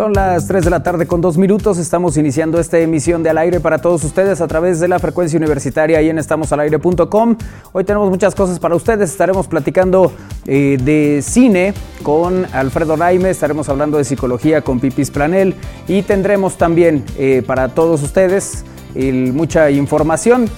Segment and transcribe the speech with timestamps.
[0.00, 1.76] Son las 3 de la tarde con dos minutos.
[1.76, 5.36] Estamos iniciando esta emisión de Al Aire para todos ustedes a través de la frecuencia
[5.36, 7.36] universitaria y en estamosalaire.com.
[7.72, 9.10] Hoy tenemos muchas cosas para ustedes.
[9.10, 10.10] Estaremos platicando
[10.46, 15.54] eh, de cine con Alfredo Raime, estaremos hablando de psicología con Pipis Planel
[15.86, 18.64] y tendremos también eh, para todos ustedes
[18.94, 20.48] mucha información.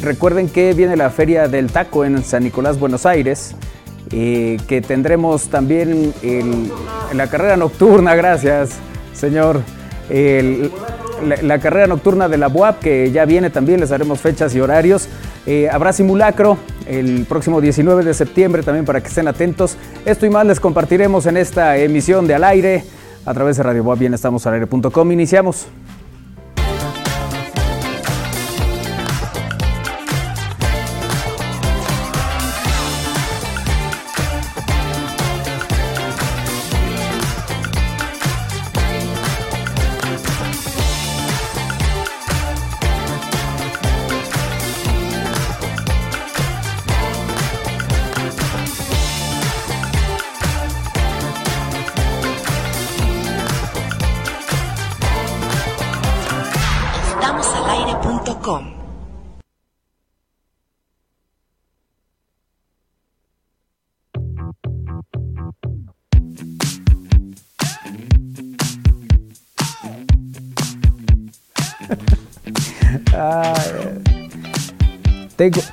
[0.00, 3.54] recuerden que viene la Feria del Taco en San Nicolás, Buenos Aires.
[4.10, 6.12] Que tendremos también
[7.14, 8.80] la carrera nocturna, gracias
[9.20, 9.62] señor,
[11.42, 15.08] la, carrera nocturna de la UAP que ya viene también, les daremos fechas y horarios.
[15.46, 19.76] Eh, habrá simulacro el próximo 19 de septiembre también para que estén atentos.
[20.04, 22.84] Esto y más les compartiremos en esta emisión de Al Aire
[23.26, 25.12] a través de Radio Boab, bien estamos al aire.com.
[25.12, 25.66] Iniciamos.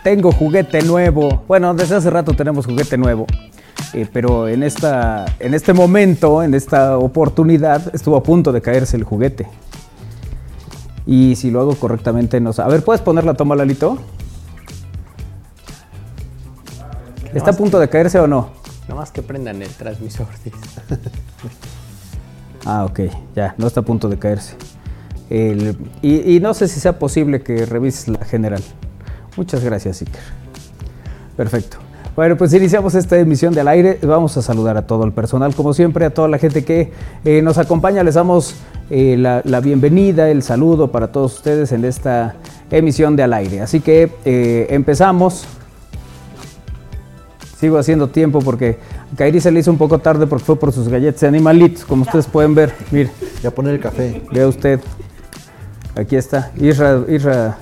[0.01, 1.43] Tengo, juguete nuevo.
[1.45, 3.25] Bueno, desde hace rato tenemos juguete nuevo.
[3.93, 8.95] Eh, pero en, esta, en este momento, en esta oportunidad, estuvo a punto de caerse
[8.95, 9.45] el juguete.
[11.05, 12.61] Y si lo hago correctamente, no sé.
[12.61, 13.97] A ver, ¿puedes poner la toma, Lalito?
[17.33, 18.55] ¿Está a punto de caerse o no?
[18.95, 20.27] más que prendan el transmisor.
[22.65, 23.02] ah, ok,
[23.36, 24.55] ya, no está a punto de caerse.
[25.30, 28.63] y, y, no sé si sea posible que revises la general.
[29.37, 30.21] Muchas gracias, Iker.
[31.37, 31.77] Perfecto.
[32.17, 33.99] Bueno, pues iniciamos esta emisión del aire.
[34.02, 36.92] Vamos a saludar a todo el personal, como siempre, a toda la gente que
[37.23, 38.03] eh, nos acompaña.
[38.03, 38.55] Les damos
[38.89, 42.33] eh, la, bienvenida, el saludo para todos ustedes en esta
[42.71, 43.61] emisión de al aire.
[43.61, 45.45] Así que eh, empezamos.
[47.59, 48.80] Sigo haciendo tiempo porque
[49.14, 51.86] a Kairi se le hizo un poco tarde porque fue por sus galletas de animalitos,
[51.86, 52.73] como ustedes pueden ver.
[52.89, 53.11] Mire.
[53.43, 54.23] Ya poner el café.
[54.31, 54.80] Vea usted.
[55.95, 56.52] Aquí está.
[56.58, 57.59] Isra, Isra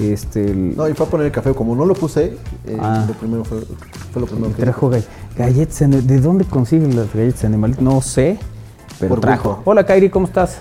[0.00, 1.54] este, No, y fue a poner el café.
[1.54, 2.36] Como no lo puse,
[2.66, 3.04] eh, ah.
[3.06, 3.60] lo primero fue,
[4.14, 4.90] lo primero que trajo
[5.36, 5.78] galletas.
[6.06, 7.82] ¿De dónde consiguen las galletas animalitos?
[7.82, 8.38] No sé,
[8.98, 9.62] pero trajo.
[9.64, 10.60] Hola, Kairi, ¿cómo estás?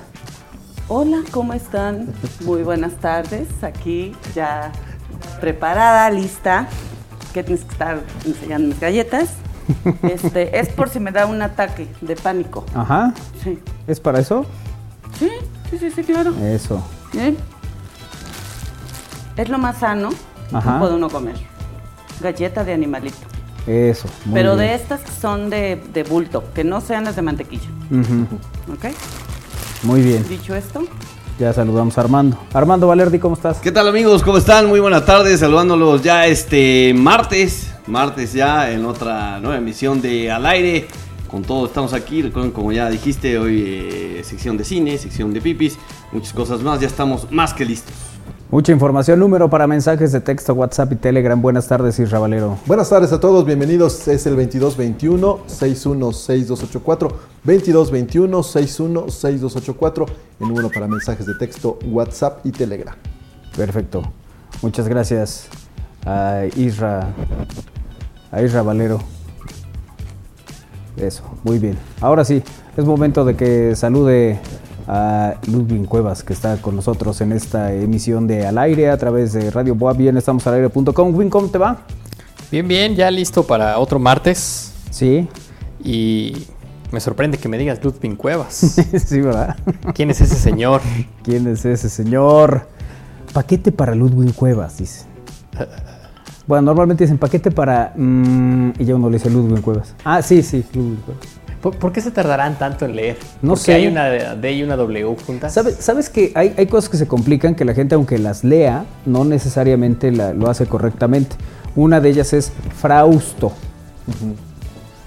[0.87, 2.13] Hola, ¿cómo están?
[2.45, 3.47] Muy buenas tardes.
[3.63, 4.71] Aquí ya
[5.39, 6.67] preparada, lista.
[7.33, 9.29] Que tienes que estar enseñando mis galletas.
[10.03, 12.65] Este, es por si me da un ataque de pánico.
[12.73, 13.13] Ajá.
[13.41, 13.57] Sí.
[13.87, 14.45] ¿Es para eso?
[15.17, 15.29] Sí,
[15.69, 16.33] sí, sí, sí, claro.
[16.41, 16.83] Eso.
[17.13, 17.37] Bien
[19.37, 21.35] es lo más sano que puede uno comer.
[22.19, 23.17] Galleta de animalito.
[23.67, 24.07] Eso.
[24.33, 27.69] Pero de estas que son de, bulto, que no sean las de mantequilla.
[28.71, 28.93] ¿Ok?
[29.83, 30.27] Muy bien.
[30.27, 30.83] Dicho esto.
[31.39, 32.37] Ya saludamos a Armando.
[32.53, 33.57] Armando Valerdi, ¿cómo estás?
[33.57, 34.21] ¿Qué tal amigos?
[34.21, 34.67] ¿Cómo están?
[34.67, 40.45] Muy buenas tardes, saludándolos ya este martes, martes ya en otra nueva emisión de Al
[40.45, 40.87] Aire.
[41.27, 45.41] Con todo estamos aquí, recuerden como ya dijiste, hoy eh, sección de cine, sección de
[45.41, 45.79] pipis,
[46.11, 47.95] muchas cosas más, ya estamos más que listos.
[48.51, 51.41] Mucha información, número para mensajes de texto, WhatsApp y Telegram.
[51.41, 52.57] Buenas tardes, Isra Valero.
[52.65, 54.09] Buenas tardes a todos, bienvenidos.
[54.09, 57.13] Es el 2221-616284.
[57.45, 60.05] 2221-616284.
[60.41, 62.93] El número para mensajes de texto, WhatsApp y Telegram.
[63.55, 64.03] Perfecto.
[64.61, 65.47] Muchas gracias
[66.05, 67.07] a Isra,
[68.33, 68.99] a Isra Valero.
[70.97, 71.77] Eso, muy bien.
[72.01, 72.43] Ahora sí,
[72.75, 74.41] es momento de que salude
[74.93, 79.31] a Ludwig Cuevas, que está con nosotros en esta emisión de Al Aire a través
[79.31, 79.93] de Radio Boa.
[79.93, 81.15] Bien, estamos al aire.com.
[81.15, 81.77] Win, ¿cómo te va?
[82.51, 84.73] Bien, bien, ya listo para otro martes.
[84.89, 85.29] Sí.
[85.81, 86.45] Y
[86.91, 88.53] me sorprende que me digas Ludwig Cuevas.
[89.05, 89.55] sí, ¿verdad?
[89.95, 90.81] ¿Quién es ese señor?
[91.23, 92.67] ¿Quién es ese señor?
[93.31, 95.05] Paquete para Ludwig Cuevas, dice.
[96.47, 97.93] Bueno, normalmente dicen paquete para.
[97.95, 99.95] Mm, y ya uno le dice Ludwig Cuevas.
[100.03, 101.40] Ah, sí, sí, Ludwig Cuevas.
[101.61, 103.17] ¿Por, qué se tardarán tanto en leer?
[103.41, 103.73] No sé.
[103.73, 105.53] hay una D y una W juntas.
[105.53, 109.25] ¿Sabes, ¿Sabes que hay, cosas que se complican que la gente, aunque las lea, no
[109.25, 111.35] necesariamente lo hace correctamente?
[111.75, 113.53] Una de ellas es frausto.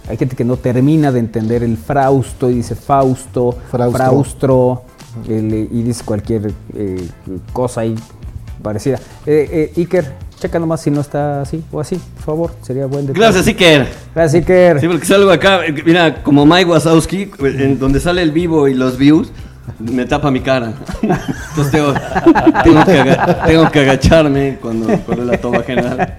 [0.09, 4.83] Hay gente que no termina de entender el frausto y dice fausto, fraustro,
[5.27, 7.09] y dice cualquier eh,
[7.53, 7.95] cosa ahí
[8.63, 8.99] parecida.
[9.27, 10.13] Eh, eh, Iker,
[10.45, 12.51] checa nomás si no está así o así, por favor.
[12.63, 13.25] Sería buen detalle.
[13.25, 13.87] Gracias, Iker.
[14.15, 14.81] Gracias, Iker.
[14.81, 18.99] Sí, porque salgo acá, mira, como Mike Wazowski, en donde sale el vivo y los
[18.99, 19.33] views,
[19.79, 20.75] me tapa mi cara.
[21.03, 21.95] Entonces tengo,
[22.63, 26.15] tengo, que, aga- tengo que agacharme cuando, cuando la toma general.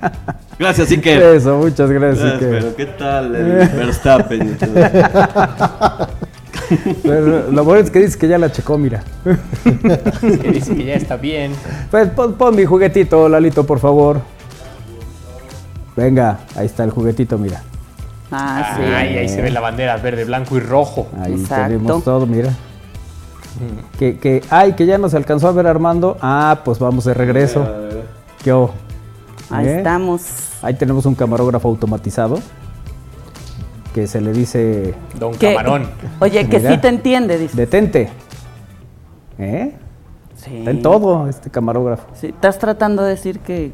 [0.58, 1.22] Gracias, Iker.
[1.36, 2.50] Eso, muchas gracias, Ah, Iker.
[2.50, 4.58] Pero qué tal el Verstappen.
[7.04, 9.04] Pero lo bueno es que dices que ya la checó, mira.
[10.22, 11.54] Que dice que ya está bien.
[11.92, 14.20] Pues pon, pon mi juguetito, Lalito, por favor.
[15.96, 17.64] Venga, ahí está el juguetito, mira.
[18.32, 18.84] Ah, sí.
[18.84, 21.08] Ay, ahí se ve la bandera verde, blanco y rojo.
[21.20, 21.74] Ahí Exacto.
[21.74, 22.54] tenemos todo, mira.
[23.98, 26.18] Que, que, ay, que ya nos alcanzó a ver Armando.
[26.22, 27.66] Ah, pues vamos de regreso.
[28.44, 28.52] ¿Qué?
[29.50, 29.78] Ahí ¿Eh?
[29.78, 30.22] estamos.
[30.62, 32.40] Ahí tenemos un camarógrafo automatizado
[33.96, 35.90] que se le dice Don Que- Camarón.
[36.20, 36.72] Oye, que Mira.
[36.74, 37.56] sí te entiende, dice.
[37.56, 38.10] detente.
[39.40, 39.72] ¿Eh?
[40.36, 40.58] Sí.
[40.58, 42.06] Está en todo este camarógrafo.
[42.14, 43.72] Sí, ¿Estás tratando de decir que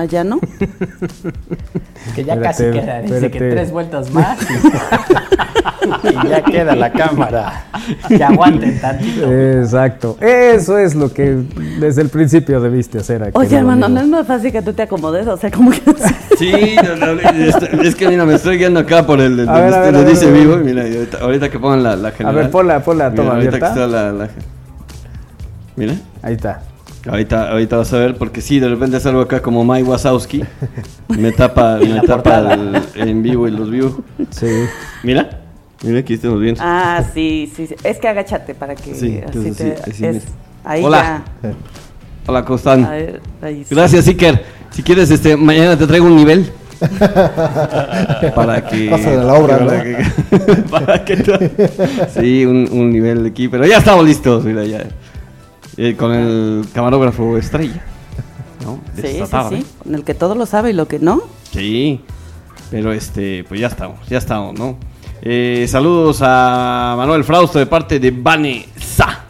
[0.00, 0.40] allá no?
[2.14, 3.02] Que ya Espérate, casi queda.
[3.02, 4.38] Dice que tres vueltas más.
[6.02, 7.64] Y, ya queda la cámara.
[8.06, 9.32] Que aguanten tantito.
[9.32, 10.16] Exacto.
[10.20, 11.42] Eso es lo que
[11.78, 13.32] desde el principio debiste hacer aquí.
[13.34, 15.80] Oye, hermano, no es más fácil que tú te acomodes, o sea, como que...
[16.38, 17.20] Sí, no, no,
[17.82, 20.40] es, que mira, me estoy guiando acá por el, el, A ver, dice ver.
[20.40, 20.54] vivo.
[20.60, 23.58] y Mira, ahorita, ahorita que pongan la, la A ver, ponla, ponla Mira, toma ahorita
[23.58, 24.28] que está la, la-
[25.76, 26.62] Mira, Ahí está.
[27.08, 30.42] Ahorita, ahorita vas a ver, porque sí, de repente salgo acá como Mike Wazowski.
[31.08, 33.94] Me tapa, me tapa el, en vivo y los vivos.
[34.30, 34.46] Sí.
[35.02, 35.40] Mira,
[35.82, 36.60] mira, aquí estamos viendo.
[36.64, 37.74] Ah, sí, sí, sí.
[37.84, 39.54] Es que agáchate para que Sí, así te...
[39.54, 40.24] sí, así es- mira.
[40.64, 41.22] ahí Hola.
[42.26, 42.82] Hola, ¿cómo están?
[42.82, 42.88] ya.
[42.88, 43.74] A ver, ahí sí.
[43.74, 44.44] Gracias, Iker.
[44.70, 46.50] Si quieres, este, mañana te traigo un nivel.
[48.34, 48.88] para que.
[48.90, 49.82] Pasa de la obra, para ¿no?
[49.82, 51.32] que- para que tú-
[52.20, 53.48] sí, un, un nivel aquí.
[53.48, 54.84] Pero ya estamos listos, mira, ya.
[55.82, 57.82] Eh, con el camarógrafo estrella.
[58.62, 58.78] ¿no?
[58.94, 59.56] De Sí, esta sí, tarde.
[59.62, 59.66] sí.
[59.82, 61.22] Con el que todo lo sabe y lo que no.
[61.52, 62.02] Sí,
[62.70, 64.76] pero este, pues ya estamos, ya estamos, ¿no?
[65.22, 69.20] Eh, saludos a Manuel Frausto de parte de Vanessa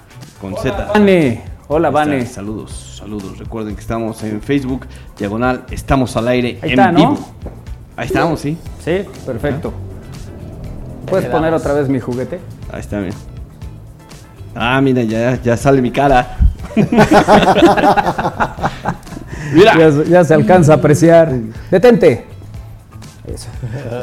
[0.41, 0.87] con Z.
[0.93, 1.44] Vane.
[1.69, 2.26] Hola, Vane.
[2.26, 3.38] Saludos, saludos.
[3.38, 4.87] Recuerden que estamos en Facebook,
[5.17, 6.99] diagonal, estamos al aire Ahí en está, ¿no?
[6.99, 7.29] vivo.
[7.97, 8.58] Ahí estamos, sí.
[8.85, 9.73] Sí, perfecto.
[11.06, 12.41] ¿Puedes poner otra vez mi juguete?
[12.73, 13.14] Ahí está, bien.
[14.55, 16.37] Ah, mira, ya, ya sale mi cara.
[19.55, 19.76] mira.
[19.79, 21.32] Ya, se- ya se alcanza a apreciar.
[21.70, 22.26] Detente.
[23.32, 23.47] Eso.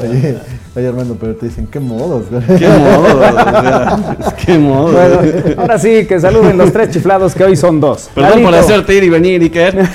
[0.02, 0.38] Oye,
[0.74, 2.26] oye, Armando, pero te dicen, ¿qué modos?
[2.58, 4.92] Qué modo, o sea, qué modo.
[4.92, 5.18] Bueno,
[5.58, 8.08] ahora sí, que saluden los tres chiflados que hoy son dos.
[8.14, 9.76] Perdón por hacerte ir y venir, Iker.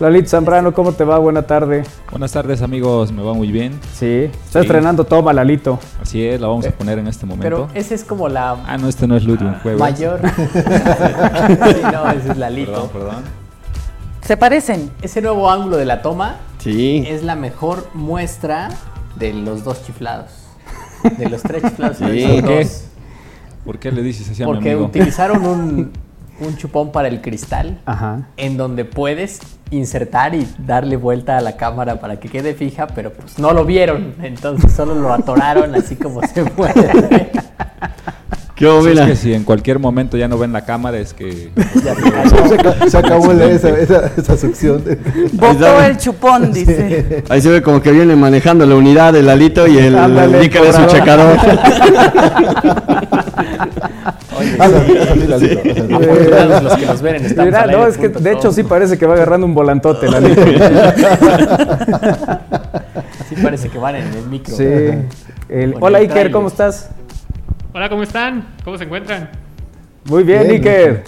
[0.00, 1.18] Lalito Zambrano, ¿cómo te va?
[1.18, 1.84] Buena tarde.
[2.10, 3.78] Buenas tardes amigos, me va muy bien.
[3.94, 4.66] Sí, está Sí.
[4.66, 5.78] estrenando Toma, Lalito.
[6.02, 7.44] Así es, la vamos a poner en este momento.
[7.44, 10.20] Pero esa es como la Ah, no, este no es Ludwig mayor.
[10.36, 12.72] sí, no, ese es Lalito.
[12.72, 13.24] Perdón, perdón.
[14.22, 14.90] Se parecen.
[15.00, 17.04] Ese nuevo ángulo de la toma Sí.
[17.06, 18.70] es la mejor muestra
[19.16, 20.30] de los dos chiflados.
[21.18, 21.98] De los tres chiflados.
[21.98, 22.04] Sí.
[22.40, 22.68] ¿Por qué?
[23.64, 24.86] ¿Por qué le dices así a mi Porque amigo?
[24.86, 25.92] utilizaron un,
[26.40, 28.28] un chupón para el cristal Ajá.
[28.36, 29.40] en donde puedes
[29.70, 33.64] insertar y darle vuelta a la cámara para que quede fija, pero pues no lo
[33.64, 37.30] vieron, entonces solo lo atoraron así como se puede.
[38.54, 39.06] ¿Qué Si es mira?
[39.06, 41.50] que si en cualquier momento ya no ven la cámara es que...
[41.82, 41.96] Ya
[42.88, 44.80] se acabó la- esa, esa, esa sección.
[45.32, 47.24] Botó el chupón, dice.
[47.30, 50.72] Ahí se ve como que viene manejando la unidad el Lalito y el Iker de
[50.72, 51.36] su checador.
[56.62, 58.98] Los que nos ven en Estamos Mira, al no, es que de hecho sí parece
[58.98, 60.42] que va agarrando un volantote, Lalito.
[63.28, 64.54] Sí parece que van en el micro.
[64.54, 64.64] Sí.
[65.48, 66.30] El- hola Iker.
[66.30, 66.90] ¿cómo estás?
[67.72, 68.46] Hola, ¿cómo están?
[68.64, 69.30] ¿Cómo se encuentran?
[70.04, 70.52] Muy bien, Bien.
[70.56, 71.04] Iker.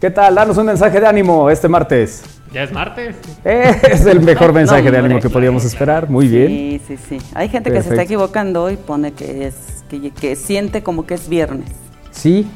[0.00, 0.34] ¿Qué tal?
[0.34, 2.22] Danos un mensaje de ánimo este martes.
[2.52, 3.16] Ya es martes.
[3.44, 6.08] Eh, es el mejor mensaje de ánimo que podíamos esperar.
[6.08, 6.48] Muy bien.
[6.48, 7.18] Sí, sí, sí.
[7.34, 9.54] Hay gente que se está equivocando y pone que es
[9.90, 11.68] que, que siente como que es viernes.
[12.14, 12.48] Sí,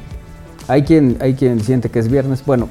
[0.67, 2.43] hay quien, hay quien siente que es viernes.
[2.45, 2.69] Bueno,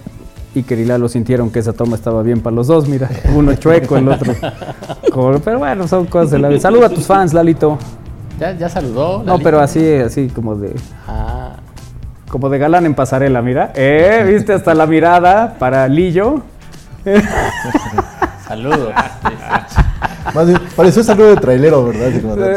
[0.56, 3.08] Iker y Lalo sintieron que esa toma estaba bien para los dos, mira.
[3.34, 4.32] Uno chueco, el otro.
[5.44, 6.60] pero bueno, son cosas de la vida.
[6.60, 7.78] Saluda a tus fans, Lalito.
[8.40, 9.18] ¿Ya, ya saludó?
[9.18, 9.44] No, Lalito?
[9.44, 10.74] pero así, así como de,
[11.06, 11.56] Ah,
[12.30, 13.72] como de galán en pasarela, mira.
[13.74, 16.42] Eh, viste hasta la mirada para Lillo.
[18.48, 18.92] saludos.
[20.34, 22.08] Más bien, pareció saludo de trailero, ¿verdad?
[22.08, 22.54] Así como de-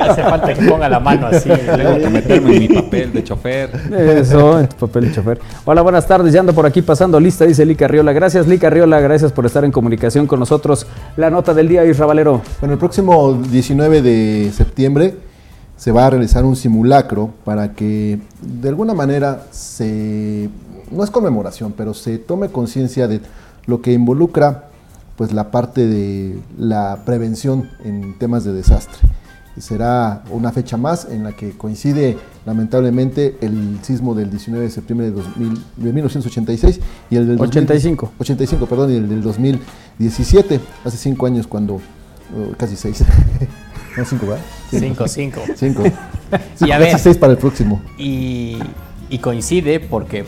[0.00, 1.48] Hace falta que ponga la mano así.
[1.48, 3.70] Tengo que meterme en mi papel de chofer.
[3.96, 5.38] Eso, en tu papel de chofer.
[5.64, 6.32] Hola, buenas tardes.
[6.32, 8.12] Ya ando por aquí pasando lista, dice Lica Riola.
[8.12, 8.98] Gracias, Lica Riola.
[9.00, 10.86] Gracias por estar en comunicación con nosotros.
[11.16, 12.42] La nota del día, Isra Valero.
[12.60, 15.14] Bueno, el próximo 19 de septiembre
[15.76, 20.48] se va a realizar un simulacro para que de alguna manera se
[20.90, 23.20] no es conmemoración, pero se tome conciencia de
[23.66, 24.64] lo que involucra
[25.16, 29.00] pues la parte de la prevención en temas de desastre.
[29.58, 32.16] Será una fecha más en la que coincide
[32.46, 36.80] lamentablemente el sismo del 19 de septiembre de, 2000 de 1986
[37.10, 38.12] y el del 85.
[38.20, 41.80] 85, perdón, y el del 2017, hace cinco años cuando,
[42.56, 43.02] casi seis.
[43.96, 44.44] no, cinco, ¿verdad?
[44.70, 45.40] Cinco, cinco.
[45.56, 45.82] Cinco.
[46.60, 47.80] Y a Casi ver, seis para el próximo.
[47.96, 48.58] y,
[49.08, 50.26] y coincide porque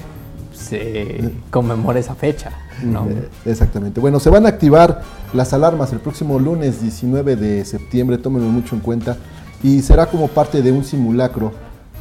[0.61, 2.53] se conmemora esa fecha,
[2.83, 3.09] ¿no?
[3.09, 4.01] Eh, exactamente.
[4.01, 5.03] Bueno, se van a activar
[5.33, 9.17] las alarmas el próximo lunes 19 de septiembre, tómenlo mucho en cuenta,
[9.63, 11.53] y será como parte de un simulacro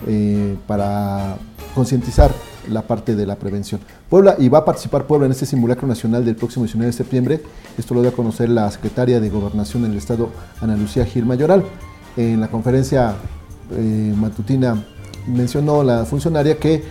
[0.07, 1.37] eh, para
[1.75, 2.31] concientizar
[2.69, 3.81] la parte de la prevención.
[4.09, 7.41] Puebla, y va a participar Puebla en este simulacro nacional del próximo 19 de septiembre,
[7.77, 10.29] esto lo dio a conocer la secretaria de Gobernación en el Estado,
[10.61, 11.63] Ana Lucía Gil Mayoral.
[12.17, 13.15] En la conferencia
[13.71, 14.83] eh, matutina
[15.27, 16.83] mencionó la funcionaria que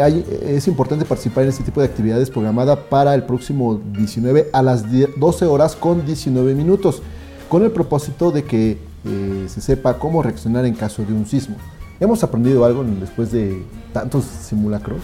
[0.00, 4.62] hay- es importante participar en este tipo de actividades programada para el próximo 19 a
[4.62, 7.02] las 10 12 horas con 19 minutos,
[7.48, 11.56] con el propósito de que eh, se sepa cómo reaccionar en caso de un sismo.
[12.00, 14.98] ¿Hemos aprendido algo después de tantos simulacros?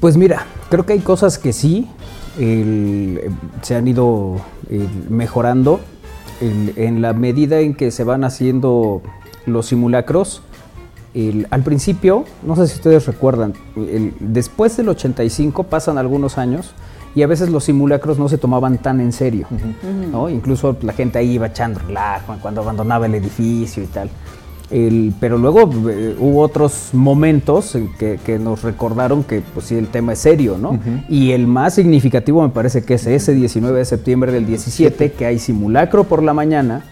[0.00, 1.88] Pues mira, creo que hay cosas que sí
[2.38, 3.28] eh,
[3.62, 4.36] se han ido
[4.70, 5.80] eh, mejorando
[6.40, 9.02] en la medida en que se van haciendo
[9.44, 10.42] los simulacros.
[11.14, 16.72] El- al principio, no sé si ustedes recuerdan, el- después del 85 pasan algunos años
[17.14, 19.46] y a veces los simulacros no se tomaban tan en serio.
[20.12, 20.28] ¿no?
[20.28, 24.08] Incluso la gente ahí iba echando relajo cuando abandonaba el edificio y tal.
[24.70, 29.74] El- pero luego eh, hubo otros momentos en que, que nos recordaron que pues sí,
[29.74, 30.78] el tema es serio, ¿no?
[31.08, 35.26] Y el más significativo me parece que es ese 19 de septiembre del 17, que
[35.26, 36.84] hay simulacro por la mañana,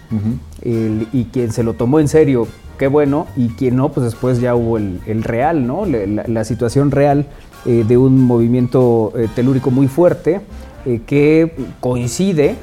[0.63, 2.49] el- y quien se lo tomó en serio,
[2.79, 5.85] qué bueno, y quien no, pues después ya hubo el, el real, ¿no?
[5.85, 7.27] La, la situación real
[7.67, 10.41] eh, de un movimiento eh, telúrico muy fuerte
[10.87, 12.55] eh, que coincide,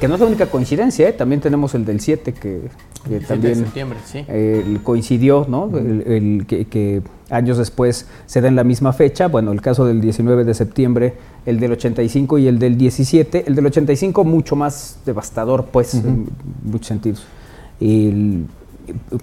[0.00, 2.60] que no es la única coincidencia, también tenemos el del 7 que,
[3.04, 4.24] que de también septiembre, sí.
[4.84, 5.70] coincidió, ¿no?
[5.76, 9.28] El, el que, que años después se da en la misma fecha.
[9.28, 11.14] Bueno, el caso del 19 de septiembre,
[11.46, 13.44] el del 85 y el del 17.
[13.46, 16.26] El del 85 mucho más devastador, pues, en
[16.62, 17.24] muchos sentidos.
[17.80, 18.46] El-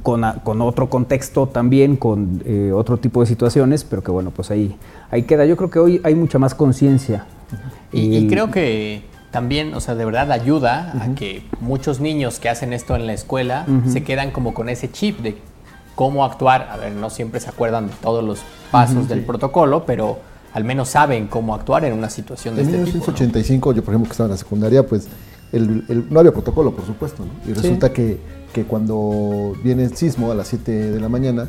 [0.03, 4.51] con, con otro contexto también, con eh, otro tipo de situaciones, pero que bueno, pues
[4.51, 4.75] ahí,
[5.11, 5.45] ahí queda.
[5.45, 7.25] Yo creo que hoy hay mucha más conciencia.
[7.91, 12.73] Y, creo que también, o sea, de verdad ayuda a que muchos niños que hacen
[12.73, 15.37] esto en la escuela se quedan como con ese chip de
[15.95, 16.69] cómo actuar.
[16.71, 18.39] A ver, no siempre se acuerdan de todos los
[18.71, 20.19] pasos del protocolo, pero
[20.53, 22.87] al menos saben cómo actuar en una situación de En este tipo.
[22.87, 23.13] ¿no?
[23.13, 25.07] 1985, yo por ejemplo que estaba en la secundaria, pues
[25.51, 27.49] el, el- no había protocolo, por supuesto, ¿no?
[27.49, 28.17] Y resulta que,
[28.55, 31.47] que cuando viene el sismo a las 7 de la mañana,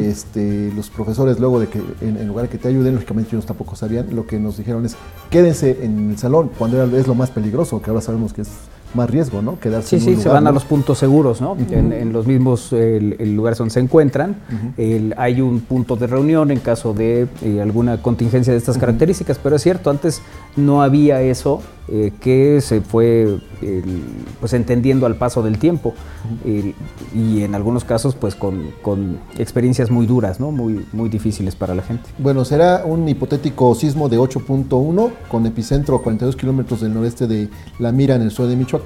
[0.00, 3.44] este, los profesores luego de que en, en lugar de que te ayuden, lógicamente ellos
[3.44, 4.94] tampoco sabían, lo que nos dijeron es
[5.30, 8.48] quédense en el salón cuando era- es lo más peligroso, que ahora sabemos que es
[8.94, 9.58] más riesgo, ¿no?
[9.60, 11.56] Quedarse Sí, en un sí, se lugar, van a los puntos seguros, ¿no?
[11.70, 14.36] en, en los mismos el- lugares donde se encuentran.
[14.76, 19.38] El- hay un punto de reunión en caso de eh, alguna contingencia de estas características,
[19.42, 20.22] pero es cierto, antes
[20.56, 23.38] no había eso eh, que se fue
[24.40, 25.94] pues entendiendo al paso del tiempo
[27.14, 30.50] y en algunos casos pues con, con experiencias muy duras, ¿no?
[30.50, 32.04] Muy, muy difíciles para la gente.
[32.18, 37.48] Bueno, será un hipotético sismo de 8.1 con epicentro a 42 kilómetros del noreste de
[37.78, 38.83] La Mira en el sur de Michoacán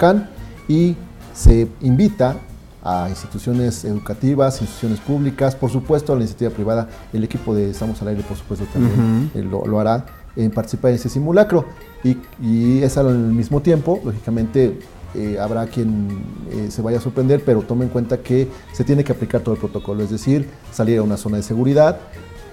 [0.68, 0.96] y
[1.34, 2.36] se invita
[2.82, 8.00] a instituciones educativas, instituciones públicas, por supuesto a la iniciativa privada, el equipo de Estamos
[8.02, 11.64] al Aire por supuesto también eh, lo, lo hará en participar en ese simulacro.
[12.04, 14.78] Y, y es al mismo tiempo, lógicamente
[15.14, 16.08] eh, habrá quien
[16.52, 19.54] eh, se vaya a sorprender, pero tome en cuenta que se tiene que aplicar todo
[19.54, 21.98] el protocolo, es decir, salir a una zona de seguridad,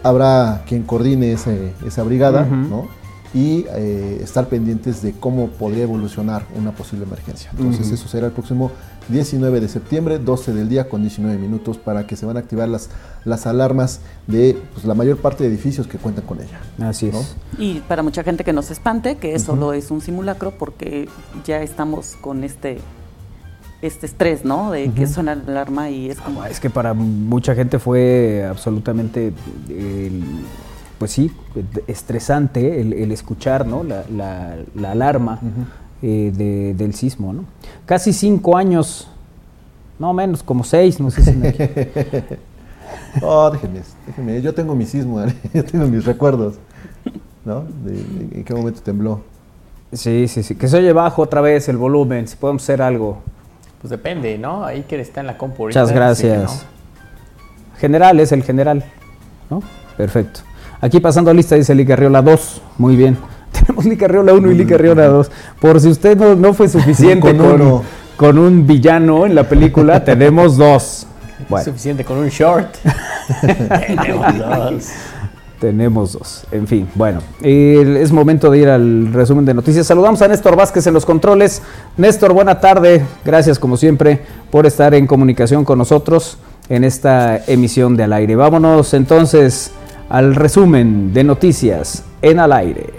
[0.03, 2.87] habrá quien coordine ese- esa brigada, ¿no?
[3.35, 7.51] Y eh, estar pendientes de cómo podría evolucionar una posible emergencia.
[7.51, 8.71] Entonces eso será el próximo
[9.09, 12.69] 19 de septiembre, 12 del día con 19 minutos, para que se van a activar
[12.69, 12.89] las,
[13.25, 16.61] las alarmas de pues, la mayor parte de edificios que cuentan con ella.
[16.87, 17.35] Así es.
[17.59, 21.09] Y para mucha gente que no se espante, que solo es un simulacro, porque
[21.45, 22.77] ya estamos con este
[23.81, 24.71] este estrés, ¿no?
[24.71, 26.41] De que suena la alarma y es como...
[26.41, 29.33] Ah, Es que para mucha gente fue absolutamente,
[29.69, 30.23] el-
[30.97, 31.31] pues sí,
[31.87, 33.83] estresante el, el escuchar ¿no?
[33.83, 35.39] la, la- la alarma
[36.01, 37.33] eh, de- del sismo.
[37.33, 37.45] ¿no?
[37.85, 39.07] Casi cinco años,
[39.99, 41.53] no menos, como seis, no sé si me
[43.21, 45.23] Oh, déjenme, déjenme, yo tengo mi sismo,
[45.53, 46.55] yo tengo mis recuerdos,
[47.43, 47.61] ¿no?
[47.83, 49.21] De, de en qué momento tembló.
[49.93, 50.55] Sí, sí, sí.
[50.55, 53.19] Que se oye bajo otra vez el volumen, si podemos hacer algo.
[53.81, 54.65] Pues depende, ¿no?
[54.65, 56.65] Ahí que está en la compu Muchas gracias.
[57.77, 58.83] General es el general,
[59.49, 59.61] ¿no?
[59.97, 60.41] Perfecto.
[60.81, 62.61] Aquí pasando a lista dice Liga Riola 2.
[62.77, 63.17] Muy bien.
[63.51, 65.31] Tenemos Liga Riola 1 y Liga Riola 2.
[65.59, 67.83] Por si usted no, no fue suficiente Con con, uno.
[68.17, 71.07] con un villano en la película, tenemos dos.
[71.49, 72.67] Bueno, Suficiente con un short.
[73.87, 74.89] Tenemos dos.
[75.59, 76.43] tenemos dos.
[76.51, 79.85] En fin, bueno, eh, es momento de ir al resumen de noticias.
[79.85, 81.61] Saludamos a Néstor Vázquez en los controles.
[81.97, 83.03] Néstor, buena tarde.
[83.25, 86.37] Gracias como siempre por estar en comunicación con nosotros
[86.69, 88.35] en esta emisión de Al Aire.
[88.35, 89.71] Vámonos entonces
[90.09, 92.93] al resumen de noticias en Al Aire.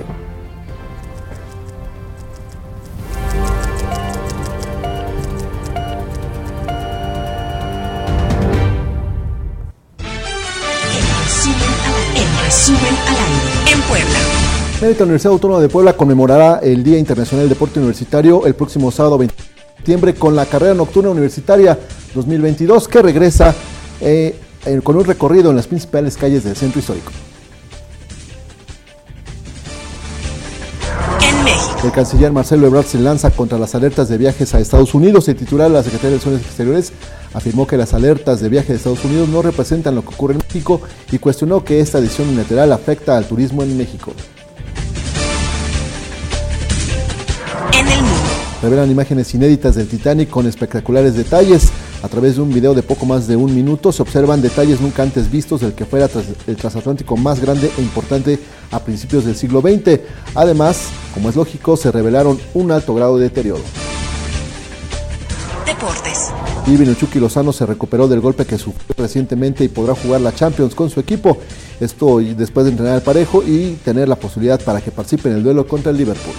[13.70, 14.18] En Puebla.
[14.80, 19.18] Mérida Universidad Autónoma de Puebla conmemorará el Día Internacional del Deporte Universitario el próximo sábado
[19.18, 19.42] 20 de
[19.76, 21.78] septiembre con la carrera nocturna universitaria
[22.14, 23.54] 2022 que regresa
[24.00, 24.38] eh,
[24.82, 27.12] con un recorrido en las principales calles del centro histórico.
[31.85, 35.28] El canciller Marcelo Ebrard se lanza contra las alertas de viajes a Estados Unidos.
[35.28, 36.92] El titular de la Secretaría de Relaciones Exteriores
[37.32, 40.38] afirmó que las alertas de viaje de Estados Unidos no representan lo que ocurre en
[40.38, 40.80] México
[41.12, 44.12] y cuestionó que esta decisión unilateral afecta al turismo en México.
[47.73, 48.20] En el mundo.
[48.62, 51.70] Revelan imágenes inéditas del Titanic con espectaculares detalles.
[52.06, 55.02] A través de un video de poco más de un minuto se observan detalles nunca
[55.02, 56.08] antes vistos del que fuera
[56.46, 58.38] el transatlántico más grande e importante
[58.70, 59.98] a principios del siglo XX.
[60.36, 63.64] Además, como es lógico, se revelaron un alto grado de deterioro.
[65.66, 66.28] Deportes.
[66.68, 70.76] Y Vinuchuki Lozano se recuperó del golpe que sufrió recientemente y podrá jugar la Champions
[70.76, 71.38] con su equipo.
[71.80, 75.42] Esto después de entrenar al parejo y tener la posibilidad para que participe en el
[75.42, 76.36] duelo contra el Liverpool.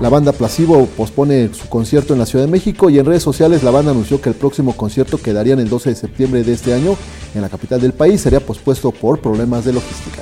[0.00, 3.62] La banda Placebo pospone su concierto en la Ciudad de México y en redes sociales
[3.62, 6.74] la banda anunció que el próximo concierto que darían el 12 de septiembre de este
[6.74, 6.96] año
[7.32, 10.20] en la capital del país sería pospuesto por problemas de logística.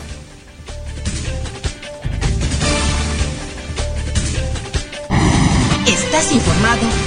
[5.86, 7.01] Estás informado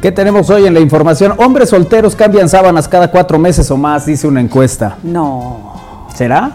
[0.00, 1.34] ¿Qué tenemos hoy en la información?
[1.38, 4.96] Hombres solteros cambian sábanas cada cuatro meses o más, dice una encuesta.
[5.02, 6.06] No.
[6.14, 6.52] ¿Será?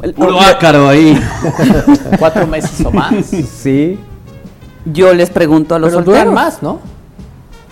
[0.00, 1.20] El- Puro ácaro ahí.
[2.18, 3.14] Cuatro meses o más.
[3.26, 3.98] Sí.
[4.84, 6.20] Yo les pregunto a los Pero solteros.
[6.20, 6.80] duran más, ¿no?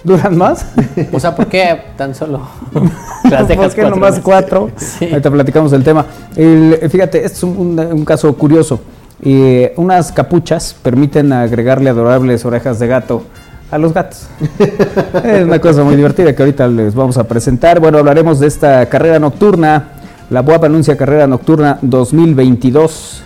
[0.04, 0.64] ¿Duran más?
[1.12, 2.40] O sea, ¿por qué tan solo
[3.24, 4.24] las dejas ¿Por qué cuatro nomás meses?
[4.24, 4.70] cuatro?
[4.76, 5.06] Sí.
[5.10, 6.06] Ahorita platicamos del tema.
[6.36, 8.80] El- fíjate, este es un, un caso curioso.
[9.22, 13.24] Eh, unas capuchas permiten agregarle adorables orejas de gato
[13.70, 14.26] a los gatos.
[15.24, 17.80] es una cosa muy divertida que ahorita les vamos a presentar.
[17.80, 19.88] Bueno, hablaremos de esta carrera nocturna.
[20.30, 23.24] La BUAP anuncia carrera nocturna 2022.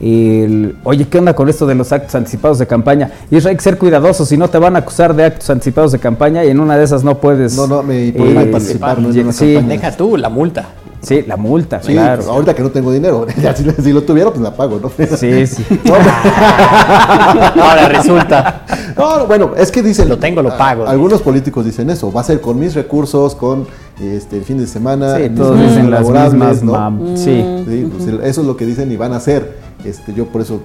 [0.00, 3.10] El- oye, ¿qué onda con esto de los actos anticipados de campaña?
[3.30, 5.92] Y eso hay que ser cuidadosos, si no te van a acusar de actos anticipados
[5.92, 7.56] de campaña y en una de esas no puedes.
[7.56, 9.74] No, no, me prohíben participar, no en una sí, campaña.
[9.74, 10.66] Deja tú la multa.
[11.06, 12.16] Sí, la multa, Sí, claro.
[12.16, 14.90] pues, ahorita que no tengo dinero, ya si, si lo tuviera pues la pago, ¿no?
[15.16, 15.64] Sí, sí.
[17.60, 18.62] Ahora resulta.
[18.96, 20.08] No, no, bueno, es que dicen.
[20.08, 20.86] Lo tengo, lo a- pago.
[20.86, 22.12] Algunos políticos dicen eso.
[22.12, 23.66] Va a ser con mis recursos, con
[24.00, 25.16] este, el fin de semana.
[25.16, 26.62] Sí, todos dicen las mismas.
[26.62, 26.72] ¿no?
[26.74, 27.44] mam- Sí.
[27.68, 29.58] Sí, pues, eso es lo que dicen y van a hacer.
[29.84, 30.60] Este, yo por eso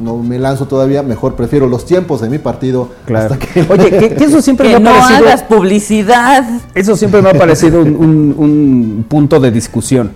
[0.00, 1.02] no me lanzo todavía.
[1.02, 2.90] Mejor prefiero los tiempos de mi partido.
[3.06, 3.34] Claro.
[3.34, 5.28] Hasta que Oye, que, que eso siempre Que me ha no parecido.
[5.28, 6.44] hagas publicidad.
[6.74, 10.12] Eso siempre me ha parecido un, un- un punto de discusión.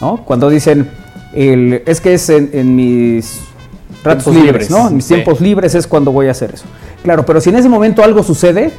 [0.00, 0.18] ¿no?
[0.24, 0.88] Cuando dicen,
[1.34, 3.40] el, es que es en, en mis
[4.04, 4.88] ratos Tiempos libres, libres, ¿no?
[4.88, 5.14] En mis sí.
[5.14, 6.64] tiempos libres es cuando voy a hacer eso.
[7.04, 8.72] Claro, pero si en ese momento algo sucede,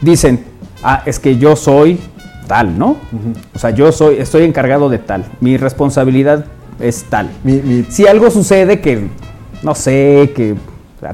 [0.00, 0.44] dicen,
[0.82, 2.00] ah, es que yo soy
[2.48, 2.96] tal, ¿no?
[3.54, 5.24] O sea, yo soy, estoy encargado de tal.
[5.40, 6.44] Mi responsabilidad
[6.80, 7.30] es tal.
[7.44, 9.08] mi, mi- Si algo sucede que,
[9.62, 10.54] no sé, que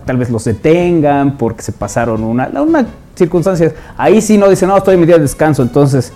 [0.04, 4.76] tal vez los detengan porque se pasaron una, una circunstancia, ahí sí no dicen, no,
[4.76, 6.12] estoy en mi día de descanso, entonces,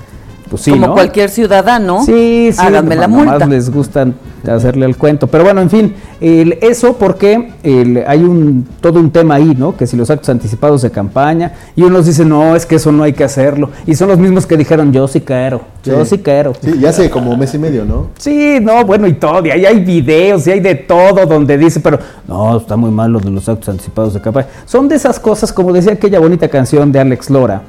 [0.48, 0.92] pues sí, como ¿no?
[0.94, 2.02] cualquier ciudadano.
[2.04, 3.46] Sí, sí, Háganme la multa.
[3.46, 4.06] les gusta
[4.46, 5.26] hacerle el cuento.
[5.26, 9.74] Pero bueno, en fin, el- eso porque el- hay un todo un tema ahí, ¿no?
[9.76, 13.02] Que si los actos anticipados de campaña, y unos dicen, no, es que eso no
[13.04, 13.70] hay que hacerlo.
[13.86, 16.52] Y son los mismos que dijeron, yo sí quiero, yo sí quiero.
[16.60, 18.08] Sí, ya hace como mes y medio, ¿no?
[18.18, 21.80] Sí, no, bueno, y todo, y ahí hay videos, y hay de todo donde dice,
[21.80, 24.48] pero no, está muy mal lo de los actos anticipados de campaña.
[24.66, 27.62] Son de esas cosas, como decía aquella bonita canción de Alex Lora.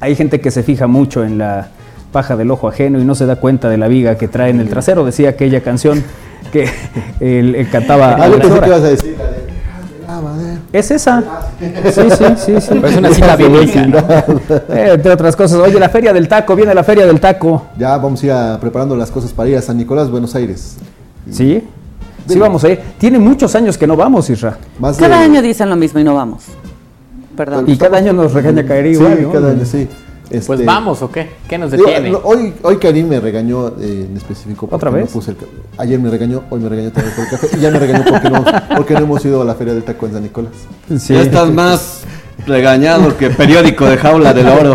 [0.00, 1.68] Hay gente que se fija mucho en la
[2.12, 4.60] paja del ojo ajeno y no se da cuenta de la viga que trae en
[4.60, 6.02] el trasero, decía aquella canción
[6.52, 6.68] que
[7.20, 8.60] él, él cantaba Ah, pensé Lora.
[8.62, 10.58] que ibas a decir la de, "Ah, de la madera".
[10.72, 11.22] Es esa.
[11.60, 12.68] Sí, sí, sí, sí.
[12.70, 13.98] Pero es una cita bíblica, ¿no?
[14.74, 15.58] Eh, entre otras cosas.
[15.58, 17.66] Oye, la feria del taco, viene la feria del taco.
[17.78, 20.76] Ya vamos a ir a- preparando las cosas para ir a San Nicolás, Buenos Aires.
[21.30, 21.62] ¿Sí?
[22.26, 22.80] Sí, vamos a ir.
[22.98, 24.56] Tiene muchos años que no vamos, Isra.
[24.78, 26.44] Más Cada de- año dicen lo mismo y no vamos.
[27.36, 27.64] Perdón.
[27.68, 29.32] Y cada año nos regaña caer Sí, igual, ¿no?
[29.32, 29.88] cada año, sí.
[30.30, 31.30] Pues Este, vamos, ¿o qué?
[31.48, 32.10] ¿Qué nos digo, detiene?
[32.10, 34.66] no, hoy, hoy Karim me regañó eh, en específico.
[34.66, 35.10] porque ¿Otra no vez?
[35.10, 35.36] puse el
[35.78, 37.48] ayer me regañó, hoy me regañó también por el café.
[37.56, 38.44] Y ya me regañó porque no,
[38.76, 40.52] porque no hemos ido a la Feria del Taco en San Nicolás.
[40.98, 41.14] Sí.
[41.14, 42.02] Ya estás más
[42.46, 44.74] regañado que periódico de jaula del oro.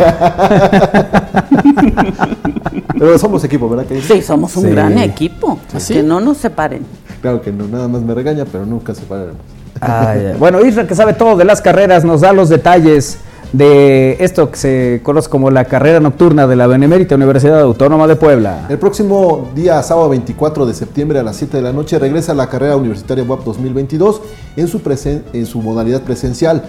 [2.98, 4.04] Pero somos equipo, ¿verdad, Karim?
[4.04, 4.70] Sí, somos un Sí.
[4.70, 5.60] gran equipo.
[5.88, 6.84] Que no nos separen.
[7.22, 9.42] Claro que no, nada más me regaña, pero nunca se pararemos.
[9.82, 10.36] Ay, ay.
[10.40, 13.18] Bueno, Isra, que sabe todo de las carreras, nos da los detalles
[13.54, 18.16] de esto que se conoce como la carrera nocturna de la Benemérita Universidad Autónoma de
[18.16, 18.66] Puebla.
[18.68, 22.50] El próximo día, sábado 24 de septiembre a las 7 de la noche, regresa la
[22.50, 24.22] carrera universitaria WAP 2022
[24.58, 26.64] en su, presen- en su modalidad presencial.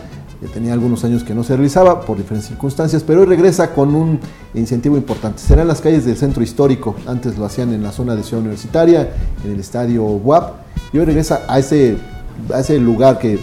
[0.52, 4.20] Tenía algunos años que no se realizaba por diferentes circunstancias, pero hoy regresa con un
[4.52, 5.38] incentivo importante.
[5.40, 6.96] Será en las calles del centro histórico.
[7.06, 9.08] Antes lo hacían en la zona de Ciudad Universitaria,
[9.42, 10.52] en el estadio WAP,
[10.92, 11.96] y hoy regresa a ese,
[12.52, 13.38] a ese lugar que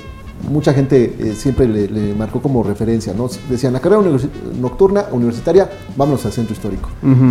[0.49, 3.29] mucha gente eh, siempre le, le marcó como referencia, ¿no?
[3.49, 6.89] Decían, la carrera universi- nocturna universitaria, vámonos al centro histórico.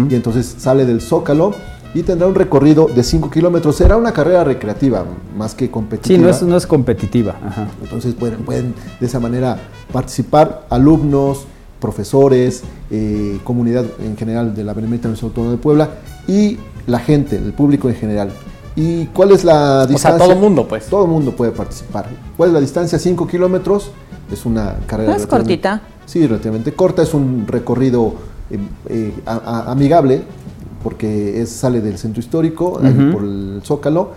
[0.09, 1.55] Y entonces sale del Zócalo
[1.95, 3.77] y tendrá un recorrido de 5 kilómetros.
[3.77, 5.05] Será una carrera recreativa,
[5.37, 6.17] más que competitiva.
[6.19, 7.37] Sí, no es, no es competitiva.
[7.45, 7.67] Ajá.
[7.83, 9.59] Entonces pueden, pueden de esa manera
[9.93, 11.47] participar alumnos,
[11.81, 15.91] profesores, eh, comunidad en general de la Benemérita Universidad Autónoma de Puebla
[16.29, 18.31] y la gente, el público en general.
[18.83, 20.25] ¿Y cuál es la distancia?
[20.27, 20.87] todo mundo, pues.
[20.87, 22.07] Todo el mundo puede participar.
[22.37, 22.99] ¿Cuál es la distancia?
[22.99, 23.91] 5 kilómetros.
[24.33, 25.13] Es una carrera.
[25.13, 25.83] Ah, es cortita.
[26.07, 27.03] Sí, relativamente corta.
[27.03, 28.15] Es un recorrido
[28.51, 30.23] eh, eh, a- a- amigable
[30.83, 34.13] porque es, sale del centro histórico, ahí por el Zócalo,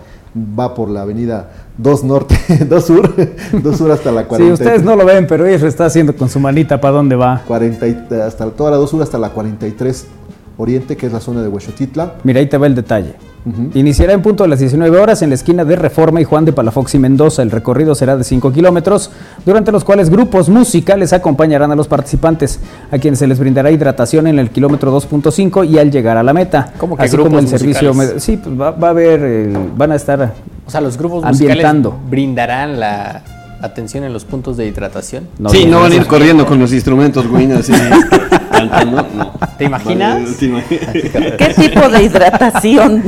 [0.58, 2.36] va por la avenida 2 Norte,
[2.68, 3.14] 2 Sur,
[3.62, 4.54] 2 Sur hasta la Sí, 40.
[4.54, 7.42] ustedes no lo ven, pero Isra está haciendo con su manita para dónde va.
[7.46, 10.06] 40 y- hasta toda la 2 Sur hasta la 43
[10.56, 12.14] Oriente, que es la zona de Huexotitla.
[12.24, 13.14] Mira, ahí te va el detalle.
[13.74, 16.54] Iniciará en punto de las 19 horas en la esquina de Reforma y Juan de
[16.54, 17.42] Palafox y Mendoza.
[17.42, 19.10] El recorrido será de 5 kilómetros,
[19.44, 22.58] durante los cuales grupos musicales acompañarán a los participantes,
[22.90, 26.32] a quienes se les brindará hidratación en el kilómetro 2.5 y al llegar a la
[26.32, 26.72] meta.
[26.78, 27.92] ¿Cómo que Así como el grupos servicio.
[28.18, 30.32] Sí, pues va, va a haber, eh, van a estar.
[30.66, 31.90] O sea, los grupos Ambientando.
[31.90, 33.22] musicales brindarán la
[33.60, 35.28] atención en los puntos de hidratación.
[35.48, 37.72] sí, no van a ir corriendo con los instrumentos, güey, así
[38.58, 39.06] cantando.
[39.14, 39.32] No.
[39.58, 40.14] ¿Te imaginas?
[40.22, 40.92] Vale, ¿te imaginas?
[41.38, 43.02] ¿Qué tipo de hidratación?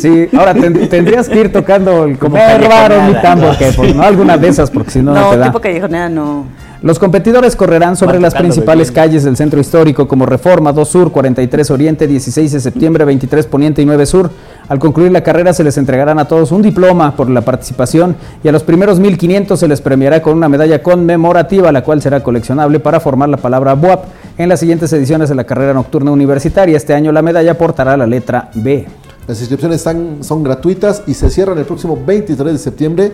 [0.00, 3.58] Sí, ahora ten- tendrías que ir tocando el como raro mi tambo, ¿no?
[3.58, 5.46] que pues, no alguna de esas, porque si no, no, No, te da.
[5.46, 6.44] tipo callejonera no.
[6.82, 11.12] Los competidores correrán sobre Van las principales calles del centro histórico como Reforma, 2 Sur,
[11.12, 14.30] 43 Oriente, 16 de septiembre, 23 Poniente y 9 Sur.
[14.68, 18.48] Al concluir la carrera se les entregarán a todos un diploma por la participación y
[18.48, 22.80] a los primeros 1500 se les premiará con una medalla conmemorativa, la cual será coleccionable
[22.80, 24.04] para formar la palabra BUAP
[24.38, 26.76] en las siguientes ediciones de la carrera nocturna universitaria.
[26.76, 28.86] Este año la medalla portará la letra B.
[29.26, 33.12] Las inscripciones están, son gratuitas y se cierran el próximo 23 de septiembre.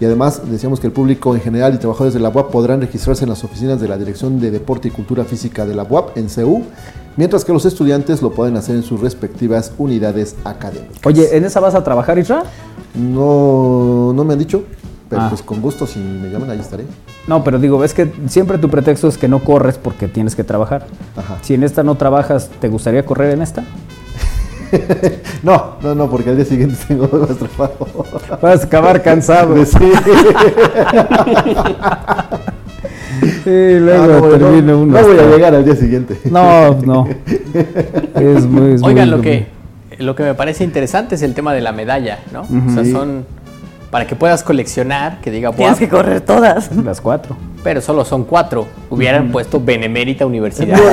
[0.00, 3.24] Y además decíamos que el público en general y trabajadores de la UAP podrán registrarse
[3.24, 6.30] en las oficinas de la Dirección de Deporte y Cultura Física de la UAP en
[6.30, 6.62] CEU,
[7.18, 10.96] mientras que los estudiantes lo pueden hacer en sus respectivas unidades académicas.
[11.04, 12.44] Oye, ¿en esa vas a trabajar, Isra?
[12.94, 14.64] No, no me han dicho,
[15.10, 15.28] pero Ah.
[15.28, 16.84] pues con gusto si me llaman ahí estaré.
[17.26, 20.44] No, pero digo, es que siempre tu pretexto es que no corres porque tienes que
[20.44, 20.86] trabajar.
[21.16, 21.36] Ajá.
[21.42, 23.62] Si en esta no trabajas, ¿te gustaría correr en esta?
[25.42, 28.04] No, no, no, porque al día siguiente tengo más trabajo.
[28.40, 29.56] Vas a acabar cansado.
[29.64, 29.76] Sí.
[33.50, 35.02] Y luego Ah, no, no, termina no uno.
[35.02, 36.18] voy a llegar al día siguiente.
[36.30, 37.06] No, no.
[38.14, 39.46] Es muy, es Oigan, muy- lo que,
[39.98, 42.42] lo que me parece interesante es el tema de la medalla, ¿no?
[42.42, 43.24] O sea, son
[43.90, 46.74] para que puedas coleccionar, que diga Tienes que correr todas.
[46.84, 47.36] Las cuatro.
[47.64, 48.66] pero solo son cuatro.
[48.88, 50.78] Hubieran puesto Benemérita Universidad.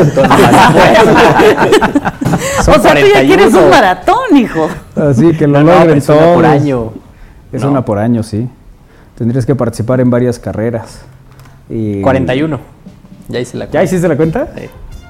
[2.64, 3.64] Son o sea, tú ya quieres 41.
[3.64, 4.70] un maratón, hijo.
[4.96, 6.92] Así que lo No, no, logren es una por año.
[7.52, 7.72] Es No.
[7.72, 8.48] una por año, sí.
[9.18, 11.02] Tendrías que participar en varias carreras.
[11.70, 12.02] Y...
[12.02, 12.60] 41.
[13.30, 14.48] Ya hice la ¿Ya hiciste la cuenta?
[14.56, 14.64] Sí.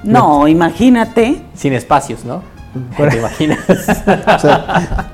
[0.04, 1.42] No, imagínate.
[1.54, 2.42] Sin espacios, ¿no?
[2.96, 3.58] ¿Te imaginas?
[3.68, 5.10] O sea,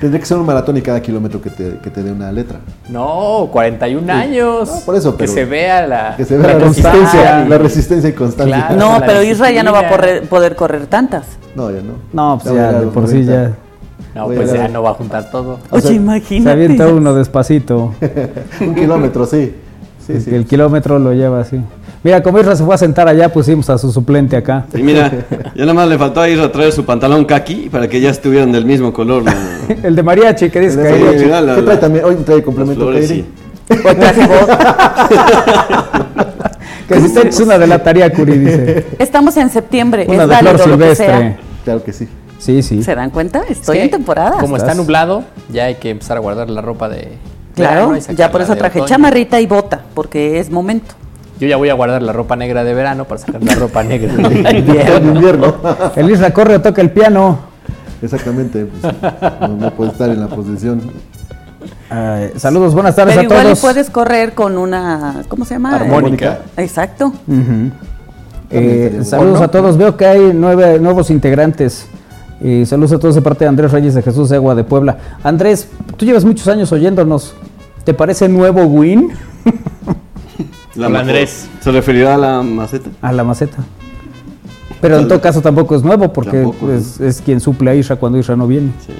[0.00, 2.58] tendría que ser un maratón y cada kilómetro que te, que te dé una letra.
[2.88, 4.68] No, 41 años.
[4.68, 7.58] No, por eso, que pero- se vea la, Que se vea la, resistencia, y- la
[7.58, 8.68] resistencia y constancia.
[8.68, 8.76] Claro.
[8.76, 11.26] No, pero Isra ya no va a poder, poder correr tantas.
[11.54, 11.94] No, ya no.
[12.12, 13.32] No, pues ya, de por sí 90.
[13.32, 13.52] ya.
[14.14, 15.54] No, Voy pues ya no va a juntar todo.
[15.54, 16.50] O sea, Oye, Se imagínate.
[16.50, 17.94] avienta uno despacito.
[18.60, 19.54] Un kilómetro, sí.
[20.06, 20.34] Sí, sí.
[20.34, 21.60] El kilómetro lo lleva así.
[22.06, 24.64] Mira, como Isra se fue a sentar allá, pusimos a su suplente acá.
[24.72, 25.10] Y mira,
[25.56, 28.10] ya nada más le faltó a ir a traer su pantalón kaki para que ya
[28.10, 29.24] estuvieran del mismo color.
[29.82, 31.18] El de mariachi que dice que
[31.56, 32.04] ¿Qué trae también?
[32.04, 33.26] Hoy trae complemento flores, sí.
[33.70, 34.20] Hoy traje.
[36.86, 38.86] Que si te eches una de la tarea, Curi, dice.
[39.00, 41.06] Estamos en septiembre, Una es de flor válido lo que silvestre.
[41.06, 41.36] sea.
[41.64, 42.08] Claro que sí.
[42.38, 42.84] Sí, sí.
[42.84, 43.42] ¿Se dan cuenta?
[43.48, 44.38] Estoy en temporada.
[44.38, 47.08] Como está nublado, ya hay que empezar a guardar la ropa de.
[47.56, 48.88] Claro, ya por eso traje otoño.
[48.88, 50.94] chamarrita y bota, porque es momento.
[51.38, 54.14] Yo ya voy a guardar la ropa negra de verano para sacar la ropa negra
[54.14, 55.12] de En invierno.
[55.14, 55.54] invierno.
[55.94, 57.38] El Isra corre o toca el piano.
[58.02, 58.66] Exactamente.
[58.66, 58.94] pues,
[59.40, 60.80] no, no puede estar en la posición.
[61.90, 63.60] Ay, saludos, buenas tardes Pero a igual y todos.
[63.60, 65.76] puedes correr con una, ¿cómo se llama?
[65.76, 66.40] Armónica.
[66.56, 67.12] Exacto.
[68.50, 69.44] Eh, saludos bueno.
[69.44, 69.76] a todos.
[69.76, 71.86] Veo que hay nueve nuevos integrantes.
[72.40, 74.98] Eh, saludos a todos de parte de Andrés Reyes de Jesús Egua de Puebla.
[75.22, 77.34] Andrés, tú llevas muchos años oyéndonos.
[77.84, 79.10] ¿Te parece nuevo Win
[80.76, 80.86] La.
[81.00, 81.48] Andrés.
[81.60, 82.90] ¿Se referirá a la maceta?
[83.02, 83.58] a la maceta?
[84.80, 88.18] Pero en todo caso tampoco es nuevo porque Tampoco, es quien suple a Isra cuando
[88.18, 88.70] Isra no viene.
[88.86, 88.92] Sí.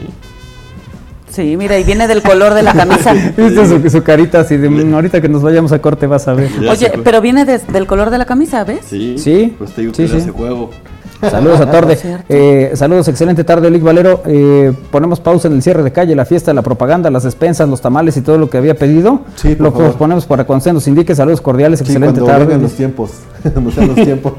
[1.28, 3.12] Sí, mira, y viene del color de la camisa.
[3.36, 6.32] Viste su, su carita así de "Mm, ahorita que nos vayamos a corte vas a
[6.32, 6.48] ver.
[6.62, 8.80] Ya Oye, pero viene del color de la camisa, ¿ves?
[8.88, 9.18] Sí.
[9.18, 10.16] Sí, Pues te digo sí, que sí.
[10.16, 10.70] ese juego.
[11.20, 11.96] Saludos a Torde.
[11.96, 12.24] Cierto.
[12.28, 14.22] Eh, saludos, excelente tarde, Olic Valero.
[14.26, 17.80] Eh, ponemos pausa en el cierre de calle, la fiesta, la propaganda, las despensas, los
[17.80, 19.20] tamales y todo lo que había pedido.
[19.36, 19.94] Sí, por lo favor.
[19.94, 21.14] ponemos para cuando se nos indique.
[21.14, 22.62] Saludos cordiales, Sí, excelente cuando vengan tarde.
[22.62, 23.10] los tiempos.
[23.52, 24.32] Cuando sean los tiempos.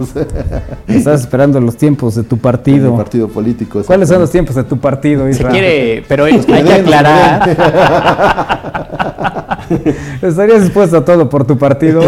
[0.87, 2.89] Estás esperando los tiempos de tu partido.
[2.91, 3.81] El partido político.
[3.85, 5.49] ¿Cuáles son los tiempos de tu partido, Se Isra?
[5.49, 7.57] quiere, pero hay que aclarar.
[10.21, 12.01] ¿Estarías dispuesto a todo por tu partido?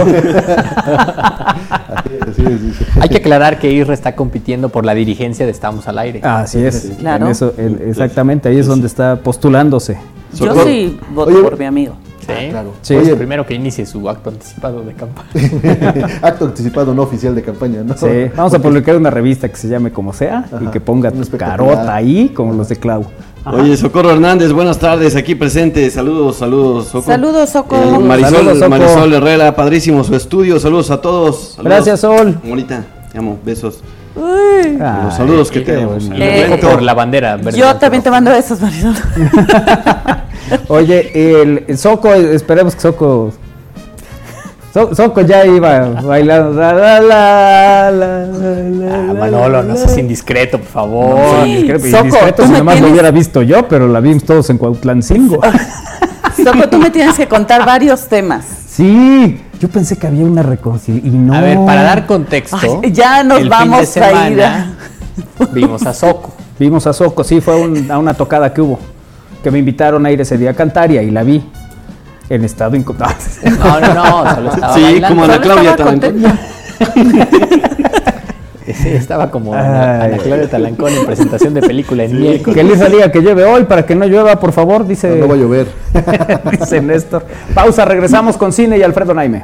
[2.22, 2.86] Así es, dice.
[3.00, 6.22] Hay que aclarar que Isra está compitiendo por la dirigencia de Estamos al Aire.
[6.24, 6.92] Así es.
[7.00, 7.26] Claro.
[7.26, 9.98] En eso, el- exactamente, ahí es donde está postulándose.
[10.34, 10.66] Yo Socorro.
[10.66, 11.96] sí voto Oye, por mi amigo.
[12.20, 12.50] Sí.
[12.52, 12.74] claro.
[12.84, 12.96] Sí.
[12.96, 16.20] Oye, primero que inicie su acto anticipado de campaña.
[16.22, 17.98] acto anticipado no oficial de campaña, ¿no?
[17.98, 21.26] Sí, vamos a publicar una revista que se llame como sea y que ponga tu
[21.38, 23.06] carota ahí, como los de Clau.
[23.46, 25.90] Oye, Socorro Hernández, buenas tardes, aquí presente.
[25.90, 27.06] Saludos, saludos, Socorro.
[27.14, 27.76] Saludos, Soco.
[27.76, 28.70] Eh, Marisol, Saludos, Soco.
[28.70, 30.60] Marisol Herrera, padrísimo su estudio.
[30.60, 31.54] Saludos a todos.
[31.56, 31.64] Saludos.
[31.64, 32.38] Gracias, Sol.
[32.44, 33.80] Bonita, te amo, besos.
[34.16, 34.78] Uy.
[34.82, 36.10] Ay, Los saludos que tenemos.
[36.14, 37.40] Eh, por la bandera.
[37.56, 38.94] Yo también te mando esos, Marisol.
[40.68, 43.32] Oye, el, el Soco, esperemos que Soco.
[44.74, 46.60] So- Soco ya iba bailando.
[46.60, 51.44] La, la, la, la, la, Ah, Manolo, no seas indiscreto, por favor.
[51.46, 54.24] Sí, discreto, y Soco, si me nomás lo tienes- hubiera visto yo, pero la vimos
[54.24, 55.42] todos en Cuautlancingo.
[56.44, 58.46] Soco, tú me tienes que contar varios temas.
[58.68, 61.14] Sí, yo pensé que había una reconciliación.
[61.16, 61.34] Y no.
[61.34, 62.58] A ver, para dar contexto.
[62.84, 64.42] Ay, ya nos el fin vamos a ir
[65.54, 66.32] Vimos a Soco.
[66.60, 68.80] Vimos a Soco, sí, fue un- a una tocada que hubo.
[69.44, 71.44] Que me invitaron a ir ese día a cantar y ahí la vi.
[72.30, 73.16] En estado incontable.
[73.60, 75.08] No, no, no, solo estaba Sí, bailando.
[75.10, 76.24] como Ana Claudia Talancón.
[78.72, 82.56] Sí, estaba como Ana, Claudia Talancón en presentación de película en miércoles.
[82.56, 85.34] Que Lisa diga que llueve hoy para que no llueva, por favor, dice, No va
[85.34, 85.68] a llover.
[86.60, 87.26] dice Néstor.
[87.56, 89.44] Pausa, regresamos con cine y Alfredo Naime.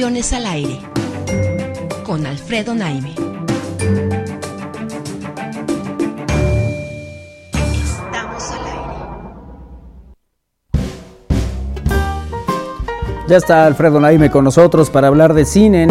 [0.00, 0.78] Emisiones al aire.
[2.04, 3.16] Con Alfredo Naime.
[7.52, 8.94] Estamos al aire.
[13.28, 15.90] Ya está Alfredo Naime con nosotros para hablar de cine en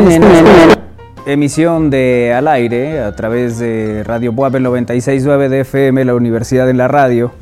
[1.26, 6.78] emisión de Al Aire a través de Radio Buabel 96.9 de FM, la Universidad en
[6.78, 7.34] la Radio.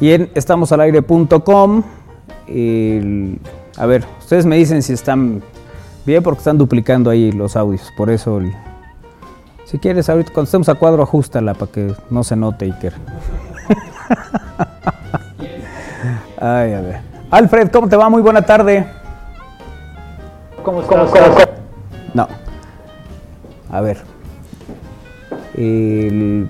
[0.00, 1.82] Y en estamosalaire.com.
[2.48, 3.38] El-
[3.76, 5.42] A ver, ustedes me dicen si están
[6.06, 7.92] bien porque están duplicando ahí los audios.
[7.96, 8.52] Por eso, el-
[9.64, 12.94] si quieres, ahorita cuando estemos a cuadro, ajustala para que no se note, Iker.
[16.40, 17.00] Ay, a ver.
[17.30, 18.08] Alfred, ¿cómo te va?
[18.08, 18.86] Muy buena tarde.
[20.64, 21.10] ¿Cómo estás?
[22.14, 22.26] No.
[23.70, 23.98] A ver.
[25.56, 26.48] El-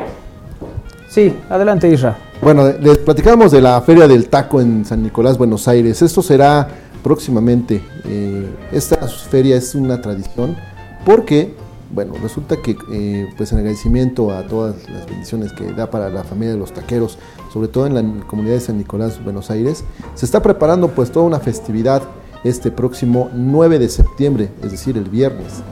[1.08, 2.16] Sí, adelante, Isra.
[2.40, 6.00] Bueno, les platicábamos de la Feria del Taco en San Nicolás, Buenos Aires.
[6.02, 6.68] Esto será
[7.02, 7.82] próximamente.
[8.04, 10.56] Eh, esta feria es una tradición
[11.04, 11.54] porque,
[11.92, 16.24] bueno, resulta que, eh, pues en agradecimiento a todas las bendiciones que da para la
[16.24, 17.18] familia de los taqueros,
[17.52, 19.84] sobre todo en la comunidad de San Nicolás, Buenos Aires,
[20.14, 22.02] se está preparando pues toda una festividad
[22.44, 25.62] este próximo 9 de septiembre, es decir, el viernes.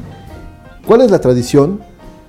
[0.86, 1.80] ¿Cuál es la tradición?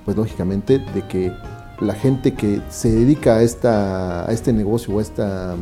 [0.06, 1.32] Pues lógicamente de que
[1.80, 5.56] la gente que se dedica a, esta, a este negocio o a, esta,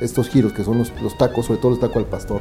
[0.00, 2.40] estos giros que son los, los tacos, sobre todo los tacos al pastor,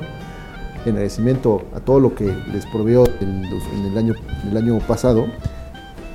[0.86, 4.57] en agradecimiento a todo lo que les proveó en, los- en el, año, en el
[4.57, 5.25] año pasado,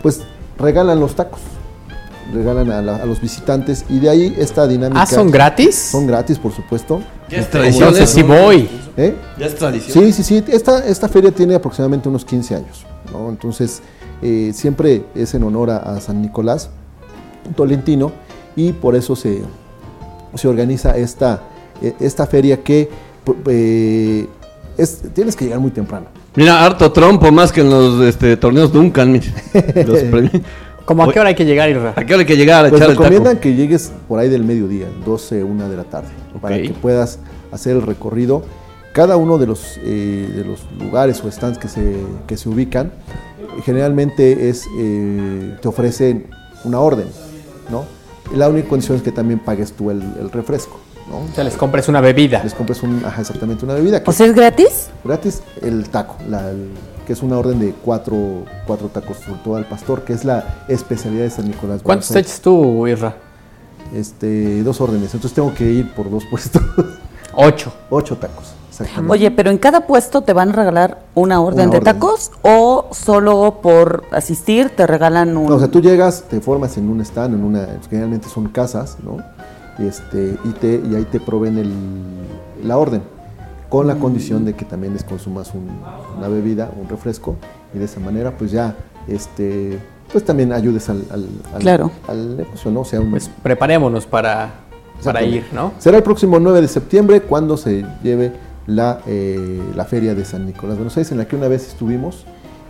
[0.02, 0.20] pues
[0.58, 1.40] regalan los tacos,
[2.34, 5.00] regalan a, la- a los visitantes y de ahí esta dinámica.
[5.02, 5.74] Ah, ¿son gratis?
[5.74, 7.00] Son gratis, por supuesto.
[7.30, 8.06] Ya es Entonces tradición.
[8.06, 8.28] sí eso.
[8.44, 8.68] voy.
[8.96, 9.16] ¿Eh?
[9.38, 10.04] Ya es tradición.
[10.04, 10.44] Sí, sí, sí.
[10.48, 12.84] Esta, esta feria tiene aproximadamente unos 15 años.
[13.12, 13.28] ¿no?
[13.30, 13.80] Entonces,
[14.20, 16.68] eh, siempre es en honor a, a San Nicolás
[17.56, 18.12] Tolentino
[18.56, 19.42] y por eso se,
[20.34, 21.42] se organiza esta,
[21.82, 22.88] eh, esta feria que
[23.46, 24.26] eh,
[24.76, 26.06] es, tienes que llegar muy temprano.
[26.36, 29.14] Mira, harto trompo más que en los este, torneos Duncan.
[29.86, 30.00] Los.
[30.84, 31.92] ¿Cómo a qué hora hay que llegar, Isra?
[31.96, 33.42] ¿A qué hora hay que llegar a Pues echar el recomiendan taco?
[33.42, 36.08] que llegues por ahí del mediodía, 12, 1 de la tarde,
[36.40, 37.18] para que puedas
[37.52, 38.42] hacer el recorrido.
[38.94, 41.94] Cada uno de los, eh, de los lugares o stands que se,
[42.26, 42.90] que se ubican,
[43.64, 46.30] generalmente es, eh, te ofrecen
[46.64, 47.06] una orden,
[47.70, 47.84] ¿no?
[48.34, 51.18] La única condición es que también pagues tú el, el refresco, ¿no?
[51.18, 52.42] O sea, les compres una bebida.
[52.44, 54.02] Les compres un, ajá, exactamente una bebida.
[54.04, 54.88] ¿O sea, es gratis?
[55.04, 56.70] gratis el taco, la- el-
[57.06, 60.64] que es una orden de cuatro, cuatro tacos, sobre todo al pastor, que es la
[60.68, 61.80] especialidad de San Nicolás.
[61.82, 63.16] ¿Cuántos te echas tú, Isra?
[63.94, 66.60] Este, dos órdenes, entonces tengo que ir por dos puestos.
[67.32, 67.72] Ocho.
[67.88, 69.12] Ocho tacos, exactamente.
[69.12, 71.94] Oye, pero en cada puesto te van a regalar una orden Una de orden.
[71.94, 75.48] tacos o solo por asistir te regalan un...
[75.48, 78.96] No, o sea, tú llegas, te formas en un stand, en una, generalmente son casas,
[79.02, 79.18] ¿no?
[79.78, 81.72] Y, este, y, te, y ahí te proveen el,
[82.66, 83.02] la orden,
[83.68, 85.68] con la condición de que también les consumas un-
[86.16, 87.36] una bebida, un refresco,
[87.74, 88.74] y de esa manera, pues ya,
[89.06, 89.78] este,
[90.10, 91.90] pues también ayudes al, al, al- Claro.
[92.08, 92.80] al negocio, ¿no?
[92.80, 94.50] O sea, un, Pues preparémonos para,
[95.04, 95.72] para ir, ¿no?
[95.78, 98.32] Será el próximo 9 de septiembre cuando se lleve
[98.68, 102.26] la, eh, la feria de San Nicolás Buenos Aires, en la que una vez estuvimos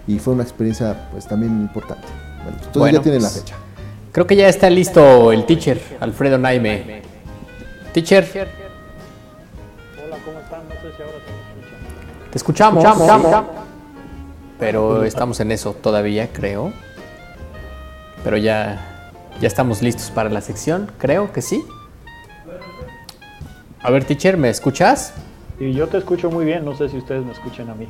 [0.06, 2.06] y fue una experiencia pues también importante.
[2.36, 3.56] Bueno, entonces Bueno, ya tienen la pues, fecha.
[4.12, 7.02] Creo que ya está listo el teacher, Alfredo Naime.
[7.92, 8.24] Teacher.
[8.24, 10.60] Hola, ¿cómo están?
[10.68, 12.30] No sé si ahora se me escucha.
[12.30, 12.84] Te escuchamos.
[14.60, 16.72] Pero estamos en eso todavía, creo.
[18.22, 21.64] Pero ya, ya estamos listos para la sección, creo que sí.
[23.82, 25.12] A ver, teacher, ¿me escuchas?
[25.60, 27.88] Y yo te escucho muy bien, no sé si ustedes me escuchan a mí.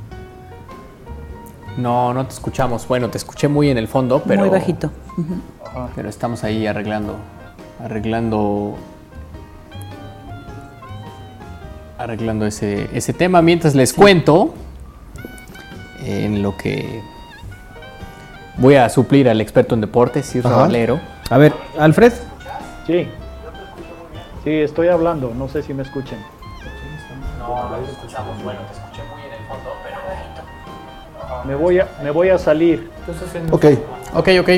[1.77, 2.89] No, no te escuchamos.
[2.89, 4.41] Bueno, te escuché muy en el fondo, pero.
[4.41, 4.91] Muy bajito.
[5.95, 7.16] Pero estamos ahí arreglando.
[7.85, 8.75] Arreglando.
[11.99, 13.43] Arreglando ese, ese tema.
[13.43, 14.55] Mientras les cuento.
[16.05, 17.03] En lo que.
[18.57, 20.51] Voy a suplir al experto en deportes, Isra.
[20.51, 20.99] Valero.
[21.31, 22.12] A ver, Alfred.
[22.87, 23.07] Sí.
[24.43, 25.83] Sí, estoy hablando, no sé si me
[27.91, 28.25] escuchan.
[31.47, 32.91] Me voy a, me voy a salir.
[33.51, 33.65] Ok,
[34.15, 34.51] Ok, ok.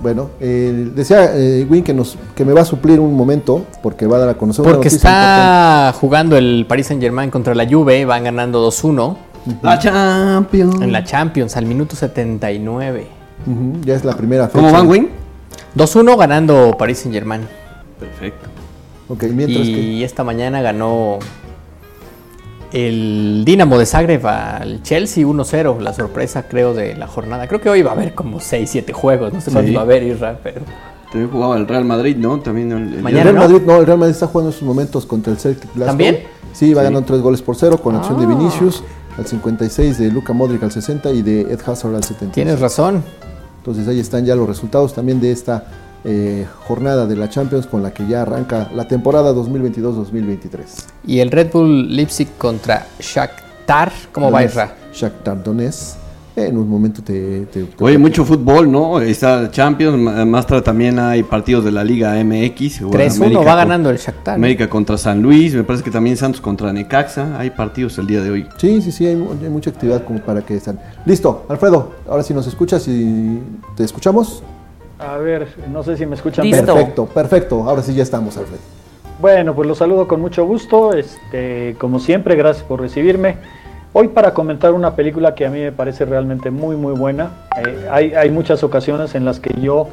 [0.00, 4.06] bueno, eh, decía eh, Win que, nos, que me va a suplir un momento porque
[4.06, 7.66] va a dar a conocer una Porque está jugando el Paris Saint Germain contra la
[7.68, 9.16] Juve, van ganando 2-1
[9.62, 10.80] La Champions.
[10.82, 13.00] en la Champions al minuto 79.
[13.00, 13.22] importante.
[13.78, 14.58] Ujú, ya es la primera fecha.
[14.60, 15.10] ¿Cómo van, Win?
[15.76, 17.48] 2-1 ganando Paris Saint Germain.
[17.98, 18.48] Perfecto.
[19.12, 19.70] Ok, mientras que...
[19.80, 21.18] Y esta mañana ganó
[22.72, 27.46] el Dinamo de Zagreb al Chelsea 1-0, la sorpresa creo de la jornada.
[27.46, 29.74] Creo que hoy va a haber como 6-7 juegos, no sé más Sí.
[29.74, 30.62] va a haber Isra, pero
[31.10, 32.40] También jugaba el Real Madrid, ¿no?
[32.40, 33.40] También el, el- El Mañana, Real ¿no?
[33.42, 35.86] Madrid, no, el Real Madrid está jugando en sus momentos contra el Celtic Glasgow.
[35.88, 36.20] ¿También?
[36.54, 38.28] Sí, va ganando tres goles por cero con acción de Ah.
[38.36, 38.82] Vinicius.
[39.18, 42.32] al 56, de Luka Modric al 60 y de Ed Hazard al 70.
[42.32, 43.04] Tienes razón.
[43.58, 45.66] Entonces ahí están ya los resultados también de esta
[46.04, 50.58] eh, jornada de la Champions con la que ya arranca la temporada 2022-2023.
[51.06, 54.74] Y el Red Bull Leipzig contra Shakhtar, ¿cómo va Isra?
[54.92, 55.96] Shakhtar Donetsk.
[56.34, 57.42] En un momento te...
[57.52, 58.98] te- te- Oye, mucho fútbol, ¿no?
[59.02, 62.80] Está Champions, ma- más tarde también hay partidos de la Liga MX.
[62.80, 64.38] Bueno, 3-1 América va con- ganando el Shakhtar.
[64.38, 64.44] ¿no?
[64.46, 67.38] América contra San Luis, me parece que también Santos contra Necaxa.
[67.38, 68.46] Hay partidos el día de hoy.
[68.56, 70.78] Sí, sí, sí, hay, mu- hay mucha actividad como para que estén.
[71.04, 73.38] Listo, Alfredo, ahora sí nos escuchas y
[73.76, 74.42] te escuchamos.
[75.06, 76.44] A ver, no sé si me escuchan.
[76.44, 76.62] Listo.
[76.62, 76.76] bien.
[76.76, 77.64] Perfecto, perfecto.
[77.68, 78.60] Ahora sí ya estamos, Alfredo.
[79.20, 80.92] Bueno, pues los saludo con mucho gusto.
[80.92, 83.36] Este, como siempre, gracias por recibirme.
[83.92, 87.30] Hoy para comentar una película que a mí me parece realmente muy muy buena.
[87.58, 89.88] Eh, hay, hay muchas ocasiones en las que yo,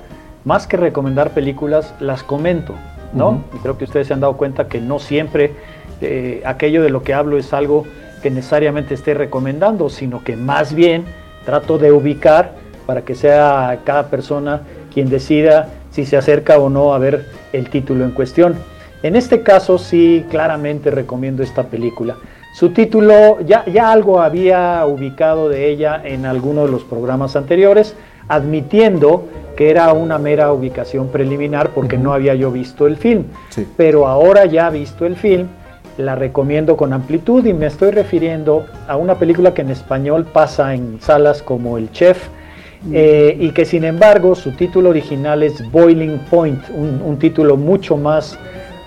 [0.46, 2.76] más que recomendar películas, las comento,
[3.14, 3.44] ¿no?
[3.54, 5.54] Y creo que ustedes se han dado cuenta que no siempre
[6.02, 7.84] eh, aquello de lo que hablo es algo
[8.22, 11.04] que necesariamente esté recomendando, sino que más bien
[11.46, 12.54] trato de ubicar
[12.86, 14.62] para que sea cada persona
[14.94, 18.56] quien decida si se acerca o no a ver el título en cuestión.
[19.02, 22.18] En este caso sí claramente recomiendo esta película.
[22.54, 27.96] Su título ya, ya algo había ubicado de ella en alguno de los programas anteriores,
[28.28, 29.26] admitiendo
[29.56, 33.26] que era una mera ubicación preliminar porque no había yo visto el film.
[33.50, 33.68] Sí.
[33.78, 35.48] Pero ahora ya visto el film,
[35.98, 40.74] la recomiendo con amplitud y me estoy refiriendo a una película que en español pasa
[40.74, 42.30] en salas como El Chef
[42.94, 47.98] eh, y que sin embargo su título original es Boiling Point, un, un título mucho
[47.98, 48.38] más,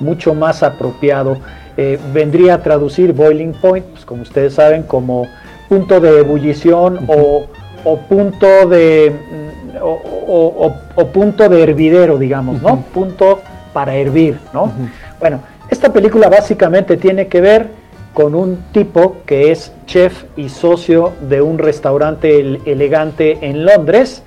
[0.00, 1.36] mucho más apropiado.
[1.76, 5.26] Eh, vendría a traducir Boiling Point, pues, como ustedes saben, como
[5.68, 7.46] punto de ebullición o,
[7.84, 12.82] o punto de mm, o, o- o- o punto de hervidero, digamos, ¿no?
[12.92, 13.40] Punto
[13.72, 14.70] para hervir, ¿no?
[15.18, 15.40] Bueno,
[15.70, 17.68] esta película básicamente tiene que ver
[18.14, 24.22] con un tipo que es chef y socio de un restaurante el- elegante en Londres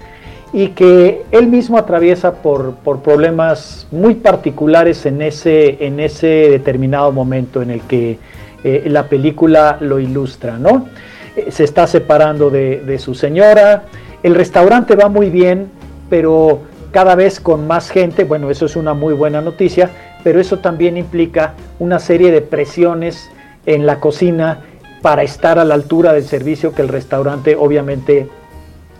[0.53, 7.11] y que él mismo atraviesa por, por problemas muy particulares en ese, en ese determinado
[7.11, 8.17] momento en el que
[8.63, 10.87] eh, la película lo ilustra, ¿no?
[11.35, 13.83] Eh, se está separando de su señora,
[14.23, 15.67] el restaurante va muy bien,
[16.09, 16.61] pero
[16.91, 19.89] cada vez con más gente, bueno, eso es una muy buena noticia,
[20.23, 23.29] pero eso también implica una serie de presiones
[23.65, 24.59] en la cocina
[25.01, 28.27] para estar a la altura del servicio que el restaurante obviamente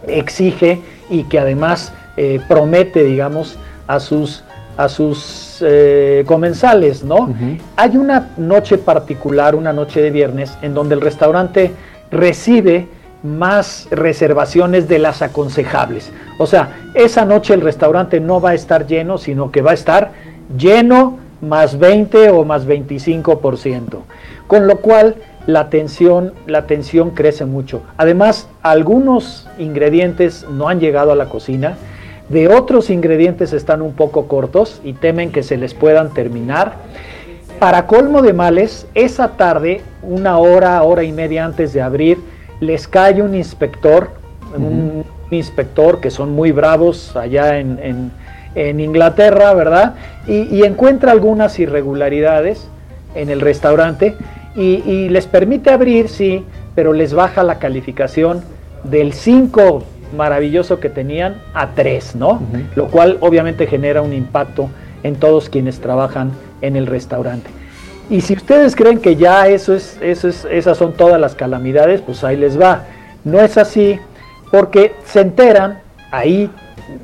[0.08, 3.58] exige y que además eh, promete, digamos,
[3.88, 4.44] a sus,
[4.78, 7.34] a sus eh, comensales, ¿no?
[7.76, 11.72] Hay una noche particular, una noche de viernes, en donde el restaurante
[12.12, 12.88] recibe
[13.24, 16.12] más reservaciones de las aconsejables.
[16.38, 19.74] O sea, esa noche el restaurante no va a estar lleno, sino que va a
[19.74, 20.12] estar
[20.58, 24.00] lleno más 20 o más 25%.
[24.48, 25.16] Con lo cual
[25.48, 27.82] la tensión, la tensión crece mucho.
[27.98, 31.76] Además, algunos ingredientes no han llegado a la cocina,
[32.30, 36.74] de otros ingredientes están un poco cortos y temen que se les puedan terminar.
[37.60, 42.18] Para colmo de males, esa tarde, una hora, hora y media antes de abrir,
[42.60, 44.10] les cae un inspector,
[44.58, 48.12] un inspector que son muy bravos allá en, en-
[48.56, 49.96] en Inglaterra, ¿verdad?
[50.28, 52.68] Y, y encuentra algunas irregularidades
[53.16, 54.16] en el restaurante
[54.56, 56.44] y, y les permite abrir, sí,
[56.76, 58.42] pero les baja la calificación
[58.84, 59.84] del 5
[60.16, 62.42] maravilloso que tenían a 3, ¿no?
[62.76, 64.70] Lo cual obviamente genera un impacto
[65.04, 67.50] en todos quienes trabajan en el restaurante.
[68.10, 72.02] Y si ustedes creen que ya eso es, eso es, esas son todas las calamidades,
[72.02, 72.84] pues ahí les va.
[73.24, 74.00] No es así,
[74.52, 75.80] porque se enteran
[76.12, 76.50] ahí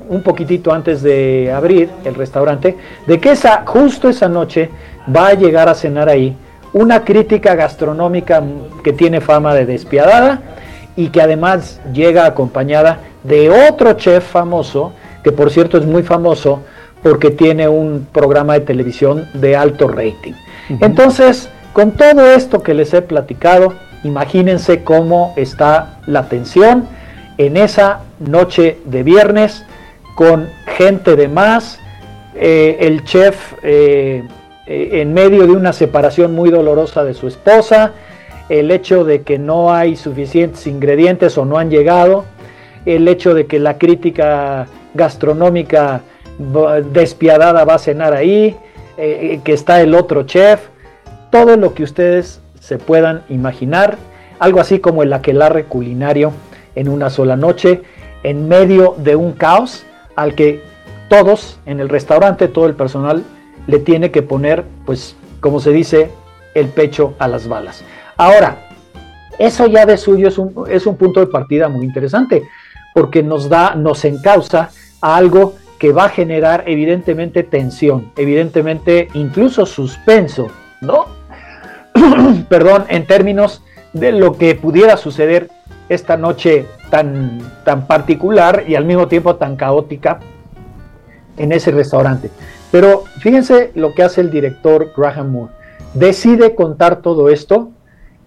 [0.09, 4.69] un poquitito antes de abrir el restaurante, de que esa, justo esa noche
[5.13, 6.35] va a llegar a cenar ahí
[6.73, 8.41] una crítica gastronómica
[8.83, 10.41] que tiene fama de despiadada
[10.95, 14.93] y que además llega acompañada de otro chef famoso,
[15.23, 16.61] que por cierto es muy famoso
[17.03, 20.33] porque tiene un programa de televisión de alto rating.
[20.79, 23.73] Entonces, con todo esto que les he platicado,
[24.03, 26.87] imagínense cómo está la tensión
[27.37, 29.65] en esa noche de viernes
[30.15, 31.79] con gente de más,
[32.35, 34.23] eh, el chef eh,
[34.67, 37.93] eh, en medio de una separación muy dolorosa de su esposa,
[38.49, 42.25] el hecho de que no hay suficientes ingredientes o no han llegado,
[42.85, 46.01] el hecho de que la crítica gastronómica
[46.91, 48.55] despiadada va a cenar ahí,
[48.97, 50.67] eh, que está el otro chef,
[51.29, 53.97] todo lo que ustedes se puedan imaginar,
[54.39, 56.33] algo así como el aquelarre culinario
[56.75, 57.81] en una sola noche,
[58.23, 59.85] en medio de un caos
[60.15, 60.61] al que
[61.09, 63.23] todos en el restaurante, todo el personal
[63.67, 66.11] le tiene que poner, pues, como se dice,
[66.53, 67.83] el pecho a las balas.
[68.17, 68.67] Ahora,
[69.39, 72.43] Eso ya de suyo es un, es un punto de partida muy interesante,
[72.93, 74.69] porque nos da, nos encausa
[75.01, 80.49] a algo que va a generar evidentemente tensión, evidentemente incluso suspenso,
[80.81, 81.07] ¿no?
[82.49, 85.49] Perdón, en términos de lo que pudiera suceder
[85.89, 90.19] esta noche tan, tan particular y al mismo tiempo tan caótica
[91.37, 92.29] en ese restaurante.
[92.71, 95.53] Pero fíjense lo que hace el director Graham Moore.
[95.93, 97.71] Decide contar todo esto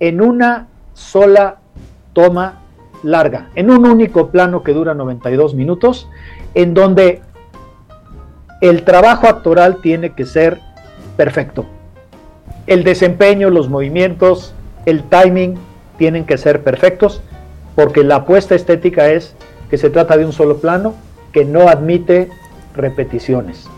[0.01, 1.57] en una sola
[2.13, 2.61] toma
[3.03, 6.09] larga, en un único plano que dura 92 minutos,
[6.55, 7.23] en donde
[8.61, 10.61] el trabajo actoral tiene que ser
[11.17, 11.65] perfecto.
[12.67, 14.55] El desempeño, los movimientos,
[14.87, 15.55] el timing
[15.97, 17.23] tienen que ser perfectos,
[17.75, 19.35] porque la apuesta estética es
[19.71, 20.95] que se trata de un solo plano
[21.33, 22.29] que no admite
[22.75, 23.69] repeticiones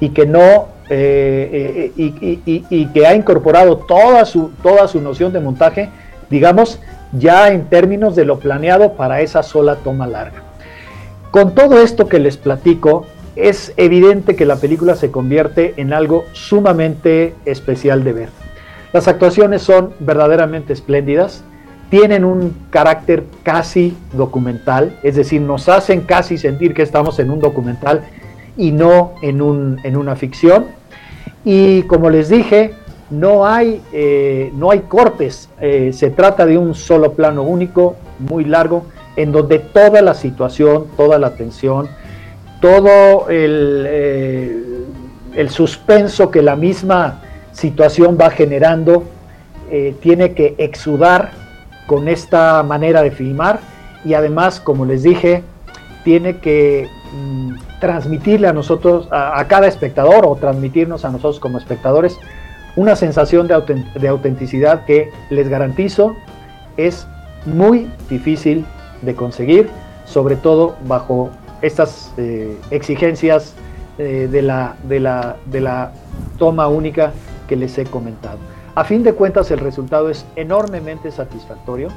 [0.00, 5.40] y que no eh, eh, y, que ha incorporado toda su, toda su noción de
[5.40, 5.88] montaje,
[6.28, 6.78] digamos,
[7.12, 10.42] ya en términos de lo planeado para esa sola toma larga.
[11.30, 16.26] Con todo esto que les platico, es evidente que la película se convierte en algo
[16.32, 18.28] sumamente especial de ver.
[18.92, 21.42] Las actuaciones son verdaderamente espléndidas,
[21.88, 27.40] tienen un carácter casi documental, es decir, nos hacen casi sentir que estamos en un
[27.40, 28.02] documental
[28.56, 30.66] y no en, un, en una ficción.
[31.44, 32.74] Y como les dije,
[33.10, 38.44] no hay, eh, no hay cortes, eh, se trata de un solo plano único, muy
[38.44, 38.84] largo,
[39.16, 41.88] en donde toda la situación, toda la tensión,
[42.60, 44.62] todo el, eh,
[45.36, 49.04] el suspenso que la misma situación va generando,
[50.02, 51.32] tiene que exudar
[51.88, 53.58] con esta manera de filmar
[54.04, 55.42] y además, como les dije,
[56.04, 56.88] tiene que
[57.80, 62.18] transmitirle a nosotros, a, cada espectador o transmitirnos a nosotros como espectadores
[62.76, 66.16] una sensación de, autenticidad que les garantizo
[66.76, 67.06] es
[67.46, 68.64] muy difícil
[69.02, 69.70] de conseguir,
[70.06, 71.30] sobre todo bajo
[71.62, 73.54] estas eh, exigencias
[73.98, 75.92] eh, de, la, de, la, de la
[76.36, 77.12] toma única
[77.46, 78.38] que les he comentado.
[78.74, 81.88] A fin de cuentas el resultado es enormemente satisfactorio.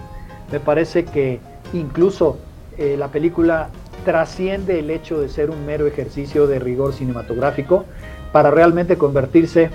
[0.51, 1.39] Me parece que
[1.73, 2.37] incluso
[2.77, 3.69] eh, la película
[4.05, 7.85] trasciende el hecho de ser un mero ejercicio de rigor cinematográfico
[8.31, 9.69] para realmente convertirse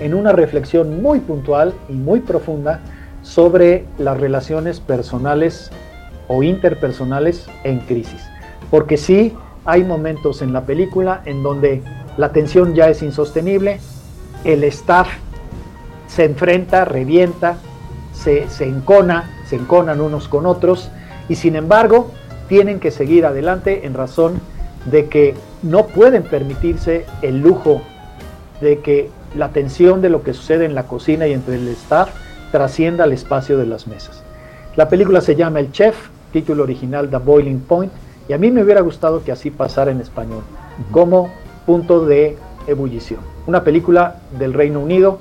[0.00, 2.80] en una reflexión muy puntual y muy profunda
[3.22, 5.70] sobre las relaciones personales
[6.28, 8.22] o interpersonales en crisis.
[8.70, 9.34] Porque sí
[9.64, 11.82] hay momentos en la película en donde
[12.16, 13.80] la tensión ya es insostenible,
[14.44, 15.08] el staff
[16.06, 17.58] se enfrenta, revienta,
[18.12, 20.90] se, encona, se enconan unos con otros
[21.28, 22.10] y sin embargo
[22.48, 24.40] tienen que seguir adelante en razón
[24.90, 27.82] de que no pueden permitirse el lujo
[28.60, 32.10] de que la tensión de lo que sucede en la cocina y entre el staff
[32.52, 34.22] trascienda al espacio de las mesas.
[34.76, 35.96] La película se llama El Chef,
[36.32, 37.92] título original The Boiling Point,
[38.28, 40.42] y a mí me hubiera gustado que así pasara en español,
[40.90, 41.30] como
[41.64, 42.36] punto de
[42.66, 43.20] ebullición.
[43.46, 45.18] Una película del Reino Unido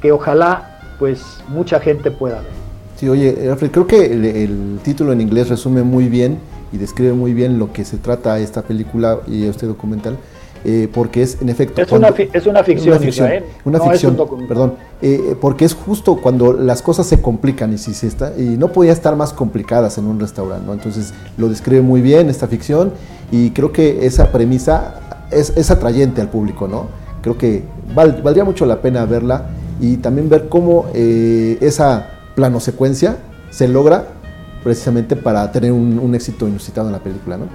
[0.00, 2.61] que ojalá pues mucha gente pueda ver.
[3.02, 6.38] Sí, oye, Alfred, creo que el, título en inglés resume muy bien
[6.72, 10.16] y describe muy bien lo que se trata esta película y este documental.
[10.64, 11.82] Eh, porque es en efecto...
[11.82, 13.32] Es, una, es una ficción, una ficción,
[13.64, 18.06] una ficción perdón, eh, porque es justo cuando las cosas se complican y, si se
[18.06, 20.72] está, y no podía estar más complicadas en un restaurante, ¿no?
[20.72, 22.92] entonces lo describe muy bien esta ficción
[23.32, 26.86] y creo que esa premisa es, es atrayente al público, ¿no?
[27.20, 27.64] Creo que
[27.96, 29.46] valdría mucho la pena verla
[29.80, 33.16] y también ver cómo eh, esa plano secuencia
[33.50, 34.06] se logra
[34.62, 37.46] precisamente para tener un, éxito inusitado en la película, ¿no?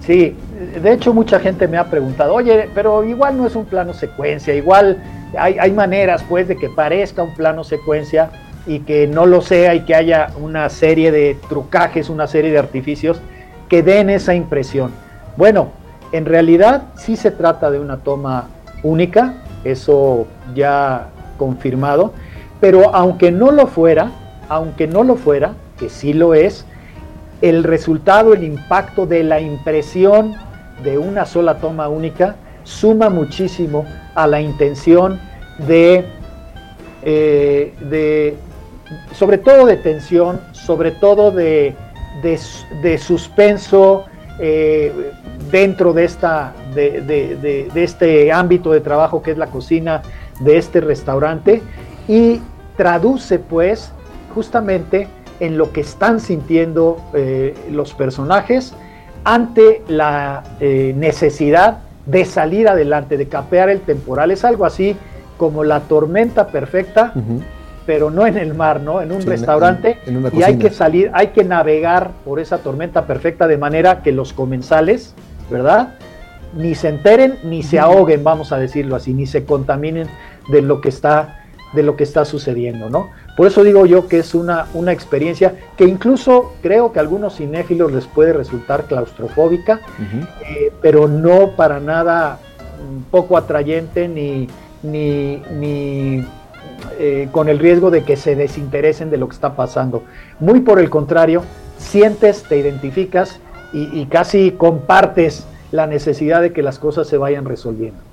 [0.00, 0.34] Sí,
[0.82, 4.54] de hecho mucha gente me ha preguntado, oye, pero igual no es un plano secuencia,
[4.54, 4.98] igual
[5.38, 8.30] hay, hay maneras pues de que parezca un plano secuencia
[8.66, 12.58] y que no lo sea y que haya una serie de trucajes, una serie de
[12.58, 13.20] artificios
[13.68, 14.90] que den esa impresión.
[15.36, 15.68] Bueno,
[16.12, 18.48] en realidad sí se trata de una toma
[18.82, 19.34] única,
[19.64, 22.12] eso ya confirmado,
[22.60, 24.10] pero aunque no lo fuera,
[24.48, 26.66] aunque no lo fuera, que sí lo es,
[27.40, 30.34] el resultado, el impacto de la impresión
[30.84, 33.84] de una sola toma única suma muchísimo
[34.14, 35.20] a la intención
[35.66, 36.04] de,
[37.02, 38.36] eh, de
[39.14, 41.74] sobre todo de tensión, sobre todo de,
[42.22, 44.04] de, suspenso
[44.38, 45.12] eh,
[45.50, 50.02] dentro de, esta, de, de, este ámbito de trabajo que es la cocina
[50.40, 51.62] de este restaurante.
[52.08, 52.40] Y
[52.84, 53.92] traduce pues
[54.34, 55.06] justamente
[55.38, 58.72] en lo que están sintiendo eh, los personajes
[59.22, 64.30] ante la eh, necesidad de salir adelante, de capear el temporal.
[64.30, 64.96] Es algo así
[65.36, 67.12] como la tormenta perfecta
[67.84, 69.02] pero no en el mar, ¿no?
[69.02, 72.40] En un Sí, restaurante en- en una y hay que salir, hay que navegar por
[72.40, 75.14] esa tormenta perfecta de manera que los comensales,
[75.50, 75.94] ¿verdad?
[76.56, 80.06] Ni se enteren ni se ahoguen, vamos a decirlo así, ni se contaminen
[80.48, 81.39] de lo que está
[81.72, 83.10] de lo que está sucediendo, ¿no?
[83.36, 87.36] Por eso digo yo que es una, una experiencia que incluso creo que a algunos
[87.36, 89.80] cinéfilos les puede resultar claustrofóbica,
[90.42, 94.48] eh, pero no para nada mm, poco atrayente ni,
[94.82, 96.26] ni, ni,
[96.98, 100.02] eh, con el riesgo de que se desinteresen de lo que está pasando.
[100.40, 101.42] Muy por el contrario,
[101.78, 103.40] sientes, te identificas
[103.72, 108.09] y, y casi compartes la necesidad de que las cosas se vayan resolviendo.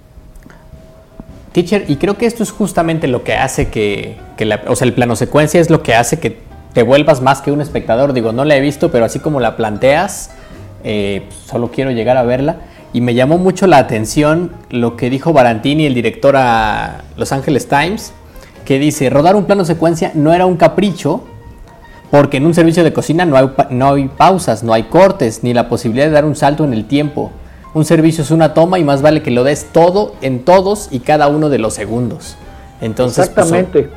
[1.60, 5.16] Y creo que esto es justamente lo que hace que, la- o sea, el plano
[5.16, 6.38] secuencia es lo que hace que
[6.74, 8.14] te vuelvas más que un espectador.
[8.14, 10.30] Digo, no la he visto, pero así como la planteas,
[10.84, 12.58] eh, solo quiero llegar a verla.
[12.94, 17.68] Y me llamó mucho la atención lo que dijo Barantini, el director a Los Angeles
[17.68, 18.14] Times,
[18.64, 21.24] que dice, rodar un plano secuencia no era un capricho,
[22.12, 25.54] porque en un servicio de cocina no hay, no hay pausas, no hay cortes, ni
[25.54, 27.32] la posibilidad de dar un salto en el tiempo.
[27.78, 31.02] Un servicio es una toma y más vale que lo des todo en todos y
[31.02, 32.36] cada uno de los segundos.
[32.82, 33.90] Entonces, pues, Exactamente.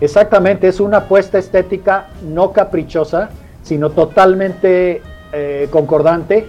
[0.00, 3.30] Exactamente, es una apuesta estética no caprichosa,
[3.64, 6.46] sino totalmente eh, concordante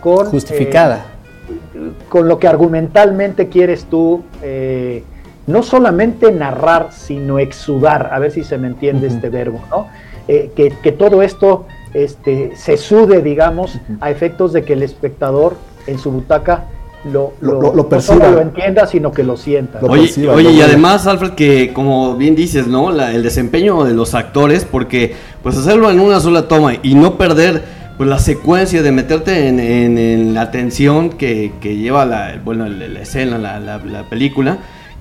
[0.00, 0.26] con...
[0.26, 1.06] justificada.
[1.48, 5.04] eh, con lo que argumentalmente quieres tú, eh,
[5.46, 9.86] no solamente narrar, sino exudar, a ver si se me entiende este verbo, ¿no?
[10.26, 15.54] Eh, que, que todo esto este, se sude, digamos, a efectos de que el espectador
[15.86, 16.64] en su butaca
[17.04, 18.16] lo, Lo- lo- lo- lo no perciba.
[18.16, 19.80] solo lo entienda, sino que lo sienta.
[19.80, 22.90] Lo Oye, perciba, oye lo y además, Alfred, que como bien dices, ¿no?
[22.90, 27.16] La- el desempeño de los actores, porque pues hacerlo en una sola toma y no
[27.16, 27.62] perder
[27.96, 32.68] pues la secuencia de meterte en, en- en la tensión que, que lleva la, bueno,
[32.68, 34.58] la, la escena, la, la- la película,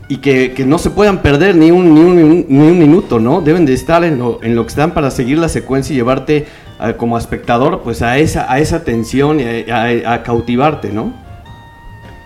[0.08, 3.42] y que, que no se puedan perder ni un, ni un, ni un minuto, ¿no?
[3.42, 6.46] Deben de estar en lo, en lo que están para seguir la secuencia y llevarte
[6.78, 11.12] a- como espectador pues a esa, a esa tensión y a, a- a cautivarte, ¿no?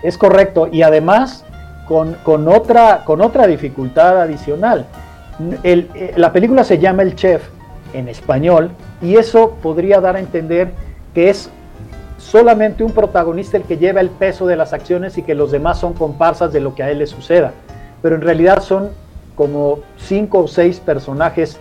[0.03, 1.45] Es correcto, y además
[1.88, 4.86] con, con otra, con otra dificultad adicional.
[5.63, 7.43] El- eh, la película se llama El Chef
[7.93, 8.71] en español,
[9.01, 10.73] y eso podría dar a entender
[11.13, 11.49] que es
[12.17, 15.80] solamente un protagonista el que lleva el peso de las acciones y que los demás
[15.80, 17.53] son comparsas de lo que a él le suceda.
[18.02, 18.89] Pero en realidad son
[19.36, 21.60] como cinco o seis personajes,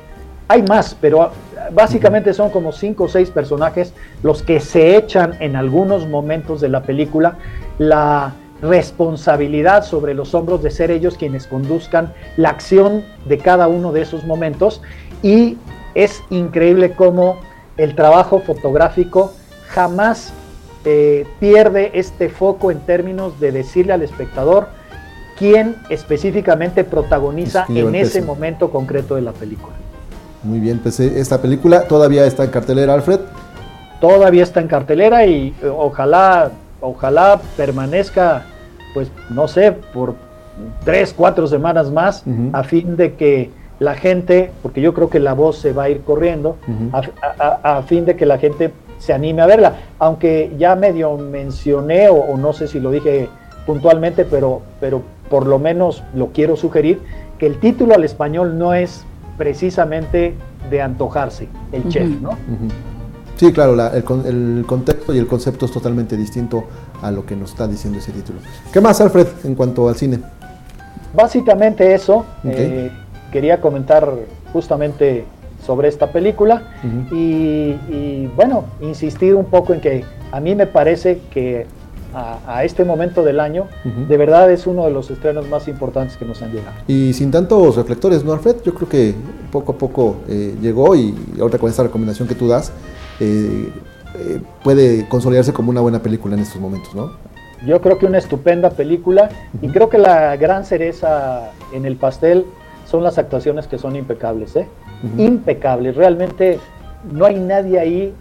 [0.49, 1.30] hay más, pero
[1.72, 6.70] básicamente son como cinco o seis personajes los que se echan en algunos momentos de
[6.70, 7.36] la película.
[7.78, 8.32] La
[8.62, 14.03] responsabilidad sobre los hombros de ser ellos quienes conduzcan la acción de cada uno de
[14.03, 14.82] esos momentos.
[15.22, 15.59] Y
[15.95, 17.39] es increíble cómo
[17.76, 19.32] el trabajo fotográfico
[19.68, 20.32] jamás
[20.84, 24.68] eh, pierde este foco en términos de decirle al espectador
[25.39, 29.74] quién específicamente protagoniza en ese momento concreto de la película.
[30.43, 33.20] Muy bien, pues eh, esta película todavía está en cartelera, Alfred.
[34.01, 38.45] Todavía está en cartelera y eh, ojalá, ojalá permanezca,
[38.95, 40.14] pues no sé, por
[40.84, 45.32] tres, cuatro semanas más, a fin de que la gente, porque yo creo que la
[45.34, 46.91] voz se va a ir corriendo, Ujú.
[46.97, 49.74] a, a- a fin de que la gente se anime a verla.
[50.01, 53.28] Aunque ya medio mencioné, o, o no sé si lo dije
[53.66, 57.00] puntualmente, pero, pero por lo menos lo quiero sugerir,
[57.38, 59.04] que el título al español no es
[59.36, 60.34] precisamente
[60.70, 62.30] de antojarse, el chef, ¿no?
[63.36, 66.64] Sí, claro, la- el, con- el contexto y el concepto es totalmente distinto
[67.02, 68.40] a lo que nos está diciendo ese título.
[68.72, 70.18] ¿Qué más, Alfred, en cuanto al cine?
[71.14, 72.90] Básicamente eso, eh,
[73.32, 74.12] quería comentar
[74.52, 75.24] justamente
[75.64, 76.62] sobre esta película
[77.12, 81.66] y, bueno, insistir un poco en que a mí me parece que
[82.18, 86.16] a, a este momento del año de verdad es uno de los estrenos más importantes
[86.16, 86.76] que nos han llegado.
[86.86, 88.56] Y sin tantos reflectores, ¿no, Alfred?
[88.64, 89.14] Yo creo que
[89.52, 92.72] poco a poco eh, llegó y ahorita con esta recomendación que tú das,
[93.20, 93.68] eh,
[94.16, 97.12] eh, puede consolidarse como una buena película en estos momentos, ¿no?
[97.66, 99.28] Yo creo que una estupenda película
[99.60, 102.46] y creo que la gran cereza en el pastel
[102.86, 104.68] son las actuaciones que son impecables, ¿eh?
[105.18, 105.96] Impecables.
[105.96, 106.58] Realmente
[107.12, 108.14] no hay nadie ahí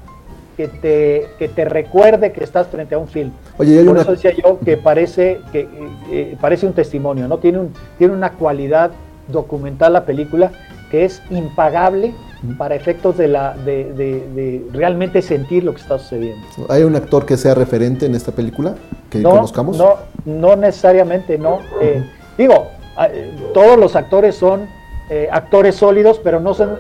[0.58, 3.32] que te, que te recuerde que estás frente a un film.
[3.60, 4.02] Oye, Por una...
[4.02, 5.68] eso decía yo que parece, que, eh,
[6.12, 7.38] eh, parece un testimonio, ¿no?
[7.38, 8.90] Tiene, un, tiene una cualidad
[9.28, 10.52] documental la película
[10.90, 12.14] que es impagable
[12.58, 16.46] para efectos de, la, de, de- de realmente sentir lo que está sucediendo.
[16.70, 18.76] ¿Hay un actor que sea referente en esta película
[19.12, 19.78] que no, conozcamos?
[19.78, 19.96] No,
[20.26, 21.60] no necesariamente, no.
[21.82, 22.04] Eh,
[22.38, 24.68] digo, a- eh, todos los actores son
[25.10, 26.72] eh, actores sólidos, pero no son,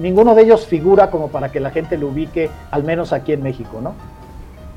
[0.00, 3.42] ninguno de ellos figura como para que la gente lo ubique, al menos aquí en
[3.42, 3.94] México, ¿no?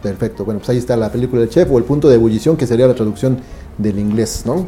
[0.02, 2.66] Perfecto, bueno, pues ahí está la película del chef o el punto de ebullición, que
[2.66, 3.38] sería la traducción
[3.78, 4.66] del inglés, ¿no?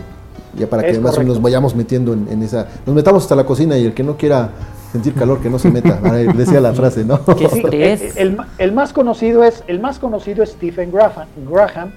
[0.58, 1.34] Ya para que Es además correcto.
[1.34, 2.68] nos vayamos metiendo en, en esa.
[2.86, 4.50] Nos metamos hasta la cocina y el que no quiera
[4.92, 5.96] sentir calor, que no se meta.
[6.36, 7.24] Decía la frase, ¿no?
[7.24, 11.92] Qué Sí, el, el- el más conocido es el más conocido es Stephen Graham, Graham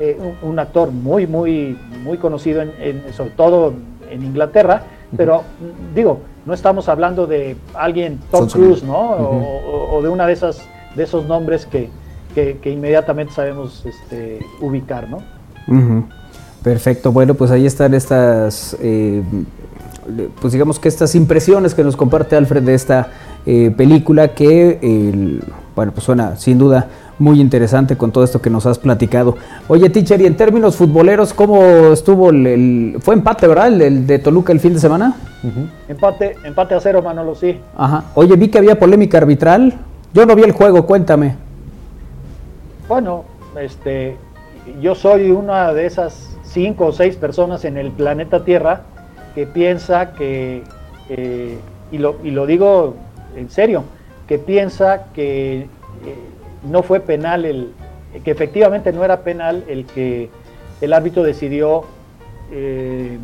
[0.00, 3.72] eh, un, un actor muy muy muy conocido en, en- sobre todo
[4.10, 4.82] en Inglaterra,
[5.16, 5.42] pero
[5.94, 8.82] digo no estamos hablando de alguien Tom Cruise.
[8.82, 8.94] ¿no?
[8.98, 10.60] O- o, de una de esas
[10.96, 11.88] de esos nombres que,
[12.34, 15.18] que, que inmediatamente sabemos este, ubicar, ¿no?
[16.62, 19.22] Perfecto, bueno, pues ahí están estas, eh,
[20.40, 23.08] pues digamos que estas impresiones que nos comparte Alfred de esta
[23.46, 25.40] eh, película que,
[25.74, 26.86] bueno, pues suena sin duda
[27.22, 29.36] muy interesante con todo esto que nos has platicado.
[29.68, 31.62] Oye, teacher, y en términos futboleros, ¿cómo
[31.92, 35.14] estuvo el, el- fue empate, verdad, el, el de Toluca el fin de semana?
[35.88, 37.58] Empate, empate a cero, Manolo, sí.
[37.76, 38.04] Ajá.
[38.14, 39.74] Oye, vi que había polémica arbitral.
[40.12, 41.36] Yo no vi el juego, cuéntame.
[42.88, 43.24] Bueno,
[43.58, 44.16] este,
[44.80, 48.82] yo soy una de esas cinco o seis personas en el planeta Tierra
[49.34, 50.62] que piensa que,
[51.08, 51.58] eh,
[51.90, 52.94] y, lo, y lo digo
[53.36, 53.84] en serio,
[54.28, 55.66] que piensa que eh,
[56.70, 57.72] no fue penal el,
[58.24, 60.30] que efectivamente no era penal el que
[60.80, 61.84] el árbitro decidió
[62.50, 63.18] eh,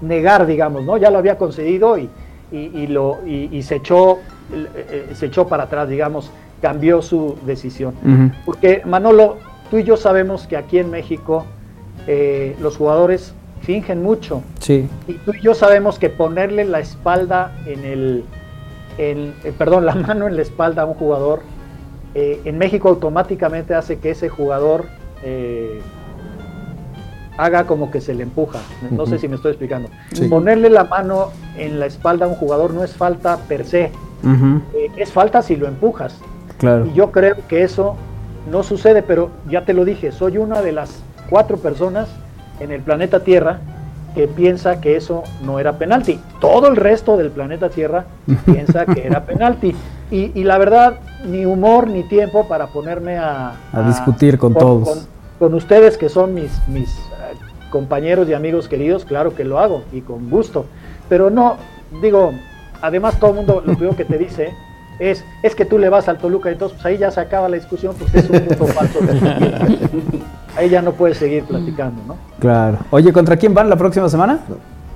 [0.00, 0.96] negar, digamos, ¿no?
[0.96, 2.08] Ya lo había concedido y,
[2.52, 4.18] y, y lo, y, y se, echó,
[4.52, 7.94] eh, eh, se echó para atrás, digamos, cambió su decisión.
[8.44, 9.38] Porque Manolo,
[9.70, 11.44] tú y yo sabemos que aquí en México
[12.06, 14.42] eh, los jugadores fingen mucho.
[14.60, 14.88] Sí.
[15.08, 18.24] Y tú y yo sabemos que ponerle la espalda en el,
[18.98, 21.40] en- perdón, la mano en la espalda a un jugador,
[22.18, 24.86] eh, en México automáticamente hace que ese jugador
[25.22, 25.82] eh,
[27.36, 28.60] haga como que se le empuja.
[28.90, 29.90] No sé si me estoy explicando.
[30.14, 30.26] Sí.
[30.26, 33.92] Ponerle la mano en la espalda a un jugador no es falta per se, eh,
[34.96, 36.18] es falta si lo empujas.
[36.56, 36.86] Claro.
[36.86, 37.96] Y yo creo que eso
[38.50, 42.08] no sucede, pero ya te lo dije, soy una de las cuatro personas
[42.60, 43.60] en el planeta Tierra
[44.16, 46.18] que piensa que eso no era penalti.
[46.40, 48.06] Todo el resto del planeta Tierra
[48.46, 49.76] piensa que era penalti.
[50.10, 54.88] Y, y la verdad, ni humor ni tiempo para ponerme a, A discutir con todos.
[54.88, 54.98] Con,
[55.38, 57.36] con ustedes que son mis, mis eh,
[57.70, 60.64] compañeros y amigos queridos, claro que lo hago y con gusto.
[61.10, 61.58] Pero no,
[62.00, 62.32] digo,
[62.80, 64.54] además todo el mundo lo primero que te dice
[64.98, 67.56] es, es que tú le vas al Toluca, entonces pues ahí ya se acaba la
[67.56, 68.98] discusión porque es un punto falso.
[70.56, 72.16] ahí ya no puedes seguir platicando, ¿no?
[72.38, 72.78] Claro.
[72.90, 74.38] Oye, ¿contra quién van la próxima semana?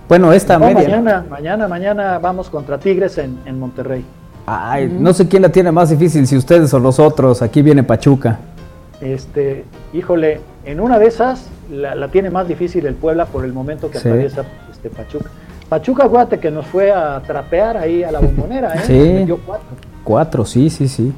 [0.08, 0.82] Bueno, esta No, media.
[0.88, 4.04] mañana, mañana, mañana vamos contra Tigres en, en Monterrey.
[4.46, 7.42] Ay, no sé quién la tiene más difícil, si ustedes o nosotros.
[7.42, 8.38] Aquí viene Pachuca.
[9.00, 13.52] Este, híjole, en una de esas la, la tiene más difícil el Puebla por el
[13.52, 14.08] momento que Sí.
[14.08, 14.42] atraviesa
[14.72, 15.30] este Pachuca.
[15.68, 18.80] Pachuca, acuérdate que nos fue a trapear ahí a la bombonera, ¿eh?
[19.26, 19.32] Sí.
[19.46, 19.66] Cuatro.
[20.10, 21.12] Cuatro, sí, sí, sí.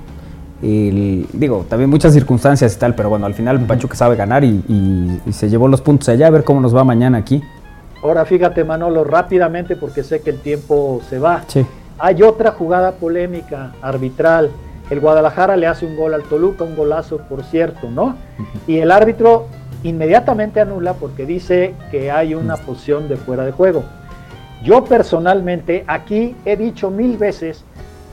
[0.62, 4.62] El- digo, también muchas circunstancias y tal, pero bueno, al final Pachuca sabe ganar y,
[4.68, 6.26] y- y se llevó los puntos allá.
[6.26, 7.43] A ver cómo nos va mañana aquí.
[8.03, 11.43] Ahora fíjate, Manolo, rápidamente porque sé que el tiempo se va.
[11.47, 11.64] Sí.
[11.99, 14.51] Hay otra jugada polémica, arbitral.
[14.90, 18.16] El Guadalajara le hace un gol al Toluca, un golazo, por cierto, ¿no?
[18.66, 19.47] Y el árbitro
[19.84, 23.84] inmediatamente anula porque dice que hay una posición de fuera de juego.
[24.62, 27.64] Yo personalmente aquí he dicho mil veces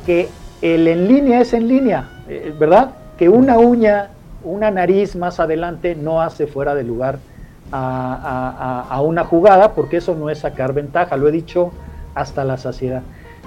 [0.06, 0.30] que
[0.62, 2.92] el en línea es en línea, eh, ¿verdad?
[3.18, 4.10] Que una uña,
[4.44, 7.20] una nariz más adelante no hace fuera de lugar
[7.72, 11.72] a, a- a- a una jugada porque eso no es sacar ventaja, lo he dicho
[12.16, 13.02] hasta la saciedad.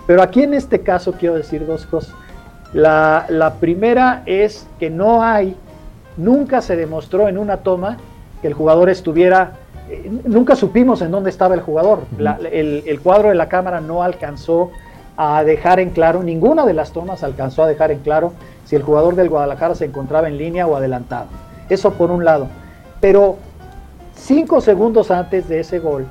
[0.06, 2.14] Pero aquí en este caso quiero decir dos cosas.
[2.72, 5.56] La, la primera es que no hay,
[6.16, 7.98] nunca se demostró en una toma
[8.40, 9.52] que el jugador estuviera,
[9.90, 12.00] eh, nunca supimos en dónde estaba el jugador.
[12.18, 14.70] La- el, el cuadro de la cámara no alcanzó
[15.16, 18.32] a dejar en claro, ninguna de las tomas alcanzó a dejar en claro
[18.64, 21.26] si el jugador del Guadalajara se encontraba en línea o adelantado.
[21.68, 22.48] Eso por un lado.
[23.00, 23.36] Pero
[24.14, 26.06] cinco segundos antes de ese gol,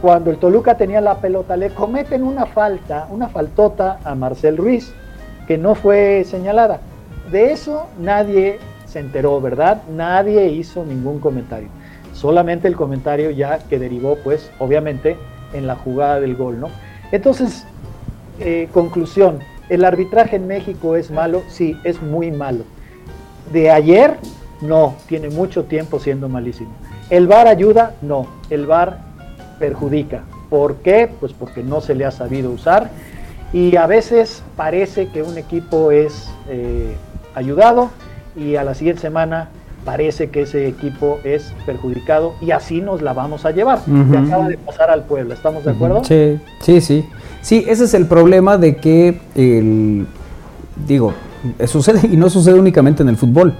[0.00, 4.92] cuando el Toluca tenía la pelota, le cometen una falta, una faltota a Marcel Ruiz,
[5.46, 6.80] que no fue señalada.
[7.30, 9.82] De eso nadie se enteró, ¿verdad?
[9.94, 11.68] Nadie hizo ningún comentario.
[12.12, 15.16] Solamente el comentario ya que derivó, pues, obviamente,
[15.52, 16.68] en la jugada del gol, ¿no?
[17.10, 17.64] Entonces,
[18.38, 21.42] eh, conclusión, ¿el arbitraje en México es malo?
[21.48, 22.64] Sí, es muy malo.
[23.52, 24.18] De ayer,
[24.60, 26.70] no, tiene mucho tiempo siendo malísimo.
[27.10, 27.94] ¿El VAR ayuda?
[28.00, 28.98] No, el VAR
[29.58, 30.22] perjudica.
[30.48, 31.10] ¿Por qué?
[31.20, 32.90] Pues porque no se le ha sabido usar
[33.52, 36.96] y a veces parece que un equipo es eh,
[37.34, 37.90] ayudado
[38.34, 39.48] y a la siguiente semana
[39.84, 43.80] parece que ese equipo es perjudicado y así nos la vamos a llevar.
[43.80, 44.12] Ujú.
[44.12, 46.04] Le acaba de pasar al pueblo, ¿estamos de acuerdo?
[46.04, 47.08] Sí, sí, sí.
[47.42, 50.06] Sí, ese es el problema de que el
[50.86, 51.12] digo,
[51.66, 53.54] sucede y no sucede únicamente en el fútbol.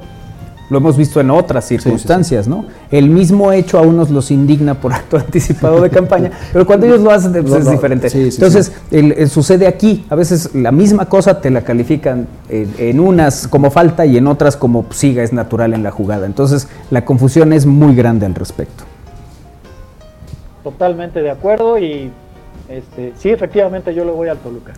[0.71, 2.65] lo hemos visto en otras circunstancias, ¿no?
[2.91, 7.01] El mismo hecho a unos los indigna por acto anticipado de campaña, pero cuando ellos
[7.03, 8.09] lo hacen pues, No, es no, diferente.
[8.09, 12.27] sí, sí, Entonces, el- el sucede aquí, a veces la misma cosa te la califican
[12.49, 16.25] en, en unas como falta y en otras como siga, es natural en la jugada.
[16.25, 18.85] Entonces, la confusión es muy grande al respecto.
[20.65, 22.11] Totalmente de acuerdo y
[22.69, 24.73] este, sí, efectivamente yo le voy al Toluca.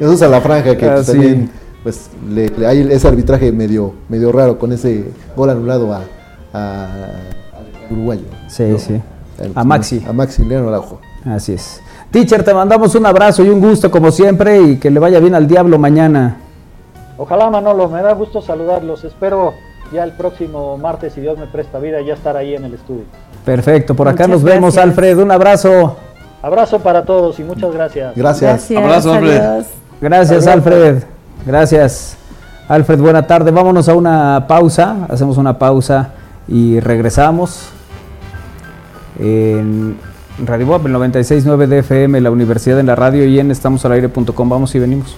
[0.00, 1.12] Eso es a la franja que Ah, sí.
[1.12, 1.50] también
[1.82, 5.04] pues le, le- hay ese arbitraje medio medio raro con ese
[5.36, 6.02] gol anulado a,
[7.90, 8.22] uruguayo.
[8.48, 9.00] Sí, sí.
[9.38, 10.04] El- A Maxi.
[10.08, 11.00] A Maxi León Araujo.
[11.24, 11.80] Así es.
[12.10, 15.34] Teacher, te mandamos un abrazo y un gusto como siempre y que le vaya bien
[15.34, 16.38] al diablo mañana.
[17.18, 19.04] Ojalá Manolo, me da gusto saludarlos.
[19.04, 19.52] Espero
[19.92, 23.02] ya el próximo martes, si Dios me presta vida, ya estar ahí en el estudio.
[23.48, 24.84] Perfecto, por acá Muchas nos vemos, gracias.
[24.84, 25.18] Alfred.
[25.22, 25.96] Un abrazo.
[26.42, 28.14] Abrazo para todos y muchas gracias.
[28.14, 28.70] Gracias.
[28.72, 29.40] Abrazo, Alfred.
[29.40, 29.66] adiós.
[30.02, 30.46] Gracias.
[30.46, 31.02] Alfred.
[31.46, 32.18] Gracias.
[32.68, 33.50] Alfred, buena tarde.
[33.50, 35.06] Vámonos a una pausa.
[35.08, 36.10] Hacemos una pausa
[36.46, 37.70] y regresamos.
[39.18, 39.96] En
[40.44, 44.48] Radio Boab, el 96.9 de FM, la Universidad en la Radio y en estamosalaire.com.
[44.50, 45.16] Vamos y venimos.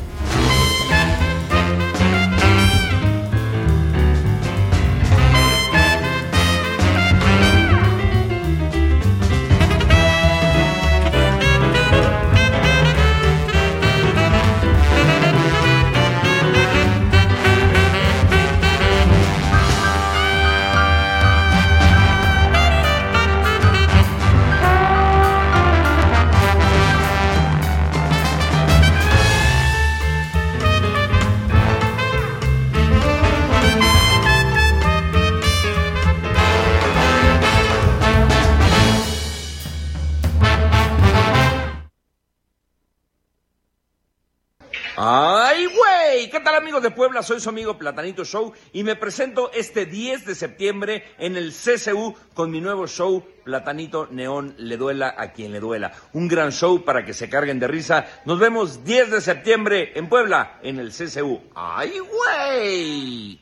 [47.23, 52.15] Soy su amigo Platanito Show y me presento este 10 de septiembre en el CCU
[52.35, 55.93] con mi nuevo show Platanito Neón Le Duela a quien le duela.
[56.13, 58.07] Un gran show para que se carguen de risa.
[58.25, 61.41] Nos vemos 10 de septiembre en Puebla en el CCU.
[61.55, 63.41] ¡Ay, güey!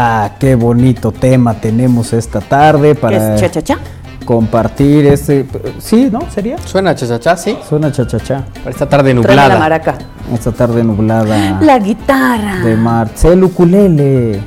[0.00, 3.78] Ah, qué bonito tema tenemos esta tarde ¿Qué para es cha-cha-cha?
[4.24, 5.44] compartir este.
[5.80, 6.20] Sí, ¿no?
[6.30, 6.56] ¿Sería?
[6.58, 7.58] Suena chachachá, sí.
[7.68, 8.44] Suena cha-cha-cha.
[8.58, 9.58] Para esta tarde Tráeme la nublada.
[9.58, 9.94] maraca.
[10.32, 12.60] Esta tarde nublada La guitarra.
[12.60, 14.40] de Marcel Ukulele.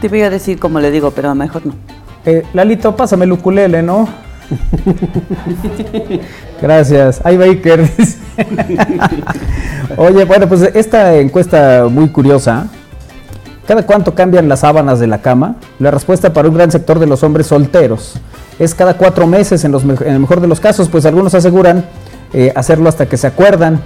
[0.00, 1.74] Te voy a decir como le digo, pero mejor no.
[2.24, 4.08] Eh, Lalito, pásame el ukulele, ¿no?
[6.62, 7.20] Gracias.
[7.22, 7.82] Ay, Baker.
[7.98, 8.16] dice.
[9.98, 12.66] Oye, bueno, pues esta encuesta muy curiosa.
[13.66, 15.56] ¿Cada cuánto cambian las sábanas de la cama?
[15.78, 18.14] La respuesta para un gran sector de los hombres solteros
[18.58, 21.86] es cada cuatro meses en, los el mejor de los casos, pues algunos aseguran
[22.34, 23.80] eh, hacerlo hasta que se acuerdan.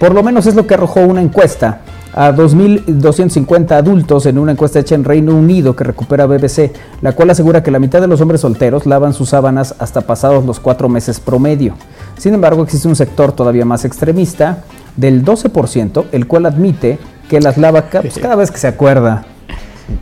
[0.00, 4.80] Por lo menos es lo que arrojó una encuesta a 2.250 adultos en una encuesta
[4.80, 8.20] hecha en Reino Unido que recupera BBC, la cual asegura que la mitad de los
[8.20, 11.74] hombres solteros lavan sus sábanas hasta pasados los cuatro meses promedio.
[12.18, 14.64] Sin embargo, existe un sector todavía más extremista,
[14.96, 19.24] del 12%, el cual admite que las lava pues, cada vez que se acuerda.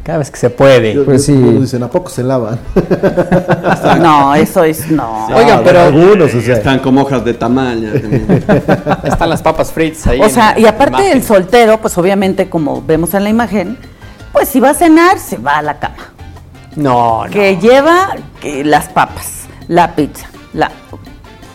[0.04, 0.94] Cada vez que se puede.
[0.94, 1.40] Yo- Pues yo- sí.
[1.58, 2.58] dicen, ¿a poco se lavan?
[4.00, 5.26] No, eso es no.
[5.28, 6.56] Oigan, Ah, pero algunos, o sea.
[6.56, 7.90] Están como hojas de tamaño.
[9.04, 10.20] están las papas fritas ahí.
[10.20, 11.16] O sea, y aparte imagen.
[11.18, 13.78] el soltero, pues obviamente como vemos en la imagen,
[14.32, 16.12] pues si va a cenar, se va a la cama.
[16.76, 17.30] No, no.
[17.30, 18.10] Que lleva
[18.40, 20.70] que las papas, la pizza, la...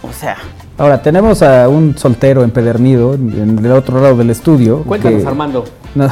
[0.03, 0.35] O sea,
[0.77, 4.83] Ahora, tenemos a un soltero empedernido en, el otro lado del estudio.
[4.83, 5.63] Cuéntanos, que- Armando.
[5.95, 6.09] No.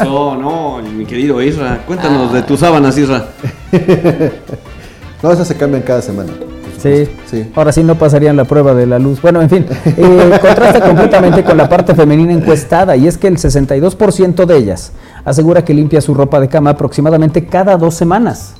[0.04, 1.82] No, no, mi querido Isra.
[1.86, 3.28] Cuéntanos de tus sábanas, Isra.
[5.22, 6.30] No, esas se cambian cada semana.
[6.80, 7.08] Sí.
[7.26, 7.50] sí.
[7.56, 9.20] Ahora sí no pasarían la prueba de la luz.
[9.20, 13.36] Bueno, en fin, eh, contrasta completamente con la parte femenina encuestada y es que el
[13.36, 14.92] 62% de ellas
[15.24, 18.54] asegura que limpia su ropa de cama aproximadamente cada dos semanas.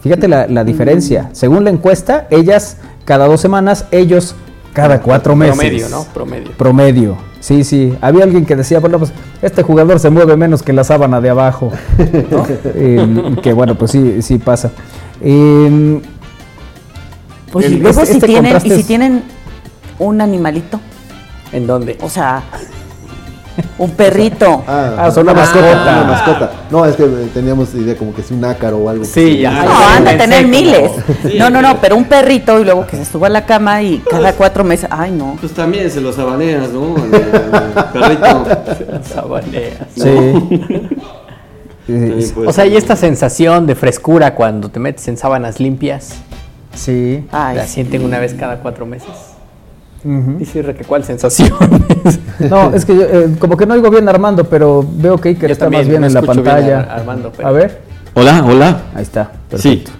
[0.00, 1.28] Fíjate la, la diferencia.
[1.32, 2.78] Según la encuesta, ellas
[3.10, 4.36] cada dos semanas, ellos
[4.72, 5.56] cada cuatro meses.
[5.56, 6.04] Promedio, ¿no?
[6.14, 6.52] Promedio.
[6.56, 7.16] Promedio.
[7.40, 7.92] Sí, sí.
[8.00, 11.28] Había alguien que decía, bueno, pues este jugador se mueve menos que la sábana de
[11.30, 11.72] abajo.
[12.30, 12.46] ¿no?
[12.76, 14.70] Eh, que bueno, pues sí, sí pasa.
[15.20, 16.00] Eh,
[17.50, 19.22] pues y luego este- si este tienen, y contraste si es- tienen
[19.98, 20.78] un animalito,
[21.52, 21.98] ¿En dónde?
[22.02, 22.44] o sea,
[23.78, 24.62] un perrito.
[24.66, 25.82] Ah, son una una mascota.
[25.82, 26.50] Una mascota.
[26.70, 27.04] No, es que
[27.34, 29.04] teníamos idea como que es un ácaro o algo.
[29.04, 29.50] Sí, ya.
[29.64, 30.90] No, de pensé tener como- miles.
[31.22, 33.82] Sí, no, no, no, pero- un perrito y luego que se suba a la cama
[33.82, 34.88] y cada cuatro meses.
[34.90, 35.36] Ay, no.
[35.40, 36.94] Pues también se los sabaneas, ¿no?
[37.04, 38.46] El, el perrito.
[39.12, 39.74] Sabaneas.
[39.96, 40.08] Sí.
[41.88, 42.48] Eh, Sí, pues.
[42.48, 46.14] O sea, y esta sensación de frescura cuando te metes en sábanas limpias,
[46.72, 47.26] sí.
[47.32, 49.08] Ay, la sienten una vez cada cuatro meses.
[50.04, 50.38] Ujú.
[50.38, 51.50] Dice Re, que ¿cuál sensación?
[52.48, 55.28] No, es que yo, eh, como que no oigo bien a Armando, pero veo que
[55.30, 56.80] Iker Yo está más bien no en la pantalla.
[56.80, 57.80] a Armando, pero- A ver,
[58.14, 58.80] Hola, hola.
[58.94, 59.24] ahí está.
[59.56, 59.84] Sí.
[59.84, 59.90] Perfecto.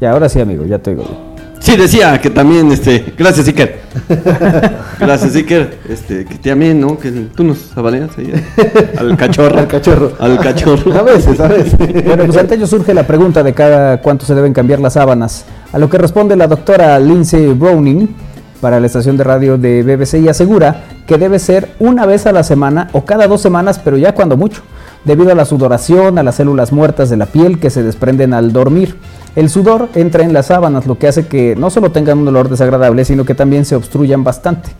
[0.00, 1.34] Ya, ahora sí, amigo, ya te oigo bien.
[1.58, 3.80] Sí, decía que también, este, gracias Iker.
[5.00, 6.98] Gracias Iker, este, que también, ¿no?
[6.98, 8.32] Que tú nos sabaneas ahí
[8.98, 9.58] al cachorro.
[9.58, 10.12] Al cachorro.
[10.18, 10.92] Al cachorro.
[10.98, 11.74] A veces, a veces.
[12.04, 15.46] Bueno, pues ante ello surge la pregunta de cada cuánto se deben cambiar las sábanas.
[15.72, 18.14] A lo que responde la doctora Lindsay Browning
[18.64, 22.32] para la estación de radio de BBC y asegura que debe ser una vez a
[22.32, 24.62] la semana o cada dos semanas, pero ya cuando mucho,
[25.04, 28.54] debido a la sudoración, a las células muertas de la piel que se desprenden al
[28.54, 28.96] dormir.
[29.36, 32.48] El sudor entra en las sábanas, lo que hace que no solo tengan un olor
[32.48, 34.70] desagradable, sino que también se obstruyan bastante.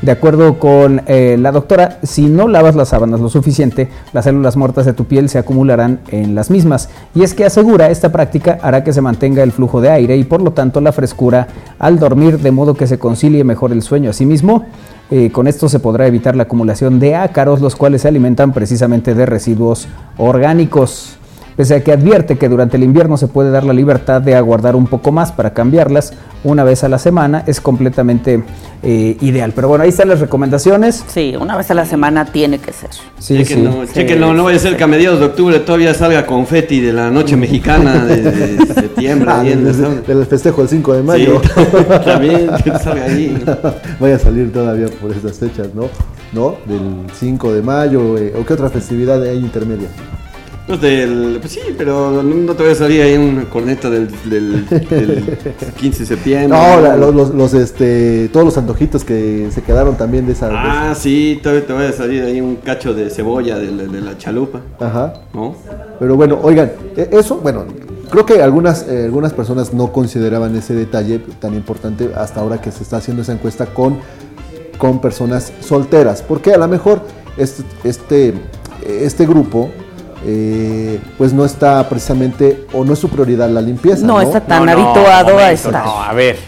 [0.00, 4.56] De acuerdo con eh, la doctora, si no lavas las sábanas lo suficiente, las células
[4.56, 6.88] muertas de tu piel se acumularán en las mismas.
[7.16, 10.22] Y es que asegura esta práctica hará que se mantenga el flujo de aire y
[10.22, 11.48] por lo tanto la frescura
[11.80, 14.10] al dormir, de modo que se concilie mejor el sueño.
[14.10, 14.66] Asimismo,
[15.10, 19.14] eh, con esto se podrá evitar la acumulación de ácaros, los cuales se alimentan precisamente
[19.14, 21.17] de residuos orgánicos.
[21.58, 24.76] Pese a que advierte que durante el invierno se puede dar la libertad de aguardar
[24.76, 26.12] un poco más para cambiarlas
[26.44, 28.44] una vez a la semana, es completamente
[28.84, 29.50] eh, ideal.
[29.56, 31.04] Pero bueno, ahí están las recomendaciones.
[31.08, 32.90] Sí, una vez a la semana tiene que ser.
[33.18, 33.44] Sí, sí.
[33.44, 36.92] Chéquenlo, chéquenlo, no vaya a ser que a mediados de octubre todavía salga confeti de
[36.92, 39.28] la noche mexicana de, de septiembre.
[39.32, 41.42] Ah, del, el- del festejo del 5 de mayo.
[41.42, 41.50] Sí,
[42.04, 43.44] también, que salga ahí.
[43.98, 45.86] Vaya a salir todavía por estas fechas, ¿no?
[46.32, 46.54] ¿No?
[46.66, 49.88] Del 5 de mayo, eh, ¿o qué otra festividad hay intermedia?
[50.68, 54.08] Pues del, pues sí, pero no, no te voy a salir ahí una corneta del,
[54.28, 55.24] del, del
[55.80, 56.48] 15 de septiembre.
[56.48, 60.48] No, la- los, los- los, este, todos los antojitos que se quedaron también de esa...
[60.48, 63.84] de Ah, sí, todavía te voy a salir ahí un cacho de cebolla de, la-
[63.84, 65.14] de la chalupa, Ajá.
[65.32, 65.56] ¿no?
[65.98, 67.64] Pero bueno, oigan, e- eso, bueno,
[68.10, 72.70] creo que algunas, eh, algunas personas no consideraban ese detalle tan importante hasta ahora que
[72.72, 73.96] se está haciendo esa encuesta con,
[74.76, 76.20] con personas solteras.
[76.20, 77.00] Porque a lo mejor
[77.38, 78.34] este, este,
[78.86, 79.70] este grupo,
[80.24, 84.06] eh, pues no está precisamente, o no es su prioridad la limpieza.
[84.06, 85.84] No, No, está tan No, no, habituado a estar.
[85.84, 86.38] No, a ver.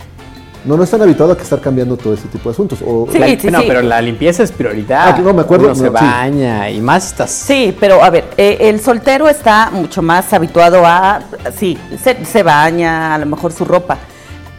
[0.62, 2.80] No, no están habituados a que estar cambiando todo ese tipo de asuntos.
[2.86, 3.64] O, Sí, La- sí, no, sí.
[3.66, 5.14] pero la limpieza es prioridad.
[5.16, 6.04] Ah, no, me acuerdo, Uno se no, sí.
[6.04, 7.30] baña y más estás.
[7.30, 11.20] Sí, pero a ver, eh, el soltero está mucho más habituado a,
[11.56, 13.96] sí, se, se baña, a lo mejor su ropa,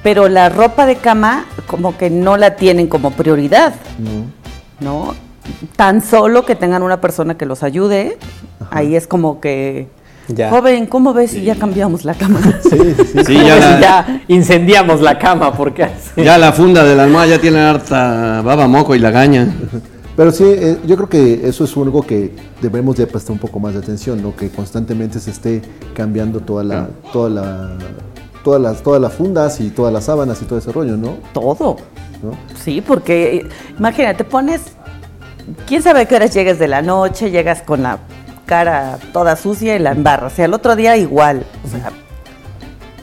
[0.01, 3.73] pero la ropa de cama como que no la tienen como prioridad,
[4.79, 5.13] ¿no?
[5.75, 8.17] Tan solo que tengan una persona que los ayude,
[8.69, 9.87] ahí es como que,
[10.27, 10.49] Ya.
[10.49, 12.39] joven, ¿cómo ves si ya cambiamos la cama?
[12.69, 13.33] Sí, sí, sí.
[13.45, 16.23] Ya si la, ya incendiamos la cama porque así.
[16.23, 19.53] ya la funda de la almohada ya tiene harta baba, moco y lagaña.
[20.15, 22.31] Pero sí, eh, yo creo que eso es algo que
[22.61, 24.35] debemos de prestar un poco más de atención, ¿no?
[24.35, 25.61] Que constantemente se esté
[25.95, 27.69] cambiando toda la, toda la,
[28.43, 31.15] todas las, todas las fundas y todas las sábanas y todo ese rollo, ¿no?
[31.33, 31.77] Todo.
[32.21, 32.33] ¿No?
[32.61, 33.47] Sí, porque
[33.79, 34.61] imagínate, pones,
[35.67, 37.99] quién sabe a qué horas llegas de la noche, llegas con la
[38.45, 41.43] cara toda sucia y la embarras, y al otro día igual.
[41.65, 41.91] O sea,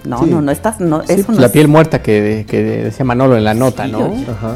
[0.05, 0.31] no, Sí.
[0.31, 3.05] no, no estás, no, Sí, eso pues no la es- piel muerta que, que decía
[3.05, 4.07] Manolo en la nota, Sí, ¿no?
[4.09, 4.27] oye.
[4.31, 4.55] Ajá.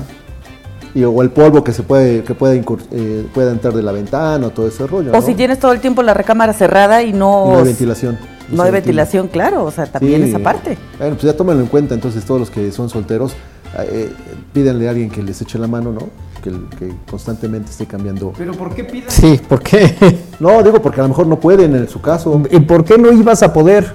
[0.94, 3.92] Y, o el polvo que se puede, que puede, incur- eh, pueda entrar de la
[3.92, 5.10] ventana o todo ese rollo.
[5.10, 5.22] O ¿no?
[5.22, 8.18] si tienes todo el tiempo la recámara cerrada y no, Y no hay ventilación.
[8.50, 8.70] no hay ventila.
[8.72, 10.28] ventilación, claro, o sea, también Sí.
[10.28, 10.76] esa parte.
[10.98, 13.32] Bueno, pues ya tómenlo en cuenta, entonces todos los que son solteros,
[13.78, 14.12] eh,
[14.52, 16.10] pídanle a alguien que les eche la mano, ¿no?
[16.42, 18.32] Que, que constantemente esté cambiando.
[18.36, 19.12] Pero ¿por qué pidas?
[19.12, 19.94] Sí, ¿por qué?
[20.40, 22.42] No, digo porque a lo mejor no pueden en su caso.
[22.50, 23.92] ¿Y por qué no ibas a poder?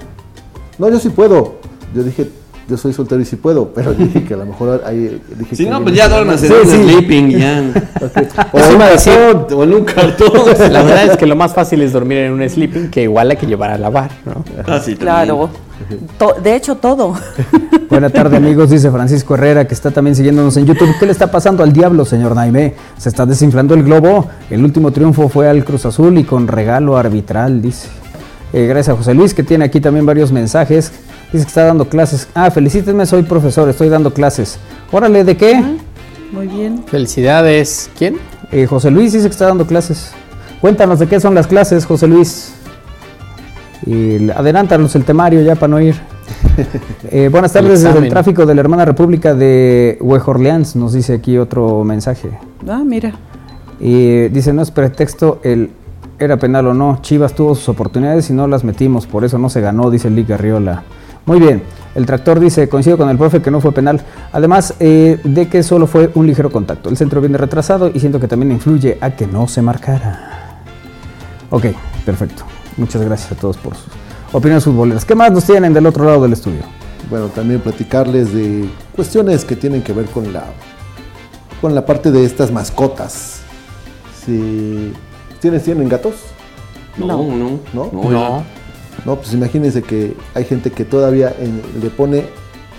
[0.78, 1.56] No, yo sí puedo.
[1.94, 2.26] Yo dije,
[2.66, 5.64] yo soy soltero y sí puedo, pero dije que a lo mejor ahí dije Si
[5.64, 6.82] que no, pues ya duermas en un Sí, sí.
[6.84, 7.62] sleeping ya.
[8.52, 9.12] O Eso un iba a decir.
[9.12, 9.58] cartón.
[9.58, 10.32] O en un cartón.
[10.72, 13.36] La verdad es que lo más fácil es dormir en un sleeping que igual hay
[13.36, 14.42] que llevar a lavar, ¿no?
[14.66, 14.96] Ah, sí, también.
[14.98, 15.50] Claro.
[16.18, 17.14] To- de hecho, todo.
[17.90, 20.90] Buena tarde amigos, dice Francisco Herrera que está también siguiéndonos en YouTube.
[20.98, 22.74] ¿Qué le está pasando al diablo, señor Naime?
[22.98, 24.26] Se está desinflando el globo.
[24.50, 27.88] El último triunfo fue al Cruz Azul y con regalo arbitral, dice.
[28.52, 30.90] Eh, gracias a José Luis que tiene aquí también varios mensajes.
[31.32, 32.28] Dice que está dando clases.
[32.34, 34.58] Ah, felicítenme, soy profesor, estoy dando clases.
[34.92, 35.62] Órale, ¿de qué?
[36.32, 36.84] Muy bien.
[36.86, 37.90] Felicidades.
[37.96, 38.16] ¿Quién?
[38.52, 40.10] Eh, José Luis dice que está dando clases.
[40.60, 42.52] Cuéntanos de qué son las clases, José Luis.
[43.86, 45.94] Y adelántanos el temario ya para no ir.
[47.10, 51.38] Eh, buenas tardes desde el tráfico de la hermana república de Orleans, nos dice aquí
[51.38, 52.30] otro mensaje.
[52.68, 53.14] Ah, mira.
[53.80, 55.70] Y dice, no es pretexto el
[56.18, 56.98] era penal o no.
[57.00, 60.36] Chivas tuvo sus oportunidades y no las metimos, por eso no se ganó, dice Liga
[60.36, 60.82] Riola.
[61.24, 61.62] Muy bien,
[61.94, 64.00] el tractor dice, coincido con el profe que no fue penal.
[64.32, 66.88] Además eh, de que solo fue un ligero contacto.
[66.88, 70.60] El centro viene retrasado y siento que también influye a que no se marcara.
[71.50, 71.66] Ok,
[72.04, 72.44] perfecto.
[72.78, 73.84] Muchas gracias a todos por sus
[74.32, 75.04] opiniones futboleras.
[75.04, 76.62] ¿Qué más nos tienen del otro lado del estudio?
[77.10, 80.44] Bueno, también platicarles de cuestiones que tienen que ver con la
[81.60, 83.40] con la parte de estas mascotas.
[84.24, 84.92] Si
[85.40, 86.14] ¿Tienes, ¿Tienen gatos?
[86.96, 87.90] No, no, ¿No?
[87.92, 88.10] no.
[88.10, 88.44] No.
[89.04, 92.24] No, pues imagínense que hay gente que todavía en- le pone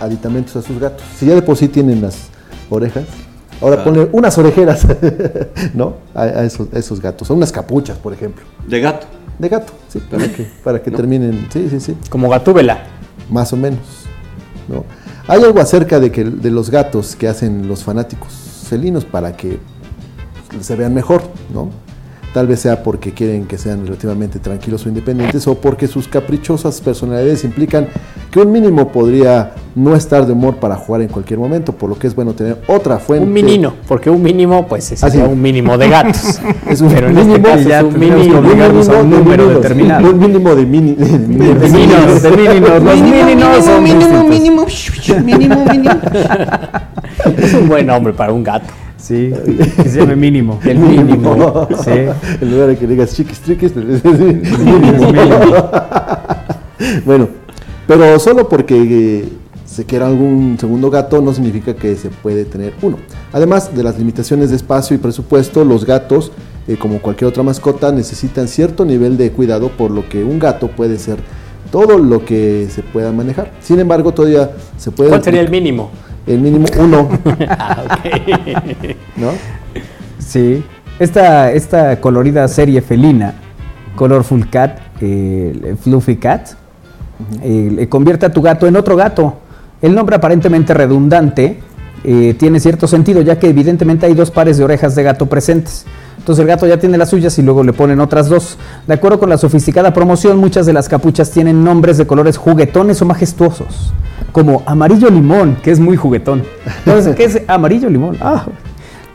[0.02, 1.02] aditamentos a sus gatos.
[1.18, 2.28] Si ya de por sí tienen las
[2.70, 3.06] orejas,
[3.62, 3.84] ahora Ah.
[3.86, 4.86] ponle unas orejeras,
[5.74, 5.94] ¿no?
[6.14, 8.44] A, a esos, a esos gatos, a unas capuchas, por ejemplo.
[8.68, 9.08] De gato.
[9.40, 12.84] De gato, sí, para que, para que terminen, sí, sí, sí, Como Gatúbela.
[13.30, 13.80] más o menos,
[14.68, 14.84] ¿no?
[15.28, 18.34] Hay algo acerca de, que, de los gatos que hacen los fanáticos
[18.68, 19.60] felinos para que
[20.60, 21.22] se vean mejor,
[21.53, 21.70] ¿no?
[22.34, 26.80] Tal vez sea porque quieren que sean relativamente tranquilos o independientes o porque sus caprichosas
[26.80, 27.88] personalidades implican
[28.30, 31.97] que un mínimo podría no estar de humor para jugar en cualquier momento, por lo
[31.97, 33.26] que es bueno tener otra fuente.
[33.26, 36.39] Un menino, porque un mínimo, pues sería Ah, un mínimo de gatos.
[36.69, 38.38] Es un Pero en mínimo, este caso ya es un mínimo.
[38.38, 40.10] a un número determinado.
[40.11, 40.93] Un mínimo de mini.
[40.93, 43.65] de mini- De mininos, de mininos, los mininos
[44.10, 46.10] son distintos.
[47.38, 48.68] Es un buen nombre para un gato.
[49.00, 49.32] Sí,
[49.78, 50.60] que se llame mínimo.
[50.64, 51.68] El mínimo.
[51.84, 51.92] Sí.
[52.42, 54.04] En lugar de que digas chiquis triquis, pues,
[57.06, 57.30] bueno,
[57.88, 59.30] pero solo porque eh,
[59.66, 62.98] se quiera algún segundo gato no significa que se puede tener uno.
[63.32, 66.32] Además de las limitaciones de espacio y presupuesto, los gatos,
[66.68, 70.68] eh, como cualquier otra mascota, necesitan cierto nivel de cuidado, por lo que un gato
[70.68, 71.20] puede ser
[71.72, 73.52] todo lo que se pueda manejar.
[73.62, 75.10] Sin embargo, todavía se puede...
[75.10, 75.92] ¿Cuál sería el mínimo?
[76.30, 77.10] El mínimo uno,
[77.49, 78.95] Ah, ok.
[79.18, 79.31] ¿no?
[80.19, 80.64] Sí.
[80.99, 83.34] Esta, esta colorida serie felina,
[83.95, 86.49] Colorful Cat, eh, Fluffy Cat,
[87.41, 89.39] eh, le convierte a tu gato en otro gato.
[89.81, 91.61] El nombre aparentemente redundante
[92.03, 95.85] eh, tiene cierto sentido, ya que evidentemente hay dos pares de orejas de gato presentes.
[96.20, 98.58] Entonces el gato ya tiene las suyas y luego le ponen otras dos.
[98.86, 103.02] De acuerdo con la sofisticada promoción, muchas de las capuchas tienen nombres de colores juguetones
[103.02, 103.94] o majestuosos,
[104.32, 106.44] como amarillo limón, que es muy juguetón.
[106.86, 108.18] Entonces, ¿qué es amarillo limón?
[108.22, 108.46] Ah,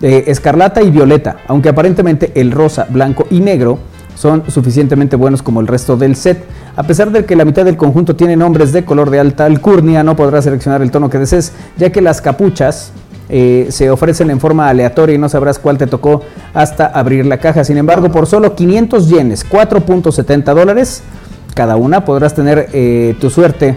[0.00, 3.78] eh, escarlata y violeta, aunque aparentemente el rosa, blanco y negro
[4.16, 6.44] son suficientemente buenos como el resto del set.
[6.76, 10.02] A pesar de que la mitad del conjunto tiene nombres de color de alta alcurnia,
[10.02, 12.92] no podrás seleccionar el tono que desees, ya que las capuchas
[13.36, 16.22] eh, se ofrecen en forma aleatoria y no sabrás cuál te tocó
[16.54, 17.64] hasta abrir la caja.
[17.64, 21.02] Sin embargo, por solo 500 yenes, 4.70 dólares
[21.52, 23.76] cada una, podrás tener eh, tu suerte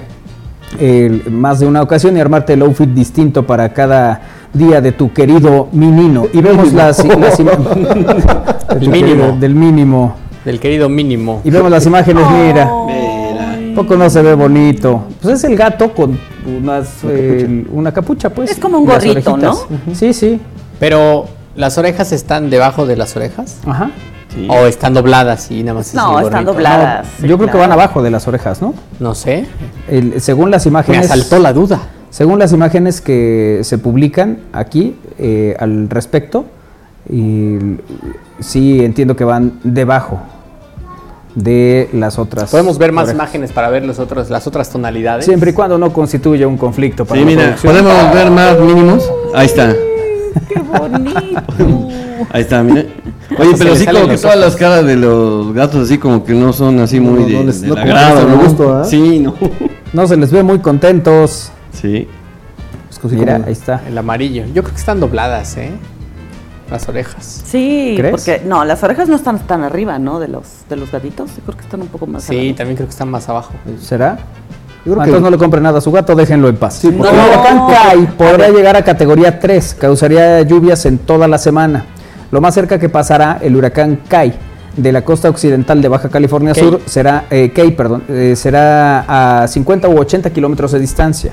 [0.79, 4.21] eh, más de una ocasión y armarte el outfit distinto para cada
[4.53, 6.27] día de tu querido menino.
[6.33, 7.39] Y vemos las, las
[8.79, 9.37] mínimo.
[9.39, 10.15] del mínimo.
[10.45, 11.41] Del querido mínimo.
[11.43, 12.69] Y vemos las imágenes, mira.
[12.85, 13.73] Mira.
[13.73, 15.05] Poco no se ve bonito.
[15.19, 18.51] Pues es el gato con unas, eh, una capucha, pues.
[18.51, 19.65] Es como un gorrito, orejitas.
[19.93, 20.39] Sí, sí.
[20.79, 21.25] Pero,
[21.55, 23.59] ¿las orejas están debajo de las orejas?
[23.65, 23.91] Ajá.
[24.33, 24.47] Sí.
[24.49, 26.53] ¿O están dobladas y nada más No, están gorrito?
[26.53, 27.07] dobladas.
[27.19, 28.73] sí, Yo creo que van abajo de las orejas, ¿no?
[28.99, 29.45] No sé.
[29.89, 31.05] El- según las Me imágenes.
[31.11, 31.79] asaltó la duda.
[32.09, 36.45] Según las imágenes que se publican aquí eh, al respecto,
[37.09, 37.57] y
[38.39, 40.19] sí entiendo que van debajo
[41.37, 42.49] de las otras.
[42.49, 43.15] Podemos ver más orejas.
[43.15, 45.23] imágenes para ver los otros, las otras tonalidades.
[45.25, 47.73] Siempre y cuando no constituya un conflicto para Sí, la mira, producción.
[47.85, 49.11] podemos ver más mínimos.
[49.35, 49.75] Ahí está.
[50.49, 51.87] ¡Qué bonito!
[52.31, 52.85] Ahí está, mira.
[53.37, 56.53] Oye, pero sí como que todas las caras de los gatos así como que no
[56.53, 58.37] son así muy No, de, no les- como agrado, ¿no?
[58.37, 58.83] gusto, ¿ah?
[58.83, 59.35] Sí, no.
[59.93, 61.51] No se les ve muy contentos.
[61.71, 62.07] Sí.
[62.89, 63.81] Es así Mira, como- ahí está.
[63.87, 64.43] El amarillo.
[64.53, 65.71] Yo creo que están dobladas, ¿eh?
[66.69, 67.43] Las orejas.
[67.45, 68.11] Sí, ¿Crees?
[68.11, 70.19] porque no, las orejas no están tan arriba, ¿no?
[70.19, 71.29] De los de los gatitos.
[71.37, 72.57] Yo creo que están un poco más Sí, arriba.
[72.57, 73.53] también creo que están más abajo.
[73.81, 74.17] ¿Será?
[74.85, 76.75] Yo creo que- Entonces no le compre nada a su gato, déjenlo en paz.
[76.75, 77.07] Sí, favor.
[77.13, 81.85] huracán Kai podrá llegar a categoría 3, causaría lluvias en toda la semana.
[82.31, 84.33] Lo más cerca que pasará el huracán Kai
[84.75, 86.63] de la costa occidental de Baja California Kay.
[86.63, 91.31] Sur será, eh, Kay, perdón, eh, será a 50 u 80 kilómetros de distancia.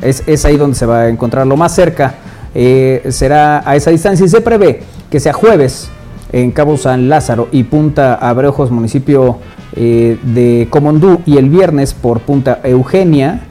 [0.00, 2.14] Es, es ahí donde se va a encontrar lo más cerca.
[2.58, 4.80] Eh, será a esa distancia y se prevé
[5.10, 5.90] que sea jueves
[6.32, 9.40] en Cabo San Lázaro y Punta Abreojos, municipio
[9.74, 13.42] eh, de Comondú, y el viernes por Punta Eugenia,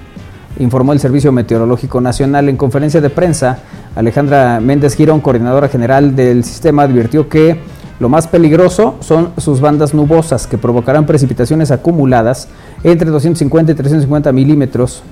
[0.58, 3.60] informó el Servicio Meteorológico Nacional en conferencia de prensa.
[3.96, 7.60] Alejandra Méndez Girón, coordinadora general del sistema, advirtió que
[8.00, 12.48] lo más peligroso son sus bandas nubosas que provocarán precipitaciones acumuladas
[12.84, 15.04] entre 250 y 350 milímetros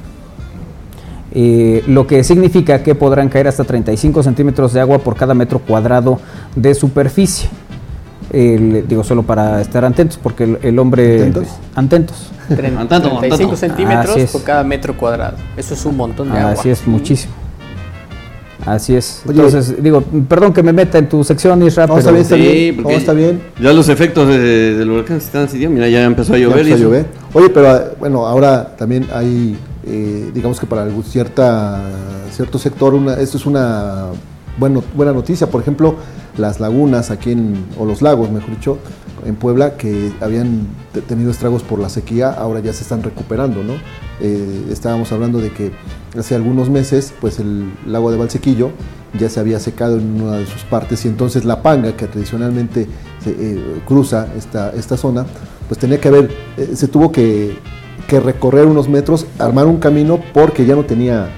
[1.36, 5.60] eh, lo que significa que podrán caer hasta 35 centímetros de agua por cada metro
[5.60, 6.20] cuadrado
[6.56, 7.50] de superficie.
[8.32, 11.22] El- digo, solo para estar atentos, porque el, el hombre...
[11.76, 12.32] ¿Atentos?
[12.50, 13.56] Al 35 tanto.
[13.56, 14.32] centímetros es.
[14.32, 15.38] por cada metro cuadrado.
[15.58, 16.52] Eso es un montón de agua.
[16.54, 17.34] Así es, muchísimo.
[18.66, 19.22] Así es.
[19.28, 19.36] Oye.
[19.44, 22.36] Entonces, digo, perdón que me meta en tu sección, Isra, No, pero está bien, está
[22.36, 22.76] Sí, bien.
[22.78, 23.42] porque No, está bien.
[23.62, 25.76] Ya los efectos de- del huracán se están sintiendo.
[25.76, 26.60] Mira, ya empezó a Ya llover.
[26.60, 27.06] empezó a y llover.
[27.34, 31.82] Oye, pero ah, bueno, ahora también hay, eh, digamos que para cierta,
[32.32, 34.08] cierto sector, una, esto es una
[34.58, 35.48] bueno, buena noticia.
[35.48, 35.96] Por ejemplo,
[36.38, 38.78] las lagunas aquí en, o los lagos, mejor dicho,
[39.26, 43.64] en Puebla, que habían te- tenido estragos por la sequía, ahora ya se están recuperando,
[43.64, 43.74] ¿no?
[44.20, 45.72] Eh, estábamos hablando de que
[46.18, 48.72] hace algunos meses, pues el lago de Valsequillo
[49.18, 52.88] ya se había secado en una de sus partes y entonces la panga, que tradicionalmente
[53.26, 55.26] eh, cruza esta, esta zona,
[55.68, 56.32] pues tenía que haber,
[56.74, 57.58] se tuvo que,
[58.08, 61.30] que recorrer unos metros, armar un camino porque ya no tenía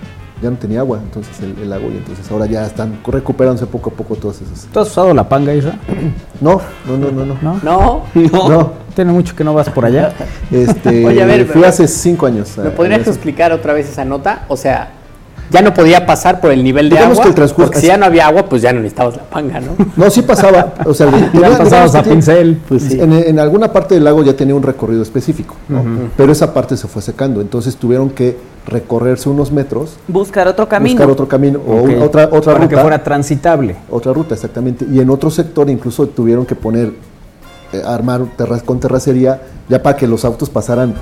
[0.41, 3.89] ya no tenía agua, entonces el, el lago y entonces ahora ya están recuperándose poco
[3.89, 4.67] a poco todas esas.
[4.71, 5.77] ¿tú has usado la panga, Isra?
[6.41, 7.37] No, no, no, no, no.
[7.41, 7.59] ¿No?
[7.63, 8.49] No, No.
[8.49, 10.13] No, Tiene mucho que no vas por allá.
[10.51, 12.57] este, Oye, a ver, fui pero- hace cinco años.
[12.57, 14.43] ¿me podrías explicar otra vez esa nota?
[14.49, 14.91] O sea,
[15.49, 17.23] ya no podía pasar por el nivel de Digamos agua.
[17.23, 19.59] que el transcurso- porque si ya no había agua, pues ya no necesitabas la panga,
[19.59, 19.71] ¿no?
[19.95, 20.73] No, sí pasaba.
[20.85, 22.59] O sea, Ya que a pincel.
[22.67, 22.99] Pues sí.
[22.99, 25.83] En, en alguna parte del lago ya tenía un recorrido específico, ¿no?
[26.17, 30.93] pero esa parte se fue secando, entonces tuvieron que recorrerse unos metros, Buscar otro camino.
[30.95, 33.75] buscar otro camino o otra otra Para que ruta, fuera transitable.
[33.91, 36.91] otra ruta exactamente, y en otro sector incluso tuvieron que poner
[37.73, 40.95] eh, armar terra- con terracería ya para que los autos pasaran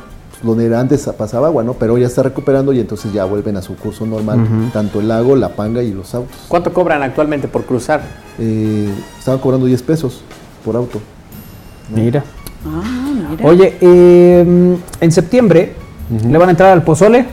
[0.43, 1.73] donde era antes pasaba agua, ¿no?
[1.73, 5.35] Pero ya está recuperando y entonces ya vuelven a su curso normal, tanto el lago,
[5.35, 6.35] la panga y los autos.
[6.47, 8.01] ¿Cuánto cobran actualmente por cruzar?
[8.37, 10.21] Eh, estaban cobrando 10 pesos
[10.63, 10.99] por auto.
[11.95, 12.23] Mira.
[12.65, 13.45] Ah, mira.
[13.49, 15.73] Oye, eh, en septiembre
[16.29, 17.25] le van a entrar al pozole.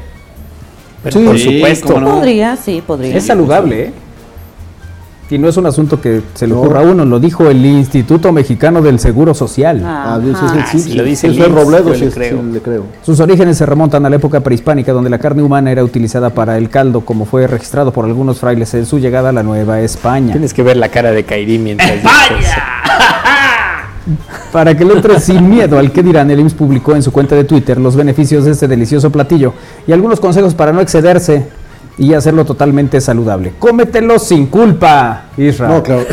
[1.02, 2.00] Pero por Sí, supuesto.
[2.00, 2.14] no.
[2.16, 3.16] Podría, sí, podría.
[3.16, 3.92] Es saludable, ¿eh?
[5.30, 8.32] Y no es un asunto que se le ocurra a uno, lo dijo el Instituto
[8.32, 9.80] Mexicano del Seguro Social.
[9.84, 10.36] Ah, Ah, Dios,
[10.74, 12.42] es el lo dice el Robledo, le creo.
[12.42, 12.84] le creo.
[13.02, 16.58] Sus orígenes se remontan a la época prehispánica, donde la carne humana era utilizada para
[16.58, 20.32] el caldo, como fue registrado por algunos frailes en su llegada a la Nueva España.
[20.32, 21.90] Tienes que ver la cara de Kairi mientras.
[24.52, 27.36] Para que le entre sin miedo al que dirán, el IMSS publicó en su cuenta
[27.36, 29.54] de Twitter los beneficios de este delicioso platillo
[29.86, 31.46] y algunos consejos para no excederse
[32.00, 33.52] y hacerlo totalmente saludable.
[33.58, 35.68] Cómetelo sin culpa, Isra.
[35.68, 36.06] No, claro.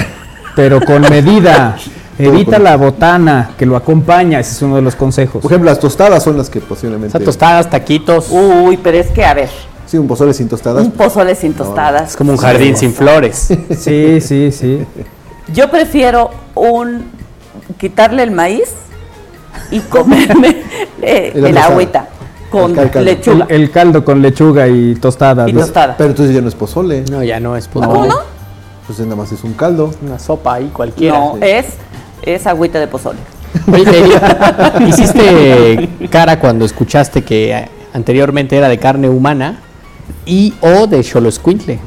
[0.55, 1.77] Pero con medida.
[2.19, 5.39] Evita la botana que lo acompaña, ese es uno de los consejos.
[5.41, 7.15] Por ejemplo, las tostadas son las que posiblemente.
[7.15, 8.29] O sea, tostadas, taquitos.
[8.31, 9.49] Uy, pero es que, a ver,
[9.85, 10.83] Sí, un pozole sin tostadas.
[10.83, 12.09] un pozole sin tostadas.
[12.11, 13.47] Es como un jardín sin flores.
[13.77, 14.79] Sí, sí, sí.
[15.53, 17.05] Yo prefiero un
[17.77, 18.73] quitarle el maíz
[19.71, 20.63] y comerme
[21.01, 21.65] eh, el tostada.
[21.67, 22.07] agüita
[22.49, 23.01] con El caldo.
[23.11, 25.49] Lechuga el caldo con lechuga y tostada.
[25.49, 25.61] y ¿no?
[25.61, 25.95] tostada.
[25.97, 27.03] Pero entonces ya no es pozole.
[27.09, 28.09] No, ya no es ¿Ah, ¿Cómo pozole.
[28.09, 28.15] no?
[28.85, 29.91] Pues nada más es un caldo.
[30.01, 31.17] Una sopa ahí cualquiera.
[31.17, 31.65] No, es,
[32.21, 33.19] es agüita de pozole.
[33.71, 34.09] Oye,
[34.87, 39.59] hiciste cara cuando escuchaste que eh, anteriormente era de carne humana
[40.25, 41.79] y o de xoloscuintle.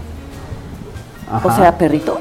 [1.44, 2.18] O sea, perrito.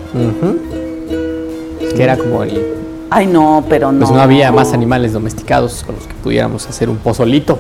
[1.96, 2.62] Que era como el.
[3.10, 4.00] Ay, no, pero no.
[4.00, 7.60] Pues no había más animales domesticados con los que pudiéramos hacer un pozolito.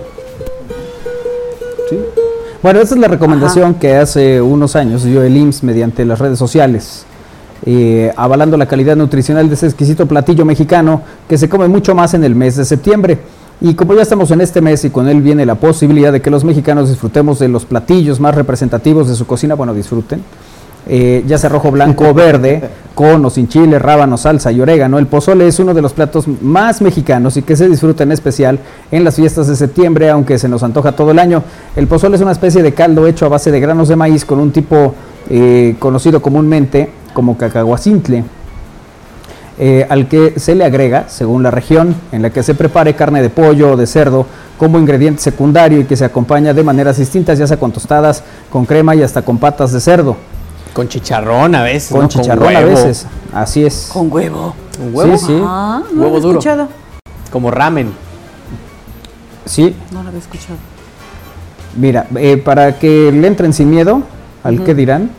[2.62, 6.38] Bueno, esa es la recomendación que hace unos años dio el IMSS mediante las redes
[6.38, 7.06] sociales,
[7.66, 12.14] eh, avalando la calidad nutricional de ese exquisito platillo mexicano que se come mucho más
[12.14, 13.20] en el mes de septiembre.
[13.62, 16.30] Y como ya estamos en este mes y con él viene la posibilidad de que
[16.30, 20.22] los mexicanos disfrutemos de los platillos más representativos de su cocina, bueno, disfruten,
[20.88, 22.62] eh, ya sea rojo, blanco o verde,
[22.96, 25.00] con o sin chile, rábano, salsa y orégano.
[25.00, 28.60] El pozole es uno de los platos más mexicanos y que se disfruta en especial
[28.92, 31.44] en las fiestas de septiembre, aunque se nos antoja todo el año.
[31.76, 34.40] El pozole es una especie de caldo hecho a base de granos de maíz con
[34.40, 34.96] un tipo
[35.30, 38.24] eh, conocido comúnmente como cacahuacintle.
[39.62, 43.22] eh, al que se le agrega, según la región en la que se prepare, carne
[43.22, 44.26] de pollo o de cerdo
[44.58, 48.66] como ingrediente secundario y que se acompaña de maneras distintas, ya sea con tostadas, con
[48.66, 50.16] crema y hasta con patas de cerdo.
[50.80, 51.92] Con chicharrón a veces.
[51.92, 52.08] Con ¿no?
[52.08, 52.70] chicharrón a huevo.
[52.72, 53.06] veces.
[53.34, 53.90] Así es.
[53.92, 54.56] Con huevo.
[54.78, 55.18] Con huevo.
[55.18, 55.42] Sí, sí.
[55.44, 56.40] Ah, no Huevo lo había duro.
[56.40, 56.68] escuchado.
[57.32, 57.92] Como ramen.
[59.46, 60.58] Sí, No lo había escuchado.
[61.76, 64.04] mira, eh, para que le entren sin miedo
[64.44, 65.10] al que dirán,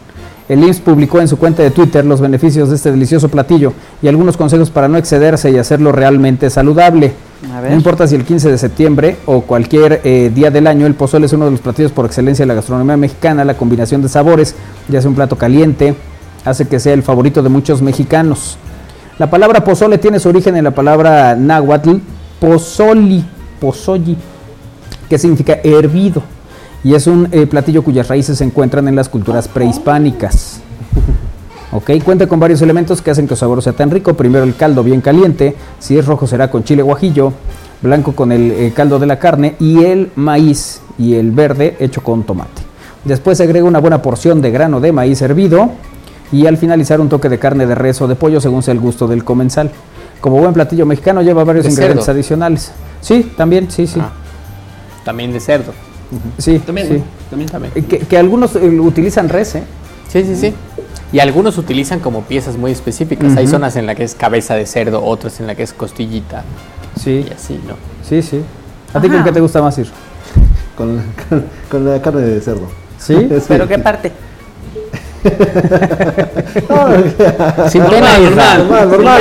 [0.49, 4.09] el IMSS publicó en su cuenta de Twitter los beneficios de este delicioso platillo y
[4.09, 7.13] algunos consejos para no excederse y hacerlo realmente saludable.
[7.53, 7.71] A ver.
[7.71, 11.27] No importa si el 15 de septiembre o cualquier eh, día del año, el pozole
[11.27, 13.45] es uno de los platillos por excelencia de la gastronomía mexicana.
[13.45, 14.55] La combinación de sabores,
[14.89, 15.95] ya sea un plato caliente,
[16.45, 18.59] hace que sea el favorito de muchos mexicanos.
[19.19, 21.97] La palabra pozole tiene su origen en la palabra náhuatl
[22.41, 23.25] pozoli,
[23.61, 24.17] pozolli,
[25.09, 26.23] que significa hervido.
[26.83, 30.61] Y es un eh, platillo cuyas raíces se encuentran en las culturas prehispánicas.
[31.73, 34.15] Ok, cuenta con varios elementos que hacen que su sabor sea tan rico.
[34.15, 37.33] Primero el caldo bien caliente, si es rojo será con chile guajillo,
[37.81, 42.03] blanco con el eh, caldo de la carne y el maíz y el verde hecho
[42.03, 42.63] con tomate.
[43.05, 45.71] Después se agrega una buena porción de grano de maíz hervido
[46.33, 48.81] y al finalizar un toque de carne de res o de pollo según sea el
[48.81, 49.71] gusto del comensal.
[50.21, 52.17] Como buen platillo mexicano lleva varios De ingredientes cerdo.
[52.19, 52.73] adicionales.
[53.01, 54.01] Sí, también, sí, sí.
[54.03, 54.11] Ah.
[55.05, 55.73] También de cerdo.
[56.37, 57.03] Sí, También, sí.
[57.31, 57.73] También, también.
[57.77, 59.63] Eh, Que, que algunos eh, utilizan res, ¿eh?
[60.11, 60.55] Sí, sí, sí.
[61.13, 63.37] Y algunos utilizan como piezas muy específicas.
[63.37, 66.43] Hay zonas en las que es cabeza de cerdo, otras en las que es costillita
[67.01, 67.75] Sí, y así, ¿no?
[68.09, 68.41] sí, sí.
[68.95, 69.89] ¿A ti con qué te gusta más ir?
[70.77, 72.69] Con, con- con la carne de cerdo.
[72.99, 73.29] ¿Sí?
[73.49, 74.13] ¿Pero qué parte?
[77.71, 78.59] Sin pena, Isra.
[78.59, 79.21] Normal, normal.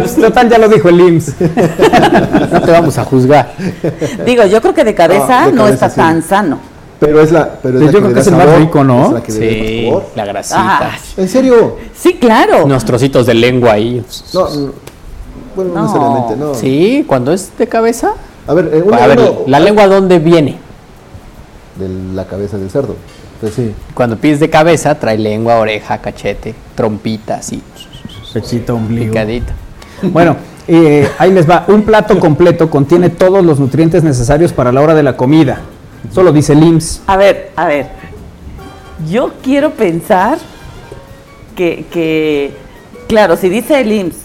[0.00, 1.34] Pues, total, ya lo dijo el IMSS.
[2.52, 3.52] No te vamos a juzgar.
[4.24, 5.96] Digo, yo creo que de cabeza Ah, de no está sí.
[5.96, 6.58] tan sano.
[7.00, 8.84] Pero es la, pero es la yo que creo que es el más sabor, rico,
[8.84, 9.06] ¿no?
[9.06, 10.78] es la que Sí, la grasita.
[10.80, 11.76] Ah, ¿En serio?
[11.94, 12.64] sí, claro.
[12.64, 14.02] Unos trocitos de lengua ahí.
[14.32, 14.72] No, no,
[15.56, 15.82] bueno, no, No.
[15.82, 16.54] necesariamente, no.
[16.54, 18.12] Sí, cuando es de cabeza.
[18.46, 20.58] A ver, eh, uno, a ver, uno- ¿la lengua dónde viene?
[21.78, 22.94] de la cabeza del cerdo.
[23.34, 23.74] Entonces sí.
[23.94, 27.60] Cuando pides de cabeza, trae lengua, oreja, cachete, trompita, así,
[28.32, 29.10] Pechito, ombligo.
[29.12, 29.52] picadita.
[30.02, 30.36] Bueno,
[30.68, 31.64] eh, ahí les va.
[31.68, 35.60] Un plato completo contiene todos los nutrientes necesarios para la hora de la comida.
[36.12, 37.02] Solo dice el IMSS.
[37.06, 37.88] A ver, a ver.
[39.10, 40.38] Yo quiero pensar
[41.56, 42.56] que, que,
[43.08, 44.16] claro, si dice el IMSS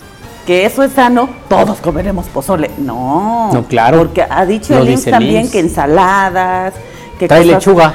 [0.46, 2.72] que eso es sano, todos comeremos pozole.
[2.80, 3.52] No.
[3.54, 4.00] No, claro.
[4.00, 5.52] Porque ha dicho Lo el IMSS dice el también IMSS.
[5.52, 6.74] que ensaladas,
[7.20, 7.94] que Trae cosas- lechuga.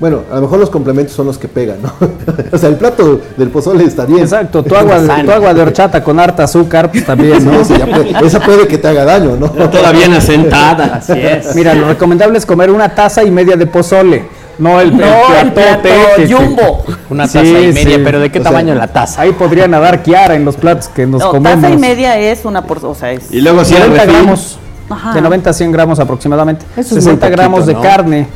[0.00, 1.92] Bueno, a lo mejor los complementos son los que pegan, ¿no?
[2.52, 4.20] o sea, el plato del pozole está bien.
[4.20, 8.40] Exacto, tu agua, tu agua de horchata con harta azúcar, pues también, No, puede, esa
[8.40, 9.48] puede que te haga daño, ¿no?
[9.50, 10.96] Todavía en asentada.
[10.96, 11.54] Así es.
[11.54, 14.24] Mira, lo recomendable es comer una taza y media de pozole.
[14.58, 15.04] No el, No,
[15.40, 16.84] el platote plato que- jumbo.
[17.10, 18.02] Una Sí, taza y media, sí.
[18.04, 19.22] pero ¿de qué O sea, tamaño la taza?
[19.22, 21.60] Ahí podría nadar Kiara en los platos que nos No, comemos.
[21.62, 23.32] taza y media es una porción, o sea, es...
[23.32, 24.58] Y luego si 90 el refil, gramos.
[24.90, 25.14] Ajá.
[25.14, 26.64] De 90 a 100 gramos aproximadamente.
[26.72, 27.80] Eso es muy 60 poquito, gramos de ¿no?
[27.80, 28.26] carne,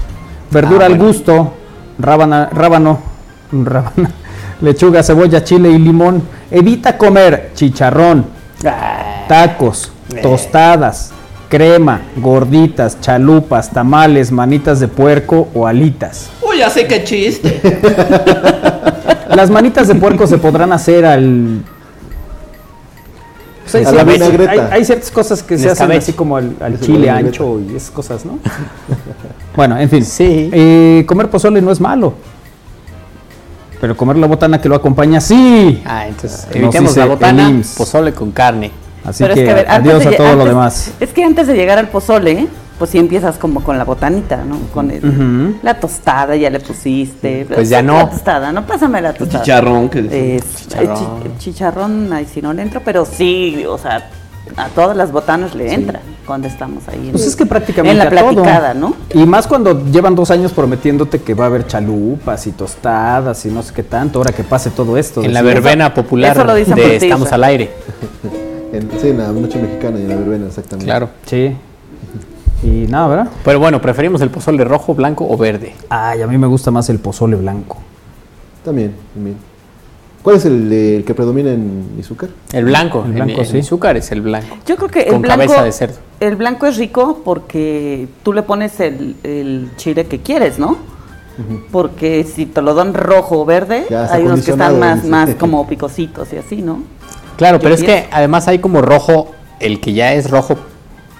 [0.50, 1.04] verdura Ah, al bueno.
[1.12, 1.52] gusto,
[1.98, 2.98] rábana, rábano,
[3.52, 4.10] rábana,
[4.60, 6.22] lechuga, cebolla, chile y limón.
[6.50, 8.24] Evita comer chicharrón,
[9.28, 9.92] tacos,
[10.22, 11.12] tostadas,
[11.48, 16.30] crema, gorditas, chalupas, tamales, manitas de puerco o alitas.
[16.42, 17.60] Uy, ya sé qué chiste.
[19.34, 21.62] Las manitas de puerco se podrán hacer al
[23.70, 24.50] Pues vinagreta.
[24.50, 27.90] hay- hay ciertas cosas que se hacen así como al, al chile ancho y esas
[27.90, 28.38] cosas, ¿no?
[29.56, 30.04] bueno, en fin.
[30.04, 30.50] Sí.
[30.52, 32.14] Eh, comer pozole no es malo.
[33.80, 35.82] Pero comer la botana que lo acompaña, sí.
[35.86, 38.72] Ah, entonces Nos evitemos la el botana, pozole con carne.
[39.04, 40.92] Así Pero que, es que, a ver, antes adiós de a todo lo demás.
[40.98, 44.58] Es que antes de llegar al pozole, pues sí empiezas como con la botanita, ¿no?
[44.74, 47.46] Con el- la tostada, ya le pusiste.
[47.52, 47.94] Pues ya no.
[47.98, 49.44] La tostada, no pásame la El tostada.
[49.44, 50.36] chicharrón que.
[50.36, 50.90] Es- Chicharrón.
[50.90, 54.10] El, chi- el chicharrón, ahí sí no le entro, pero sí, o sea,
[54.56, 57.06] a todas las botanas le entra cuando estamos ahí.
[57.06, 58.32] en- Pues es que prácticamente En la todo.
[58.34, 58.94] platicada, ¿no?
[59.14, 63.50] Y más cuando llevan dos años prometiéndote que va a haber chalupas y tostadas y
[63.50, 65.22] no sé qué tanto, ahora que pase todo esto.
[65.22, 67.70] En la verbena popular eso lo dicen por de Estamos al aire.
[68.70, 70.84] En, sí, en la noche mexicana y en la verbena, exactamente.
[70.84, 71.08] Claro.
[71.24, 71.56] Sí.
[72.62, 73.28] Y nada, ¿verdad?
[73.42, 75.74] Pero bueno, preferimos el pozole rojo, blanco o verde.
[75.88, 77.78] Ay, a mí me gusta más el pozole blanco.
[78.62, 79.36] También, también.
[80.22, 82.30] ¿Cuál es el, eh, el que predomina en Izúcar?
[82.52, 83.58] El blanco, El blanco, en, en sí.
[83.60, 84.56] azúcar es el blanco.
[84.66, 85.96] Yo creo que el Con blanco, cabeza de cerdo.
[86.20, 90.76] el blanco es rico porque tú le pones el, el chile que quieres, ¿no?
[91.70, 95.66] Porque si te lo dan rojo o verde, hay unos que están más, más como
[95.68, 96.82] picositos y así, ¿no?
[97.36, 99.30] Claro, Yo pero es que además hay como rojo,
[99.60, 100.56] el que ya es rojo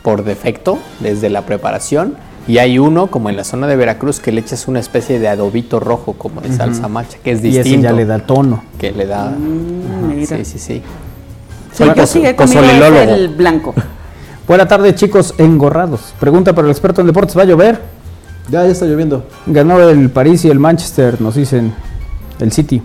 [0.03, 2.16] por defecto desde la preparación,
[2.49, 5.29] y hay uno como en la zona de Veracruz que le echas una especie de
[5.29, 7.69] adobito rojo como de salsa macha, que es Y distinto.
[7.69, 8.65] ese ya le da tono.
[8.79, 9.31] Que le da...
[9.31, 10.37] Mm, mira.
[10.39, 10.83] Sí, sí, sí.
[11.73, 13.15] Sí, yo sí he comido pozolilólogo.
[13.15, 13.75] el blanco.
[14.49, 16.15] Buena tarde, chicos engorrados.
[16.19, 17.81] Pregunta para el experto en deportes, ¿va a llover?
[18.51, 19.25] Ya, ya está lloviendo.
[19.47, 21.75] Ganó el París y el Manchester, nos dicen.
[22.41, 22.81] El City.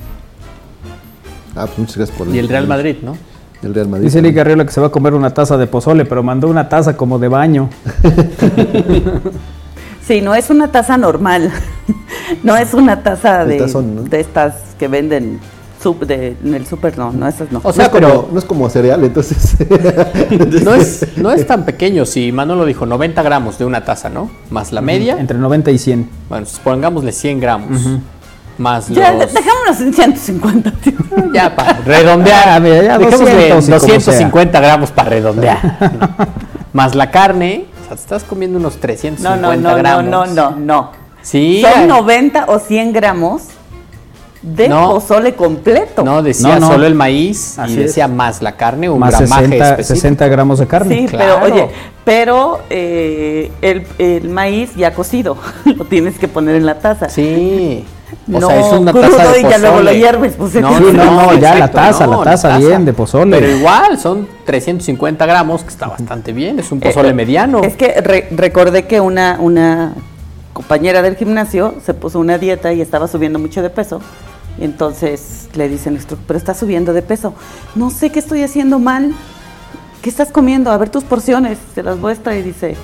[1.56, 3.16] Ah, pues muchas gracias por Y el Real Madrid, ¿no?
[3.64, 4.06] El Real Madrid.
[4.06, 6.70] Dice Liga Arriola que se va a comer una taza de pozole, pero mandó una
[6.70, 7.70] taza como de baño.
[10.06, 11.50] Sí, no es una taza normal.
[12.44, 14.02] no es una taza de, tazón, ¿no?
[14.04, 15.40] de estas que venden
[16.08, 17.60] de, en el súper, no, no, esas no.
[17.60, 19.56] O No sea, como, no es como cereal, entonces.
[20.64, 22.06] no es, no es tan pequeño.
[22.06, 24.30] Si Manolo dijo 90 gramos de una taza, ¿no?
[24.50, 25.18] Más la media.
[25.20, 26.10] Entre 90 y 100.
[26.30, 27.82] Bueno, pongámosle 100 gramos.
[28.58, 29.34] Más ya, los...
[29.34, 30.72] dejámonos en 150.
[30.84, 30.94] tío.
[31.34, 32.50] Ya, para redondear.
[32.50, 35.78] Ah, mira, ya Dejémosle 200 y como 250 gramos para redondear.
[36.74, 37.66] Más la carne.
[37.82, 40.06] O sea, te estás comiendo unos No, 350 no, no, no, gramos.
[40.06, 40.92] no, no, no.
[41.22, 41.62] Sí.
[41.62, 43.44] Son ay, 90 o 100 gramos
[44.42, 44.90] de No.
[44.92, 46.04] pozole completo.
[46.04, 46.68] No, decía No, no.
[46.68, 47.84] solo el maíz Así y es.
[47.88, 49.96] decía más la carne, un Más gramaje 60, específico.
[50.02, 50.96] 60 gramos de carne.
[51.00, 51.40] Sí, Claro.
[51.42, 51.70] pero oye,
[52.04, 57.08] pero eh, el, el maíz ya cocido, lo tienes que poner en la taza.
[57.10, 57.86] Sí.
[58.28, 59.98] O No, sea, es una crudo taza de y ya luego lo pozole.
[60.00, 63.38] hierves, pues, no, no, ya la taza, la taza bien, de pozole.
[63.40, 66.60] Pero igual, son 350 gramos, que está bastante bien.
[66.60, 67.62] Es un pozole Eh, mediano.
[67.64, 69.94] Es que re- recordé que una, una
[70.54, 74.00] compañera del gimnasio se puso una dieta y estaba subiendo mucho de peso.
[74.60, 77.34] Y entonces le dicen, pero está subiendo de peso.
[77.76, 79.14] No sé qué estoy haciendo mal.
[80.04, 80.72] ¿Qué estás comiendo?
[80.72, 81.58] A ver tus porciones.
[81.74, 82.76] Se las muestra y dice,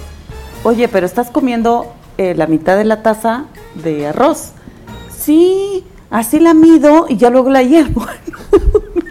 [0.63, 3.45] oye, pero estás comiendo eh, la mitad de la taza
[3.75, 4.53] de arroz.
[5.19, 8.05] Sí, así la mido y ya luego la hiervo.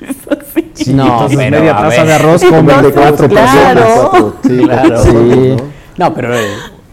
[0.02, 0.70] Es así.
[0.74, 4.10] Sí, No, entonces pero, media taza de arroz comen de Entonces, cuatro claro.
[4.10, 4.34] personas.
[4.46, 5.02] Sí, Claro.
[5.02, 5.56] Sí.
[5.98, 6.14] ¿no?
[6.14, 6.46] Pero eh,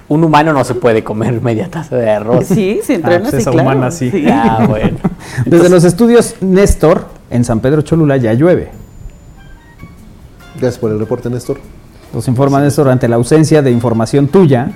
[0.09, 2.45] un humano no se puede comer media taza de arroz.
[2.45, 3.61] Sí, se Ah, entrena, pues sí, claro.
[3.69, 4.11] humana sí.
[4.11, 4.25] Sí.
[4.29, 4.97] Ah, bueno.
[5.45, 8.69] Desde los estudios Néstor, en San Pedro Cholula, ya llueve.
[10.59, 11.59] Gracias por el reporte, Néstor.
[12.13, 14.71] Nos informa Néstor ante la ausencia de información tuya.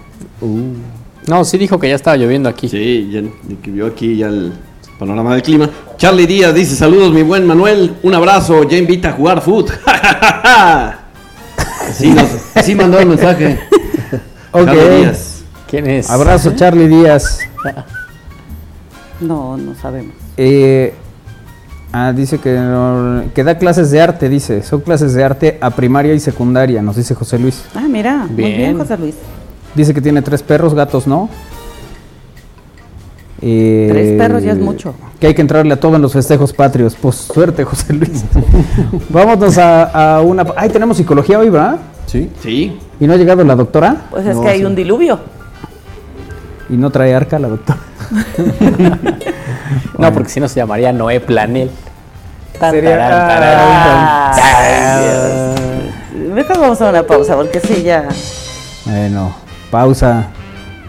[1.30, 2.68] No, sí dijo que ya estaba lloviendo aquí.
[2.68, 3.22] Sí, ya
[3.62, 4.52] que vio aquí ya el
[4.98, 5.70] panorama del clima.
[5.98, 9.70] Charlie Díaz dice, saludos mi buen Manuel, un abrazo, ya invita a jugar foot.
[11.94, 13.60] sí, nos- sí mandó el mensaje.
[14.52, 14.66] Ok.
[14.66, 15.44] Charlie Díaz.
[15.70, 16.10] ¿Quién es?
[16.10, 17.40] Abrazo, Charlie Díaz.
[19.20, 20.16] No, no sabemos.
[20.38, 20.92] Eh,
[21.94, 24.64] ah, dice que, no- que da clases de arte, dice.
[24.64, 27.64] Son clases de arte a primaria y secundaria, nos dice José Luis.
[27.76, 28.58] Ah, mira, muy Bien.
[28.58, 29.14] bien, José Luis.
[29.76, 31.30] Dice que tiene tres perros, gatos no.
[33.42, 34.94] Eh, Tres perros ya es mucho.
[35.20, 36.96] Que hay que entrarle a todo en los festejos patrios.
[37.02, 38.26] Pues suerte, José Luis.
[39.10, 40.46] Vámonos a, a una...
[40.58, 41.78] Ay, tenemos psicología hoy, ¿verdad?
[42.06, 42.30] Sí.
[42.42, 43.96] Sí, ¿Y no ha llegado la doctora?
[44.10, 44.66] Pues es No, que hay sí.
[44.66, 45.20] un diluvio.
[46.70, 47.80] ¿Y no trae arca la doctora?
[49.98, 51.70] No, porque si no se llamaría Noé Planel.
[52.58, 55.56] Sería- Ah.
[56.34, 58.08] Mejor vamos a una pausa porque sí, ya.
[58.86, 59.36] Bueno,
[59.70, 60.28] pausa.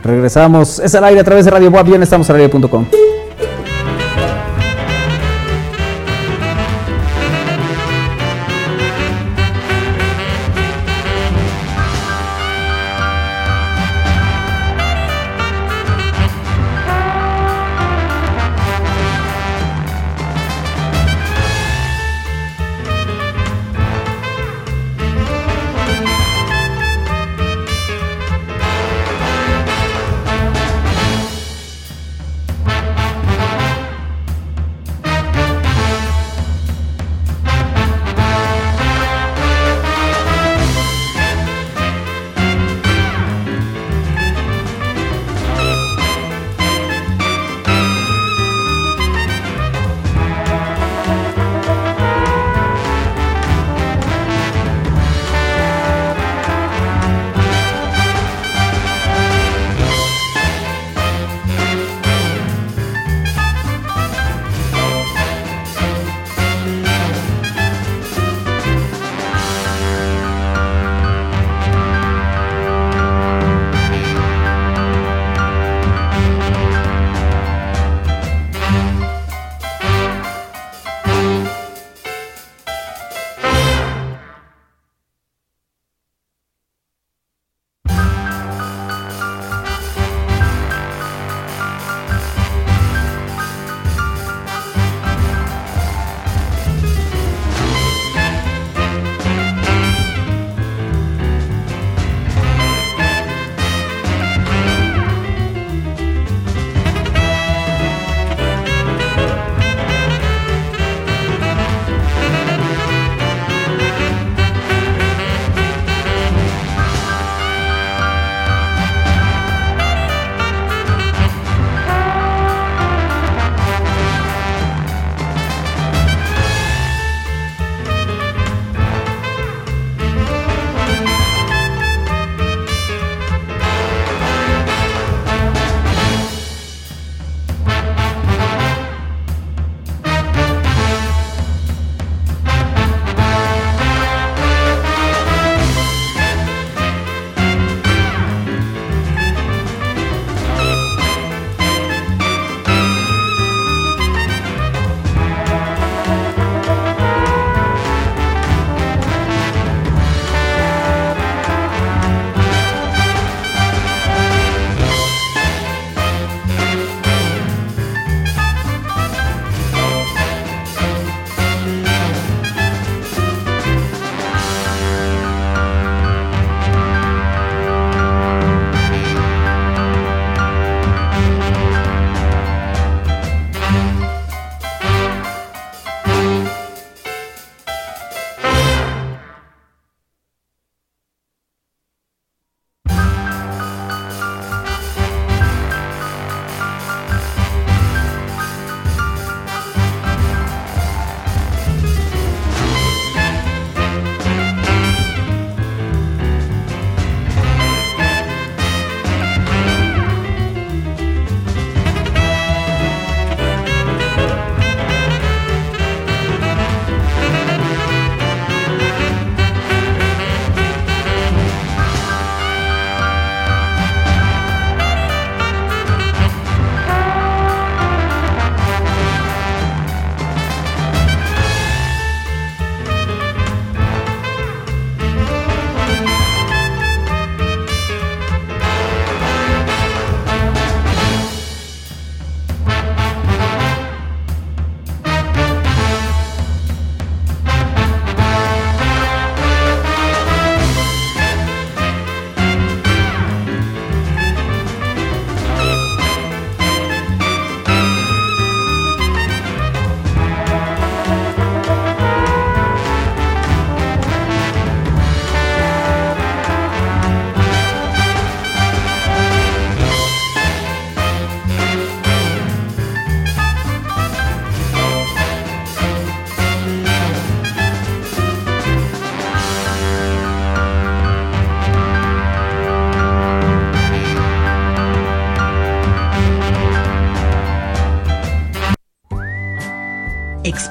[0.03, 0.79] Regresamos.
[0.79, 1.83] Es al aire a través de Radio Boa.
[1.83, 2.87] Bien, estamos al aire.com.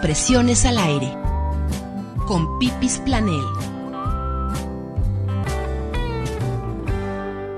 [0.01, 1.11] Expresiones al aire.
[2.25, 3.43] Con Pipis Planel.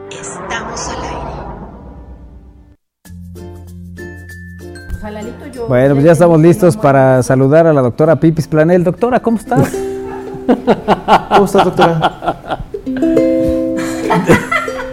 [0.10, 0.90] Estamos
[5.04, 5.34] al aire.
[5.68, 8.84] Bueno, pues ya estamos listos para saludar a la doctora Pipis Planel.
[8.84, 9.72] Doctora, ¿cómo estás?
[11.30, 12.58] ¿Cómo estás, doctora?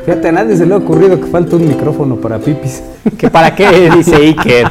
[0.05, 2.83] Fíjate, a nadie se le ha ocurrido que falta un micrófono para Pipis.
[3.17, 3.91] ¿Que ¿Para qué?
[3.97, 4.69] Dice Iker.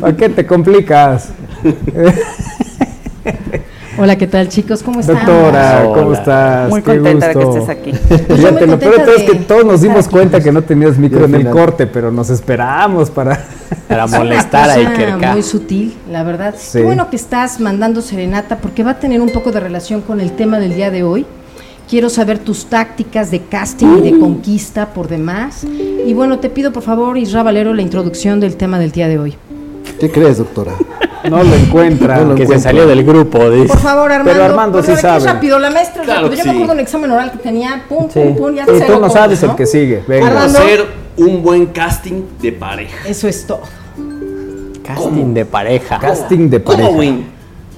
[0.00, 1.34] ¿Para qué te complicas?
[3.98, 4.82] Hola, ¿qué tal chicos?
[4.82, 5.16] ¿Cómo están?
[5.16, 6.18] Doctora, ¿cómo Hola.
[6.18, 6.68] estás?
[6.68, 7.60] Muy Qué contenta de que gusto.
[7.60, 7.92] estés aquí.
[8.34, 10.10] Fíjate, muy lo peor es que de todos nos dimos aquí.
[10.14, 13.42] cuenta que no tenías micro en el corte, pero nos esperamos para...
[13.88, 15.32] Para molestar a cosa Iker acá.
[15.32, 16.54] Muy sutil, la verdad.
[16.58, 16.78] Sí.
[16.78, 20.20] Qué bueno que estás mandando serenata porque va a tener un poco de relación con
[20.20, 21.24] el tema del día de hoy.
[21.88, 25.62] Quiero saber tus tácticas de casting y de conquista por demás.
[25.64, 29.20] Y bueno, te pido por favor, Isra Valero, la introducción del tema del día de
[29.20, 29.36] hoy.
[30.00, 30.72] ¿Qué crees, doctora?
[31.30, 32.18] No lo encuentra.
[32.18, 33.68] No lo Que se salió del grupo, dice.
[33.68, 34.32] Por favor, Armando.
[34.32, 35.24] Pero Armando sí ¿de qué es sabe.
[35.24, 36.36] rápido, la maestra es Claro rápido.
[36.36, 36.56] Yo que me sí.
[36.56, 38.20] acuerdo un examen oral que tenía, pum, Sí.
[38.20, 40.02] pum, pum, ya Y tú no cómo, sabes el que sigue.
[40.06, 40.26] Venga.
[40.28, 40.58] Armando.
[40.58, 40.86] Hacer
[41.16, 43.08] un buen casting de pareja.
[43.08, 43.60] Eso es todo.
[44.84, 45.98] Casting de pareja.
[45.98, 46.96] Casting de ¿Cómo, pareja.
[46.98, 47.26] Win?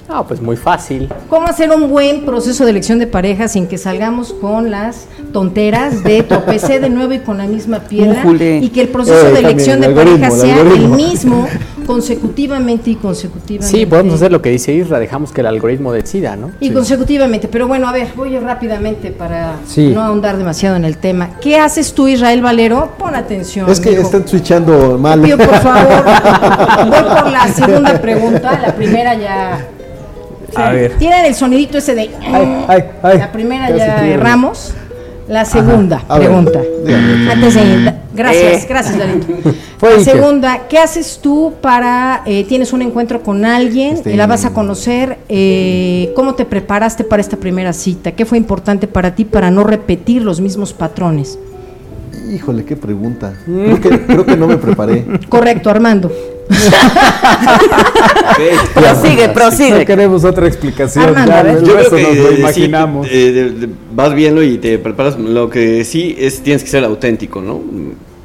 [0.07, 1.07] No, pues muy fácil.
[1.29, 6.03] ¿Cómo hacer un buen proceso de elección de pareja sin que salgamos con las tonteras
[6.03, 8.23] de tropecé de nuevo y con la misma piedra?
[8.59, 11.47] Y que el proceso Eh, de también, elección de pareja sea el mismo
[11.89, 13.65] consecutivamente y consecutivamente.
[13.79, 16.51] Sí, podemos hacer lo que dice Isra, dejamos que el algoritmo decida, ¿no?
[16.59, 19.87] Y consecutivamente, pero bueno, a ver, voy rápidamente para Sí.
[19.91, 21.31] no ahondar demasiado en el tema.
[21.41, 22.91] ¿Qué haces tú, Israel Valero?
[22.99, 23.67] Pon atención.
[23.67, 25.19] Es que están switchando mal.
[25.19, 26.03] Pido, por favor,
[26.89, 28.59] voy por la segunda pregunta.
[28.61, 29.65] La primera ya.
[30.55, 30.93] A ver.
[30.99, 32.11] Tienen el sonidito ese de.
[32.21, 33.17] Ay, ay, ay.
[33.17, 34.75] La primera ya erramos.
[35.27, 36.59] La segunda A ver, pregunta.
[36.85, 37.31] dígame.
[37.31, 37.93] Antes de.
[38.19, 38.65] Gracias, Eh.
[38.67, 39.27] gracias, Darito.
[39.79, 40.13] Fue La Iker.
[40.13, 42.21] segunda, ¿qué haces tú para.
[42.25, 45.17] eh, tienes un encuentro con alguien, Este- la vas a conocer?
[45.29, 48.11] eh, ¿Cómo te preparaste para esta primera cita?
[48.11, 51.39] ¿Qué fue importante para ti para no repetir los mismos patrones?
[52.33, 53.33] Híjole, qué pregunta.
[53.45, 55.05] Creo que, creo que no me preparé.
[55.29, 56.11] Correcto, Armando.
[58.73, 59.85] Prosigue, No prosigue.
[59.85, 61.15] queremos otra explicación.
[61.17, 63.07] Armando, ya Yo creo que nos lo eh, sí, imaginamos.
[63.09, 65.17] eh, vas viendo y te preparas.
[65.17, 67.61] Lo que sí es tienes que ser auténtico, ¿no?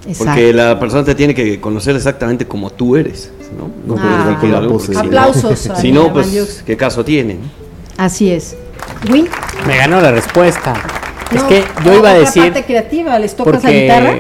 [0.06, 0.24] Exacto.
[0.24, 3.70] Porque la persona te tiene que conocer exactamente como tú eres, ¿no?
[3.86, 4.68] No puedes ir con la pose.
[4.68, 6.62] porque si no- Aplausos Si no, pues.
[6.66, 7.38] ¿qué caso tiene?
[7.96, 8.56] Así es.
[9.10, 9.28] Win.
[9.66, 10.74] Me ganó la respuesta.
[11.34, 12.42] es que yo iba a decir.
[12.44, 13.80] parte creativa, ¿les tocas la Porque.
[13.82, 14.14] guitarra?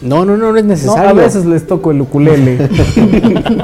[0.00, 1.08] No, no, no, no es No, necesario.
[1.08, 2.58] a veces les toco el ukulele,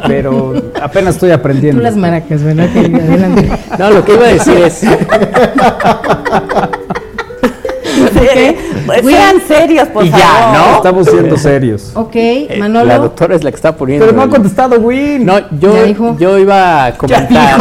[0.08, 1.82] pero apenas estoy Tú aprendiendo.
[1.82, 2.68] las maracas, ¿verdad?
[2.74, 3.50] Adelante.
[3.78, 4.80] No, lo que iba a decir es.
[8.86, 9.14] Pues Win.
[9.14, 10.58] sean serios, por Y ya, favor.
[10.58, 10.76] ¿no?
[10.76, 11.90] Estamos siendo serios.
[11.94, 12.84] Ok, eh, Manolo.
[12.86, 14.04] La doctora es la que está poniendo.
[14.06, 15.24] Pero no ha contestado Win.
[15.24, 17.60] No, yo, Ya yo iba a comentar.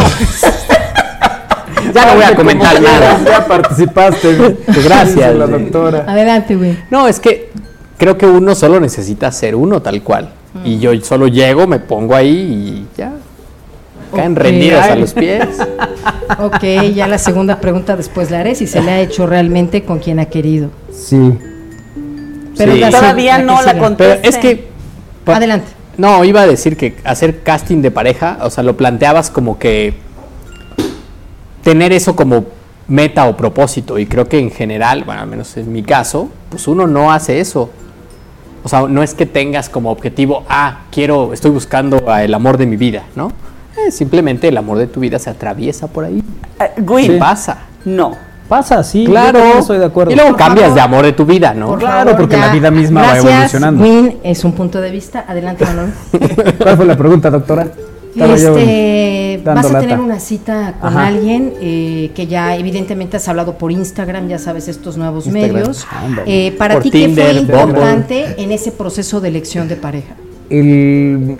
[1.94, 3.20] ya no voy a comentar nada.
[3.24, 4.56] Ya participaste.
[4.84, 6.04] Gracias, la doctora.
[6.06, 6.78] Adelante, Win.
[6.90, 7.50] No, es que
[7.98, 10.30] creo que uno solo necesita ser uno tal cual.
[10.64, 13.12] Y yo solo llego, me pongo ahí y ya.
[14.14, 14.38] Caen Ok.
[14.38, 15.46] rendidos a los pies.
[16.38, 16.64] Ok,
[16.94, 20.18] ya la segunda pregunta después la haré si se le ha hecho realmente con quien
[20.18, 20.70] ha querido.
[20.90, 21.38] Sí.
[22.56, 22.78] Pero Sí.
[22.80, 24.18] la Todavía no la contesté.
[24.22, 24.68] Pero es que.
[25.26, 25.66] Adelante.
[25.98, 29.94] No, iba a decir que hacer casting de pareja, o sea, lo planteabas como que
[31.62, 32.46] tener eso como
[32.88, 33.98] meta o propósito.
[33.98, 37.40] Y creo que en general, bueno, al menos en mi caso, pues uno no hace
[37.40, 37.70] eso.
[38.64, 42.56] O sea, no es que tengas como objetivo, ah, quiero, estoy buscando a el amor
[42.58, 43.32] de mi vida, ¿no?
[43.76, 46.22] Eh, simplemente el amor de tu vida se atraviesa por ahí.
[46.60, 47.58] Eh, ¿Qué Win, pasa?
[47.84, 48.32] no.
[48.48, 49.04] Pasa, sí.
[49.06, 49.38] Claro.
[49.38, 50.12] yo estoy de acuerdo.
[50.12, 50.74] Y luego Por cambias favor.
[50.76, 51.68] de amor de tu vida, ¿no?
[51.68, 52.46] Por Claro, favor, porque ya.
[52.48, 53.82] la vida misma va evolucionando.
[53.82, 55.24] Win, es un punto de vista.
[55.26, 55.88] Adelante, Manolo.
[56.62, 57.66] ¿Cuál fue la pregunta, doctora?
[58.14, 59.80] Este, vas a lata.
[59.80, 61.06] tener una cita con Ajá.
[61.06, 65.54] alguien eh, que ya evidentemente has hablado por Instagram, ya sabes estos nuevos Instagram.
[65.54, 65.86] medios.
[65.90, 66.46] Ándale.
[66.48, 67.40] Eh, para Por ti, ¿qué fue Bumble.
[67.40, 70.14] importante en ese proceso de elección de pareja?
[70.50, 71.38] El...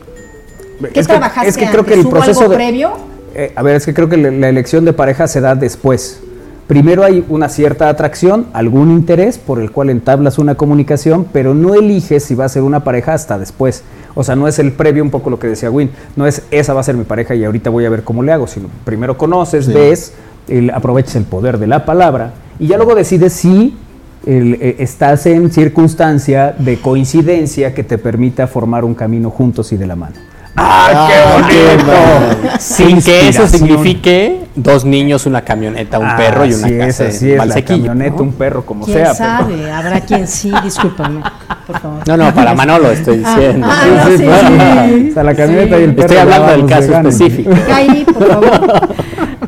[0.93, 2.57] ¿Qué es que- trabajaste es que creo que el ¿Hubo proceso algo de...
[2.57, 2.91] previo?
[3.35, 6.21] Eh, a ver, es que creo que la, la elección de pareja se da después.
[6.67, 11.75] Primero hay una cierta atracción, algún interés por el cual entablas una comunicación, pero no
[11.75, 13.83] eliges si va a ser una pareja hasta después.
[14.15, 16.73] O sea, no es el previo, un poco lo que decía Win, no es esa
[16.73, 19.19] va a ser mi pareja y ahorita voy a ver cómo le hago, sino primero
[19.19, 19.73] conoces, Sí.
[19.73, 20.13] ves,
[20.49, 23.77] el- aprovechas el poder de la palabra y ya luego decides si
[24.25, 29.77] el, eh, estás en circunstancia de coincidencia que te permita formar un camino juntos y
[29.77, 30.15] de la mano.
[30.55, 32.59] ¡Ah, qué bonito!
[32.61, 37.05] Sin que eso signifique dos niños, una camioneta, un perro y una Así es, casa
[37.09, 38.23] así es, la camioneta, ¿no?
[38.23, 39.12] un perro, como ¿Quién sea.
[39.12, 39.73] pero- sabe?
[39.73, 41.23] Habrá quien sí, discúlpame,
[41.66, 42.07] por favor.
[42.07, 43.66] No, no, para Manolo estoy Ah, diciendo.
[43.70, 45.09] ah, no, sí, sí.
[45.11, 46.03] O sea, la camioneta y el perro.
[46.07, 47.51] Estoy hablando la del caso de específico.
[47.69, 48.89] Kairi, por favor.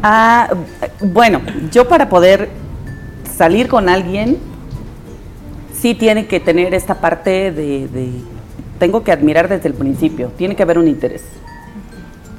[0.06, 0.48] Ah,
[1.00, 1.40] bueno,
[1.72, 2.50] yo para poder
[3.38, 4.36] salir con alguien,
[5.80, 8.20] sí tiene que tener esta parte de, de-
[8.78, 11.22] tengo que admirar desde el principio, tiene que haber un interés.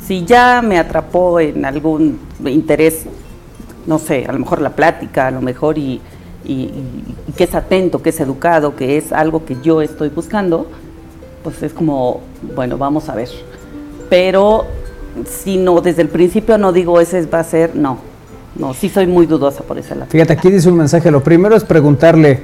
[0.06, 3.06] Si ya me atrapó en algún interés,
[3.88, 6.00] no sé, a lo mejor la plática, a lo mejor y,
[6.44, 10.68] y- y- que es atento, que es educado, que es algo que yo estoy buscando,
[11.44, 12.22] pues es como,
[12.56, 13.30] bueno, vamos a ver.
[14.10, 14.66] Pero
[15.28, 17.98] si no, desde el principio no digo ese va a ser, no.
[18.58, 20.10] No, sí soy muy dudosa por ese lado.
[20.10, 21.12] Fíjate, aquí dice un mensaje.
[21.12, 22.40] Lo primero es preguntarle: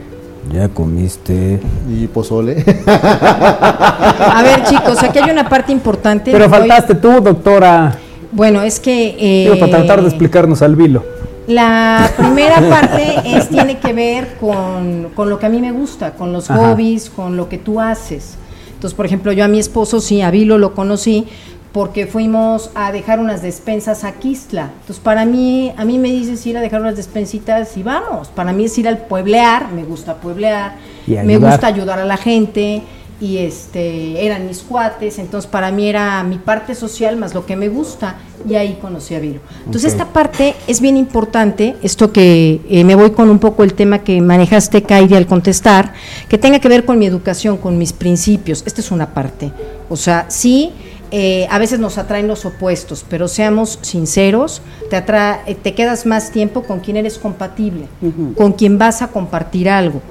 [0.53, 1.59] ¿Ya comiste?
[1.89, 2.63] Y pozole.
[2.87, 6.31] A ver, chicos, aquí hay una parte importante.
[6.31, 7.95] Pero faltaste tú, doctora.
[8.31, 9.15] Bueno, es que.
[9.19, 11.03] eh, Digo, para tratar de explicarnos al vilo.
[11.47, 16.11] La primera parte es, tiene que ver con, con lo que a mí me gusta,
[16.13, 16.59] con los Ajá.
[16.71, 18.35] hobbies, con lo que tú haces.
[18.73, 21.27] Entonces, por ejemplo, yo a mi esposo, sí, a Vilo lo conocí
[21.71, 24.71] porque fuimos a dejar unas despensas a Quistla.
[24.81, 28.27] Entonces, para mí, a mí me dices ir a dejar unas despensitas y vamos.
[28.27, 30.75] Para mí es ir al pueblear, me gusta pueblear,
[31.07, 32.81] me gusta ayudar a la gente
[33.21, 37.55] y este eran mis cuates, entonces para mí era mi parte social más lo que
[37.55, 38.15] me gusta
[38.49, 39.39] y ahí conocí a Vilo.
[39.63, 43.75] Entonces esta parte es bien importante, esto que eh, me voy con un poco el
[43.75, 45.93] tema que manejaste, Kairi, al contestar,
[46.27, 48.63] que tenga que ver con mi educación, con mis principios.
[48.65, 49.51] Esta es una parte.
[49.87, 50.71] O sea, sí,
[51.11, 56.31] eh, a veces nos atraen los opuestos, pero seamos sinceros, te, eh, te quedas más
[56.31, 57.87] tiempo con quien eres compatible,
[58.35, 60.01] con quien vas a compartir algo.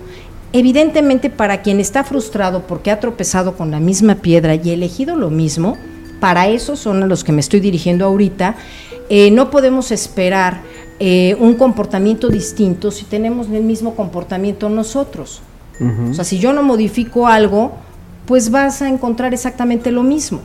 [0.53, 5.31] Evidentemente, para quien está frustrado porque ha tropezado con la misma piedra y elegido lo
[5.31, 5.77] mismo,
[6.21, 8.57] para esos son a los que me estoy dirigiendo ahorita,
[9.09, 10.61] eh, no podemos esperar
[10.99, 15.41] eh, un comportamiento distinto si tenemos el mismo comportamiento nosotros.
[16.11, 17.73] O sea, si yo no modifico algo,
[18.27, 20.41] pues vas a encontrar exactamente lo mismo.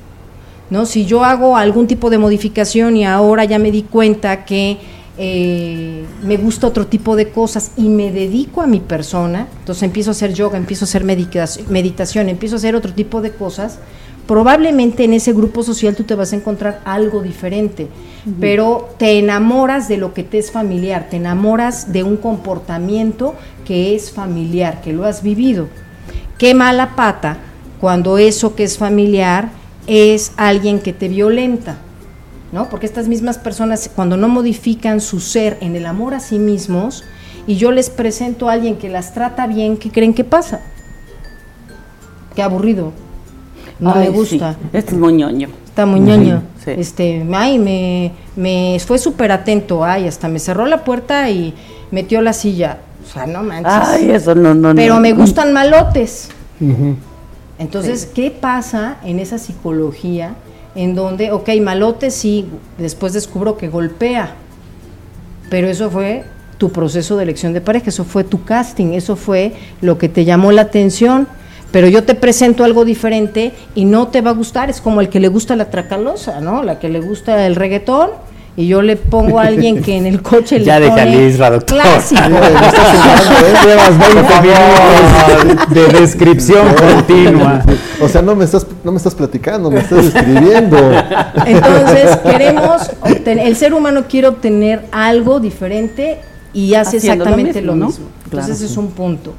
[0.70, 0.86] ¿No?
[0.86, 4.78] Si yo hago algún tipo de modificación y ahora ya me di cuenta que
[5.18, 10.10] eh, me gusta otro tipo de cosas y me dedico a mi persona, entonces empiezo
[10.10, 13.80] a hacer yoga, empiezo a hacer meditación, empiezo a hacer otro tipo de cosas,
[14.28, 17.88] probablemente en ese grupo social tú te vas a encontrar algo diferente,
[18.42, 23.96] pero te enamoras de lo que te es familiar, te enamoras de un comportamiento que
[23.96, 25.68] es familiar, que lo has vivido.
[26.38, 27.38] Qué mala pata
[27.80, 29.52] cuando eso que es familiar
[29.88, 31.78] es alguien que te violenta,
[32.52, 32.70] ¿no?
[32.70, 37.04] Porque estas mismas personas cuando no modifican su ser en el amor a sí mismos
[37.48, 40.62] y yo les presento a alguien que las trata bien, ¿qué creen que pasa?
[42.36, 42.92] Qué aburrido.
[43.80, 44.54] No Ay, me gusta.
[44.54, 45.50] sí, Este es muy ñoño.
[45.66, 46.42] Está muy ñoño.
[46.64, 46.72] Sí.
[46.72, 51.54] Este, ay, me, me fue súper atento, ay, hasta me cerró la puerta y
[51.92, 52.80] metió la silla.
[53.06, 53.72] O sea, no manches.
[53.72, 54.76] Ay, eso no, no, no.
[54.76, 56.30] Pero me gustan malotes.
[57.58, 60.36] Entonces, ¿qué pasa en esa psicología
[60.76, 64.36] en donde, ok, malote sí, después descubro que golpea,
[65.50, 66.26] pero eso fue
[66.58, 70.26] tu proceso de elección de pareja, eso fue tu casting, eso fue lo que te
[70.26, 71.28] llamó la atención,
[71.72, 75.10] pero yo te presento algo diferente y no te va a gustar, es como el
[75.10, 76.64] que le gusta la tracalosa, ¿no?
[76.64, 78.12] La que le gusta el reggaetón
[78.58, 81.78] y yo le pongo a alguien que en el coche le Ya pone Lisra, doctor.
[81.78, 82.22] clásico.
[83.66, 87.64] Llevas 20 minutos de descripción continua.
[88.02, 90.78] O sea, no me estás, no me estás platicando, me estás escribiendo.
[91.46, 96.20] Entonces, queremos obtener, el ser humano quiere obtener algo diferente
[96.54, 97.86] y hace Haciendo lo exactamente mismo, lo ¿no?
[97.88, 98.06] mismo.
[98.26, 98.54] Entonces, Claro.
[98.54, 99.34] ese es un punto.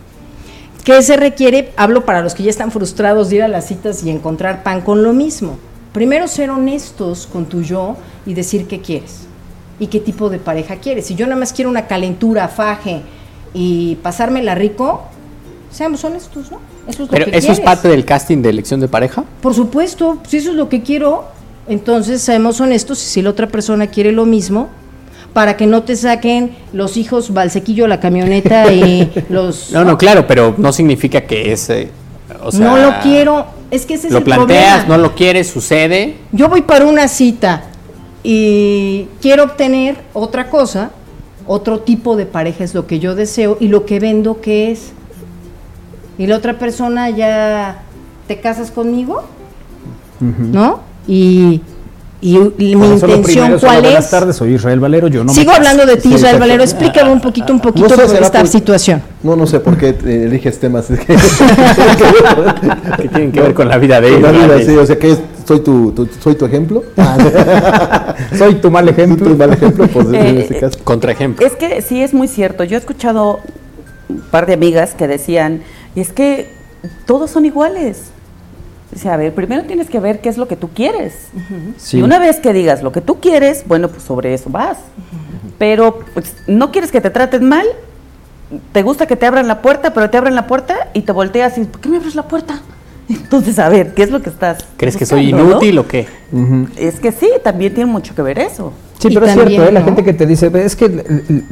[0.84, 1.72] ¿Qué se requiere?
[1.76, 4.82] Hablo para los que ya están frustrados de ir a las citas y encontrar pan
[4.82, 5.58] con lo mismo.
[5.92, 7.96] Primero, ser honestos con tu yo
[8.26, 9.26] y decir qué quieres
[9.78, 11.06] y qué tipo de pareja quieres.
[11.06, 13.02] Si yo nada más quiero una calentura, faje
[13.54, 15.04] y pasármela rico,
[15.70, 16.58] seamos honestos, ¿no?
[16.88, 19.24] Eso es lo Pero que eso es parte del casting de elección de pareja.
[19.40, 21.24] Por supuesto, si eso es lo que quiero,
[21.68, 24.68] entonces seamos honestos y si la otra persona quiere lo mismo,
[25.32, 29.70] para que no te saquen los hijos Valsequillo la camioneta y los...
[29.72, 31.90] No, no, claro, pero no significa que ese.
[32.42, 34.96] O sea, no lo quiero, es que ese es Lo el planteas, problema.
[34.96, 36.16] no lo quieres, sucede.
[36.32, 37.64] Yo voy para una cita
[38.28, 40.90] y quiero obtener otra cosa,
[41.46, 44.90] otro tipo de pareja es lo que yo deseo y lo que vendo que es.
[46.18, 47.82] Y la otra persona ya
[48.26, 49.22] te casas conmigo,
[50.18, 50.80] ¿no?
[51.06, 51.60] Y,
[52.20, 54.10] y, y mi intención cuál buenas es.
[54.10, 55.58] tardes, soy Israel Valero, yo no me Sigo caso.
[55.58, 56.40] hablando de ti, Israel.
[56.40, 56.64] Valero.
[56.64, 59.02] Explícame un poquito, un poquito No sé, sobre esta por- situación.
[59.22, 60.86] No, no sé por qué te eliges temas
[62.96, 64.98] Que tienen que ver con la vida de Con la ellos, vida, sí, o sea
[64.98, 66.82] que es soy tu, tu- soy tu ejemplo.
[68.36, 69.26] Soy tu mal ejemplo.
[69.26, 70.78] Tu mal ejemplo, pues en Eh, este caso.
[70.84, 71.46] Contraejemplo.
[71.46, 72.64] Es que sí es muy cierto.
[72.64, 73.40] Yo he escuchado
[74.08, 75.62] un par de amigas que decían,
[75.94, 76.48] y es que
[77.06, 78.10] todos son iguales.
[78.94, 81.14] O sea, a ver, primero tienes que ver qué es lo que tú quieres.
[81.76, 81.98] Sí.
[81.98, 84.78] Y una vez que digas lo que tú quieres, bueno, pues sobre eso vas.
[85.58, 87.66] Pero pues, no quieres que te traten mal,
[88.72, 91.58] te gusta que te abran la puerta, pero te abren la puerta y te volteas
[91.58, 92.60] y ¿por qué me abres la puerta?
[93.08, 95.40] Entonces, a ver, ¿qué es lo que estás ¿Crees que soy no?
[95.48, 96.06] inútil o qué?
[96.76, 98.72] Es que sí, también tiene mucho que ver eso.
[98.98, 99.72] Sí, Y pero es también, cierto, ¿eh?
[99.72, 101.42] la gente que te dice, es que eh,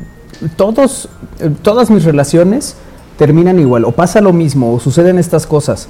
[0.57, 1.09] todos,
[1.41, 2.77] eh, todas mis relaciones
[3.19, 5.89] terminan igual, o pasa lo mismo, o suceden estas cosas.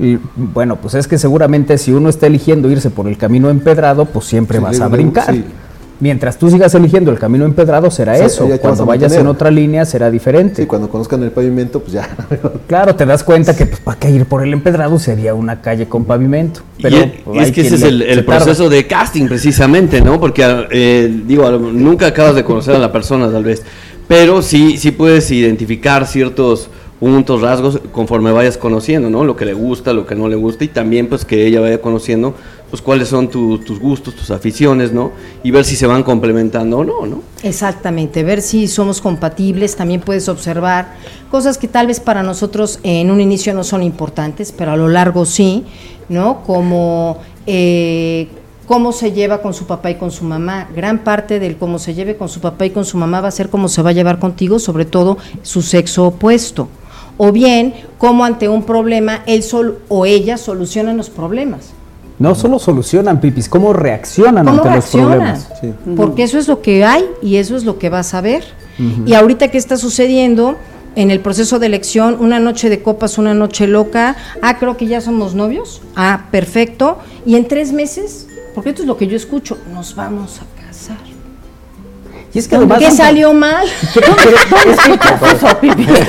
[0.00, 4.06] Y bueno, pues es que seguramente si uno está eligiendo irse por el camino empedrado,
[4.06, 5.32] pues siempre Sí, vas a brincar.
[5.32, 5.44] sí.
[6.04, 8.46] Mientras tú sigas eligiendo el camino empedrado, será eso.
[8.60, 10.60] Cuando vayas en otra línea, será diferente.
[10.60, 12.06] Sí, cuando conozcan el pavimento, pues ya.
[12.66, 15.88] Claro, te das cuenta que pues, para qué ir por el empedrado sería una calle
[15.88, 16.60] con pavimento.
[16.82, 20.02] Pero y, es- y es hay que ese es el, el proceso de casting precisamente,
[20.02, 20.20] ¿no?
[20.20, 23.62] Porque, eh, digo, nunca acabas de conocer a la persona tal vez,
[24.06, 26.68] pero sí, sí puedes identificar ciertos
[27.00, 29.24] puntos, rasgos conforme vayas conociendo, ¿no?
[29.24, 31.78] Lo que le gusta, lo que no le gusta y también pues que ella vaya
[31.80, 32.34] conociendo
[32.74, 35.12] pues cuáles son tu- tus gustos, tus aficiones, ¿no?
[35.44, 37.22] Y ver si se van complementando o no, ¿no?
[37.44, 40.94] Exactamente, ver si somos compatibles, también puedes observar
[41.30, 44.88] cosas que tal vez para nosotros en un inicio no son importantes, pero a lo
[44.88, 45.62] largo sí,
[46.08, 46.42] ¿no?
[46.42, 48.26] Como eh,
[48.66, 50.68] cómo se lleva con su papá y con su mamá.
[50.74, 53.30] Gran parte del cómo se lleve con su papá y con su mamá va a
[53.30, 56.66] ser cómo se va a llevar contigo, sobre todo su sexo opuesto.
[57.18, 61.70] O bien, cómo ante un problema él sol o ella solucionan los problemas.
[62.18, 65.18] No solo solucionan, Pipis, cómo reaccionan ¿Cómo ante reaccionan?
[65.34, 65.48] los problemas.
[65.60, 65.72] Sí.
[65.96, 68.44] Porque eso es lo que hay y eso es lo que vas a ver.
[69.06, 70.56] Y ahorita que está sucediendo
[70.96, 74.86] en el proceso de elección, una noche de copas, una noche loca, ah, creo que
[74.86, 79.16] ya somos novios, ah, perfecto, y en tres meses, porque esto es lo que yo
[79.16, 80.98] escucho, nos vamos a casar.
[82.32, 83.64] Y es que además- ¿Qué salió mal?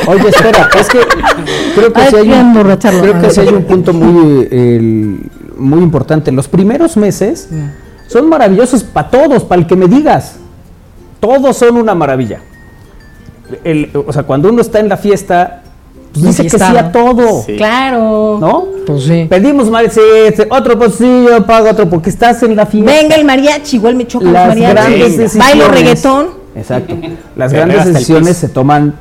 [0.07, 0.99] Oye, espera, es que
[1.75, 3.01] creo que Ay, sí hay voy a un, emborracharlo.
[3.01, 5.19] creo que sí hay un punto muy, eh, el-
[5.57, 6.31] muy importante.
[6.31, 7.49] Los primeros meses
[8.07, 10.35] son maravillosos para todos, para el que me digas.
[11.19, 12.39] Todos son una maravilla.
[13.63, 15.61] El- o sea, cuando uno está en la fiesta,
[16.13, 17.57] pues dice que sí a todo, Sí.
[17.57, 18.37] Claro.
[18.39, 18.65] ¿no?
[18.87, 19.27] Pues sí.
[19.29, 19.99] Pedimos sí,
[20.49, 22.91] otro pocillo, paga otro, porque estás en la fiesta.
[22.91, 24.73] Venga el mariachi, igual me chocan los Las mariachis.
[24.75, 25.37] grandes decisiones.
[25.57, 26.27] Bailo reggaetón.
[26.55, 26.95] Exacto.
[27.35, 28.93] Las grandes el decisiones se toman,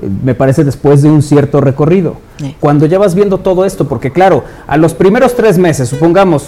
[0.00, 2.16] eh, me parece, después de un cierto recorrido.
[2.38, 2.54] Sí.
[2.60, 6.44] Cuando ya vas viendo todo esto, porque claro, a los primeros tres meses, supongamos.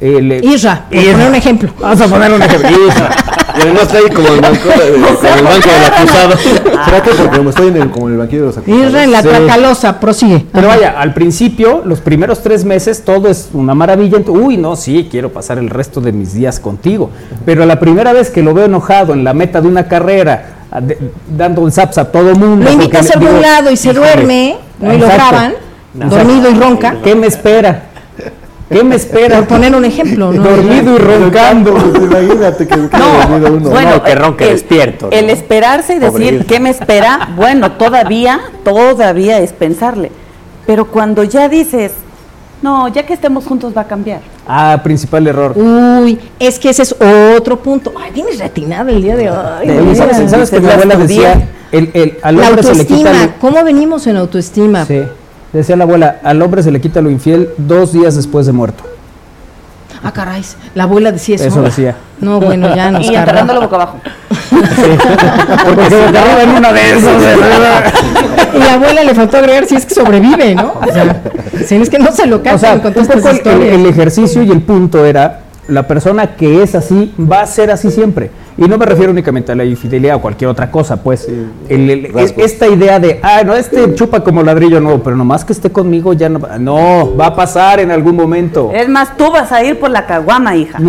[0.00, 1.12] eh, le- Isra, por Isra.
[1.12, 1.70] poner un ejemplo.
[1.80, 2.70] Vamos a poner un ejemplo.
[2.88, 3.10] Isra.
[3.56, 5.02] Y además está ahí como el banco, como el
[5.44, 6.84] banco del acusado.
[6.84, 8.86] ¿Será que porque como estoy en el, como en el banquillo de los acusados?
[8.86, 9.28] Isra en la Sí.
[9.28, 10.46] tracalosa, prosigue.
[10.52, 14.18] Pero vaya, al principio, los primeros tres meses, todo es una maravilla.
[14.28, 17.10] Uy, no, sí, quiero pasar el resto de mis días contigo.
[17.44, 21.10] Pero la primera vez que lo veo enojado en la meta de una carrera, de-
[21.36, 22.66] dando el zaps a todo mundo.
[22.66, 24.94] Lo invitas porque a le- algún digo, lado y se híjole, duerme, ¿no?
[24.94, 25.54] Y lo graban,
[25.94, 26.96] dormido y ronca.
[27.02, 27.82] ¿Qué me espera?
[28.70, 29.36] ¿Qué me espera?
[29.38, 30.42] Por poner un ejemplo, ¿no?
[30.42, 31.72] Dormido y roncando.
[31.72, 33.70] Pues imagínate que, que dormido uno.
[33.70, 35.32] Bueno, No, que ronque el- despierto, El ¿no?
[35.32, 40.12] esperarse y decir Pobre qué me espera, bueno, todavía, todavía es pensarle.
[40.66, 41.92] Pero cuando ya dices,
[42.60, 44.20] no, ya que estemos juntos va a cambiar.
[44.48, 45.52] Ah, principal error.
[45.56, 46.96] Uy, es que ese es
[47.36, 47.92] otro punto.
[48.02, 49.66] Ay, vienes retinado el día de hoy.
[49.66, 53.10] De ¿sabes, sabes que mi abuela decía, el, el- al La hombre se le quita
[53.10, 54.86] autoestima, lo, ¿cómo venimos en autoestima?
[54.86, 55.02] sí,
[55.52, 58.84] decía la abuela, al hombre se le quita lo infiel dos días después de muerto.
[60.02, 60.42] Ah, caray,
[60.74, 61.46] la abuela decía eso.
[61.46, 61.96] Eso decía.
[62.20, 63.98] No, bueno, ya nos Y enterrándolo boca abajo.
[64.50, 67.22] Porque se en uno de esos.
[67.22, 67.92] ¿verdad?
[68.54, 70.74] Y la abuela le faltó agregar si es que sobrevive, ¿no?
[70.80, 71.22] O sea,
[71.66, 73.38] si es que no se lo O cantan sea, con un todas poco estas el,
[73.38, 73.74] el- historias.
[73.74, 77.90] el ejercicio y el punto era la persona que es así va a ser así
[77.90, 78.30] siempre.
[78.60, 81.28] Y no me refiero únicamente a la infidelidad o cualquier otra cosa, pues
[81.68, 85.70] el- esta idea de, ah, no, este chupa como ladrillo nuevo, pero nomás que esté
[85.70, 88.72] conmigo ya no, va- no, va a pasar en algún momento.
[88.74, 90.78] Es más, tú vas a ir por la caguama, hija.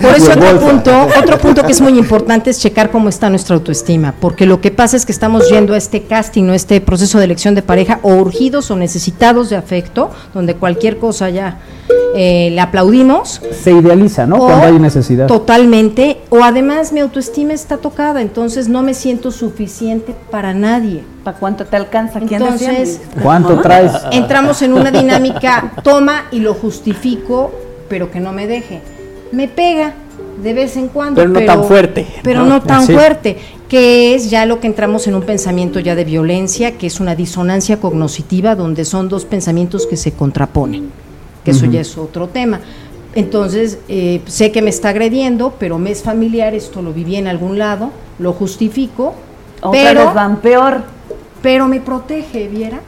[0.00, 3.54] Por eso otro punto, otro punto que es muy importante es checar cómo está nuestra
[3.56, 7.18] autoestima, porque lo que pasa es que estamos yendo a este casting, o este proceso
[7.18, 11.58] de elección de pareja, o urgidos o necesitados de afecto, donde cualquier cosa ya
[12.14, 13.40] eh, le aplaudimos.
[13.52, 14.36] Se idealiza, ¿no?
[14.36, 15.26] o Cuando hay necesidad.
[15.26, 21.02] Totalmente, o además mi autoestima está tocada, entonces no me siento suficiente para nadie.
[21.24, 22.20] ¿Para cuánto te alcanza?
[22.20, 23.00] ¿Quién Entonces?
[23.22, 23.92] ¿Cuánto traes?
[24.12, 27.50] entramos en una dinámica, toma y lo justifico,
[27.88, 28.80] pero que no me deje.
[29.30, 29.94] Me pega
[30.42, 31.16] de vez en cuando.
[31.20, 32.46] Pero no tan fuerte, Pero ¿no?
[32.48, 32.92] no tan Sí.
[32.92, 33.36] fuerte,
[33.68, 37.14] que es ya lo que entramos en un pensamiento ya de violencia, que es una
[37.14, 40.90] disonancia cognoscitiva, donde son dos pensamientos que se contraponen.
[41.44, 42.60] Que eso ya es otro tema.
[43.14, 47.26] Entonces, eh, sé que me está agrediendo, pero me es familiar, esto lo viví en
[47.26, 49.14] algún lado, lo justifico,
[49.60, 50.82] Otra pero, vez van peor.
[51.42, 52.80] pero me protege, ¿vieras?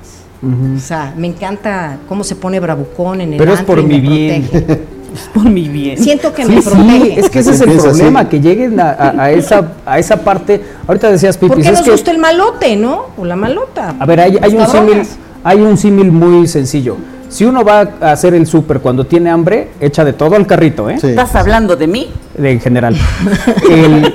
[0.42, 4.00] O sea, me encanta cómo se pone bravucón en el Pero es por y mi
[4.00, 4.42] me bien.
[4.44, 4.80] protege.
[5.32, 5.96] Por mi bien.
[5.96, 7.20] Siento que Sí, me sí, protege.
[7.20, 7.78] es que ese es el así.
[7.78, 10.60] problema, que lleguen a, a- a esa, a esa parte.
[10.88, 13.02] Ahorita decías, ¿Por Pipis, qué es nos que, gusta el malote, no?
[13.16, 13.94] O la malota.
[13.96, 15.02] a ver, hay, hay un símil,
[15.44, 16.96] hay un símil muy sencillo.
[17.34, 20.88] Si uno va a hacer el súper cuando tiene hambre, echa de todo al carrito,
[20.88, 20.98] ¿eh?
[21.00, 21.08] Sí.
[21.08, 22.08] ¿Estás hablando de mí?
[22.38, 22.96] De- en general.
[23.68, 24.14] El-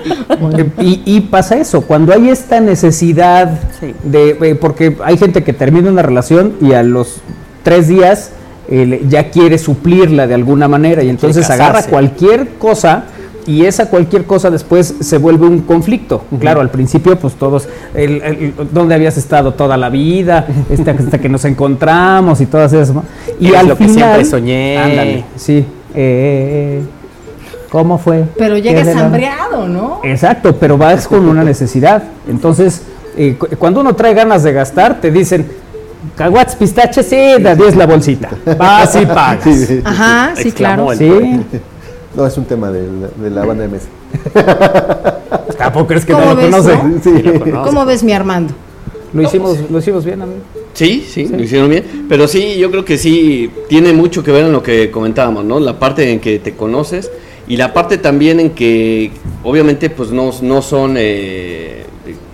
[0.80, 3.94] y, y pasa eso, cuando hay esta necesidad Sí.
[4.04, 7.18] de, eh, porque hay gente que termina una relación y a los
[7.64, 8.32] tres días
[8.70, 13.04] eh, ya quiere suplirla de alguna manera y entonces agarra cualquier cosa
[13.48, 16.24] y esa cualquier cosa después se vuelve un conflicto.
[16.40, 20.46] Claro, al principio pues todos, el, el- ¿dónde habías estado toda la vida?
[20.70, 22.94] Este, hasta que nos encontramos y todas esas.
[22.96, 23.04] ¿no?
[23.40, 24.78] Y Eres al lo que final, siempre soñé.
[24.78, 25.66] Ándale, sí.
[25.96, 26.82] eh,
[27.72, 28.24] ¿Cómo fue?
[28.38, 30.00] Pero ¿Qué llegas hambreado, ¿no?
[30.04, 32.02] Exacto, pero vas con una necesidad.
[32.28, 32.82] Entonces,
[33.16, 35.46] eh, cu- cuando uno trae ganas de gastar, te dicen,
[36.16, 38.30] caguats, pistaches, sí, de 10 la bolsita.
[38.58, 39.46] Vas y pagas.
[39.84, 40.92] Ajá, sí, Exclamó claro.
[40.94, 41.42] el Sí,
[42.16, 43.88] No, es un tema de, la- de la banda de mesa.
[45.58, 46.76] tampoco crees que no ¿Cómo lo ves, conoce.
[46.84, 47.02] no?
[47.04, 47.52] Sí.
[47.64, 48.54] ¿Cómo ves mi Armando?
[49.14, 50.40] Lo hicimos, lo hicimos bien, amigo.
[50.74, 52.06] Sí, sí, lo hicieron bien.
[52.08, 55.60] Pero sí, yo creo que sí tiene mucho que ver en lo que comentábamos, ¿no?
[55.60, 57.12] La parte en que te conoces
[57.48, 59.12] y la parte también en que
[59.44, 61.86] obviamente pues no, no son eh,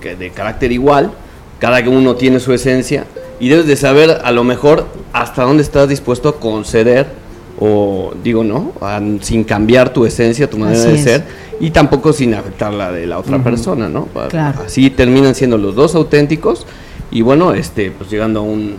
[0.04, 1.12] de, de carácter igual,
[1.60, 3.06] cada uno tiene su esencia
[3.40, 7.08] y debes de saber a lo mejor hasta dónde estás dispuesto a conceder
[7.60, 8.74] o digo no,
[9.22, 11.04] sin cambiar tu esencia, tu manera Así de es.
[11.04, 11.24] ser
[11.60, 14.08] y tampoco sin afectar la de la otra persona, ¿no?
[14.30, 14.62] Claro.
[14.66, 16.66] Así terminan siendo los dos auténticos
[17.12, 18.76] y bueno, este, pues llegando a un,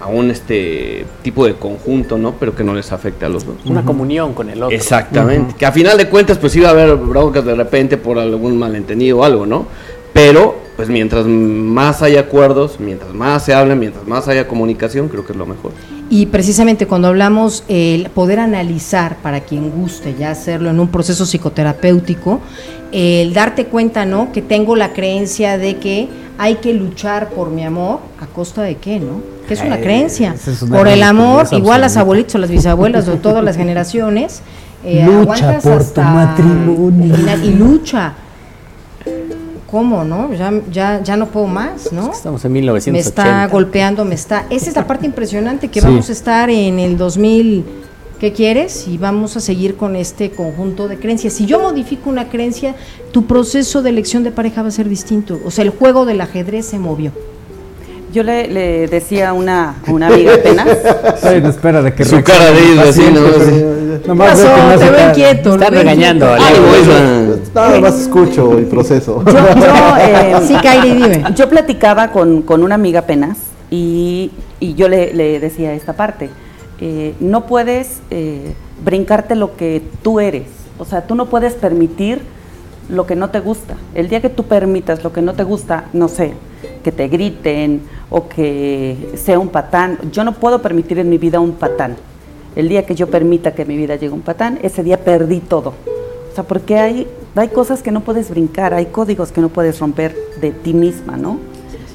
[0.00, 2.34] a un este tipo de conjunto, ¿no?
[2.38, 3.56] Pero que no les afecte a los dos.
[3.66, 4.74] Una comunión con el otro.
[4.74, 5.54] Exactamente.
[5.58, 9.18] Que a final de cuentas, pues iba a haber broncas de repente por algún malentendido
[9.18, 9.66] o algo, ¿no?
[10.14, 15.26] Pero, pues mientras más hay acuerdos, mientras más se habla, mientras más haya comunicación, creo
[15.26, 15.72] que es lo mejor.
[16.10, 21.24] Y precisamente cuando hablamos el poder analizar para quien guste ya hacerlo en un proceso
[21.26, 22.40] psicoterapéutico,
[22.92, 24.30] el darte cuenta, ¿no?
[24.30, 26.08] Que tengo la creencia de que
[26.38, 29.20] hay que luchar por mi amor a costa de qué, ¿no?
[29.48, 30.34] Que es una Eh, creencia.
[30.34, 33.56] esa es una por el amor, igual las abuelitas o las bisabuelas de todas las
[33.62, 34.42] generaciones.
[34.84, 37.14] eh, Lucha por tu hasta matrimonio.
[37.14, 38.12] el final y lucha.
[39.74, 40.32] ¿Cómo, no?
[40.32, 42.12] Ya, ya, ya no puedo más, ¿no?
[42.12, 42.98] Estamos en me 1980.
[43.08, 44.46] está golpeando, me está...
[44.48, 45.86] Esa es la parte impresionante que Sí.
[45.86, 47.64] vamos a estar en el 2000,
[48.20, 48.86] ¿qué quieres?
[48.86, 51.32] Y vamos a seguir con este conjunto de creencias.
[51.32, 52.76] Si yo modifico una creencia,
[53.10, 55.40] tu proceso de elección de pareja va a ser distinto.
[55.44, 57.10] O sea, el juego del ajedrez se movió.
[58.14, 60.68] Yo le, le decía a una, a una amiga apenas,
[61.24, 63.20] Ay, no, espera de que Su cara de isla, así, ¿no?
[64.06, 65.48] Nomás Nomás veo que te veo inquieto.
[65.48, 66.26] lo Está veo regañando
[67.54, 69.22] Nada más escucho el proceso.
[69.26, 71.24] yo, yo, eh, Sí, Kairi, dime.
[71.34, 73.36] yo platicaba con, con una amiga apenas
[73.70, 74.30] y,
[74.60, 76.30] y yo le, le decía esta parte,
[76.80, 78.54] eh, no puedes eh,
[78.84, 80.44] brincarte lo que tú eres,
[80.78, 82.20] o sea, tú no puedes permitir
[82.88, 83.76] lo que no te gusta.
[83.94, 86.34] El día que tú permitas lo que no te gusta, no sé,
[86.82, 91.40] que te griten o que sea un patán, yo no puedo permitir en mi vida
[91.40, 91.96] un patán.
[92.56, 95.70] El día que yo permita que mi vida llegue un patán, ese día perdí todo.
[96.30, 99.78] O sea, porque hay, hay cosas que no puedes brincar, hay códigos que no puedes
[99.80, 101.38] romper de ti misma, ¿no?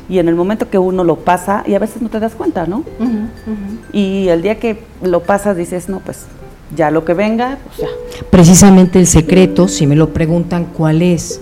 [0.09, 2.65] Y en el momento que uno lo pasa, y a veces no te das cuenta,
[2.65, 2.83] ¿no?
[3.93, 6.25] Y el día que lo pasas dices, no, pues
[6.75, 7.87] ya lo que venga, pues ya.
[8.29, 11.41] Precisamente el secreto, si me lo preguntan, ¿cuál es?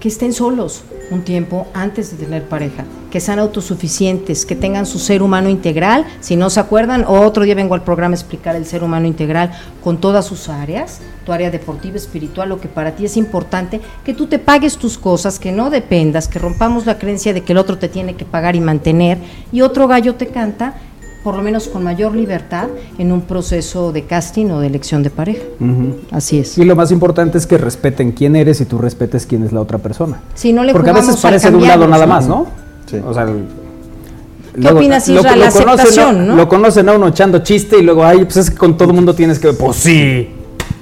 [0.00, 4.98] Que estén solos un tiempo antes de tener pareja, que sean autosuficientes, que tengan su
[4.98, 6.06] ser humano integral.
[6.20, 9.52] Si no se acuerdan, otro día vengo al programa a explicar el ser humano integral
[9.82, 14.14] con todas sus áreas, tu área deportiva, espiritual, lo que para ti es importante, que
[14.14, 17.58] tú te pagues tus cosas, que no dependas, que rompamos la creencia de que el
[17.58, 19.18] otro te tiene que pagar y mantener,
[19.52, 20.74] y otro gallo te canta
[21.24, 22.68] por lo menos con mayor libertad
[22.98, 25.42] en un proceso de casting o de elección de pareja.
[26.10, 26.58] Así es.
[26.58, 29.62] Y lo más importante es que respeten quién eres y tú respetes quién es la
[29.62, 30.20] otra persona.
[30.34, 32.46] Si no le Porque a veces parece de un lado nada más, ¿no?
[32.84, 32.98] Sí.
[33.04, 33.46] O sea, el-
[34.60, 36.36] ¿Qué opinas, Isra, la conocen, aceptación, no?
[36.36, 38.94] Lo conocen a uno echando chiste y luego, ay, pues es que con todo el
[38.94, 40.28] mundo tienes que, pues sí,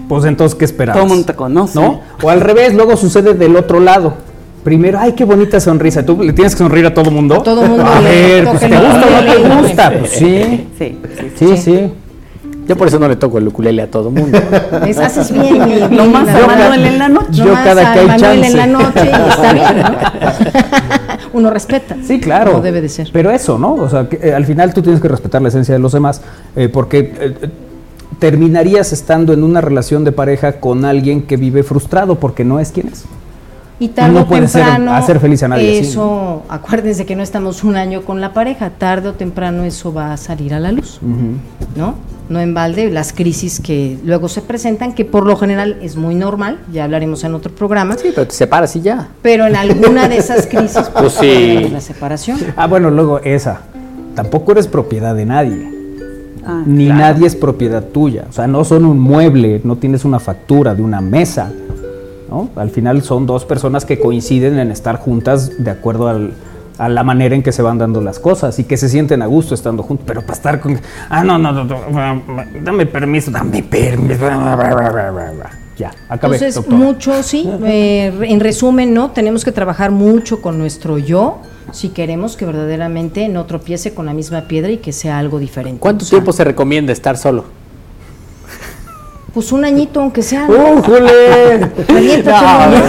[0.09, 0.98] pues entonces, ¿qué esperabas?
[1.01, 1.81] Todo el mundo te conoce.
[1.81, 2.01] ¿No?
[2.23, 4.14] O al revés, luego sucede del otro lado.
[4.64, 6.05] Primero, ay, qué bonita sonrisa.
[6.06, 7.34] ¿Tú le tienes que sonreír a todo el mundo?
[7.36, 9.93] A todo mundo A ver, pues te gusta o no te gusta.
[9.98, 11.93] Pues sí, Sí, sí, sí, sí.
[12.68, 14.39] Yo por eso no le toco el ukulele a todo mundo.
[14.84, 17.26] Les haces bien, mi, mi- a Manuel en la noche.
[17.32, 19.89] Yo nomás cada que hay Manuel en la noche y está bien, ¿no?
[21.32, 21.97] Uno respeta.
[22.06, 22.52] Sí, claro.
[22.52, 23.10] Como debe de ser.
[23.12, 23.74] Pero eso, ¿no?
[23.74, 26.22] O sea, que, eh, al final tú tienes que respetar la esencia de los demás,
[26.55, 27.12] eh, porque eh,
[27.43, 27.48] eh,
[28.20, 32.70] terminarías estando en una relación de pareja con alguien que vive frustrado porque no es
[32.70, 33.05] quien es.
[33.81, 37.23] Y tarde No o puede ser- temprano, hacer feliz a nadie Eso, acuérdense que no
[37.23, 40.70] estamos un año con la pareja, tarde o temprano eso va a salir a la
[40.73, 41.01] luz,
[41.77, 41.94] ¿no?
[42.28, 46.15] No en balde las crisis que luego se presentan, que por lo general es muy
[46.15, 49.09] normal, ya hablaremos en otro programa, Sí, pero te separas y ya.
[49.20, 51.69] pero en alguna de esas crisis Pues sí.
[51.73, 52.39] la separación.
[52.57, 53.61] Ah, bueno, luego esa.
[54.15, 55.70] Tampoco eres propiedad de nadie.
[56.47, 57.01] Ah, Ni claro.
[57.01, 58.27] nadie es propiedad tuya.
[58.28, 61.51] O sea, no son un mueble, no tienes una factura de una mesa.
[62.32, 62.48] ¿No?
[62.56, 66.32] Al final son dos personas que coinciden en estar juntas de acuerdo al-
[66.78, 69.26] a la manera en que se van dando las cosas y que se sienten a
[69.26, 70.04] gusto estando juntos.
[70.06, 70.80] Pero para estar con.
[71.10, 72.22] Ah, no, no, no, no,
[72.64, 74.22] dame permiso, dame permiso.
[75.78, 76.36] Ya, acabé.
[76.36, 76.76] Entonces, doctora.
[76.76, 79.10] mucho, sí, eh, en resumen, ¿no?
[79.10, 81.38] Tenemos que trabajar mucho con nuestro yo
[81.72, 85.78] si queremos que verdaderamente no tropiece con la misma piedra y que sea algo diferente.
[85.80, 87.44] ¿Cuánto O sea, tiempo se recomienda estar solo?
[89.34, 90.46] Pues un añito, aunque sea.
[90.46, 90.54] ¿no?
[90.54, 91.70] ¡Uh, Jule!
[91.88, 92.82] Aviéntate un año.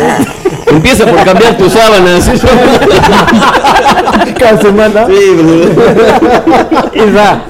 [0.68, 2.30] Empieza por cambiar tus sábanas.
[4.38, 5.08] Cada semana.
[5.08, 5.14] Sí,
[6.96, 7.46] Isra,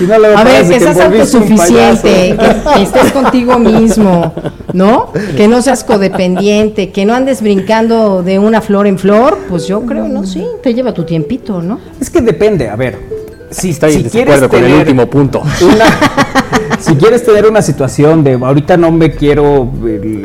[0.00, 4.32] no, A ver, que seas autosuficiente, que, que estés contigo mismo,
[4.72, 5.12] ¿no?
[5.36, 9.82] Que no seas codependiente, que no andes brincando de una flor en flor, pues yo
[9.86, 10.26] creo, ¿no?
[10.26, 11.78] Sí, te lleva tu tiempito, ¿no?
[12.00, 12.98] Es que depende, a ver.
[13.50, 15.42] Si, Estoy si quieres desacuerdo con el tener último punto.
[15.60, 16.41] una-
[16.82, 19.70] si quieres tener una situación de ahorita no me quiero,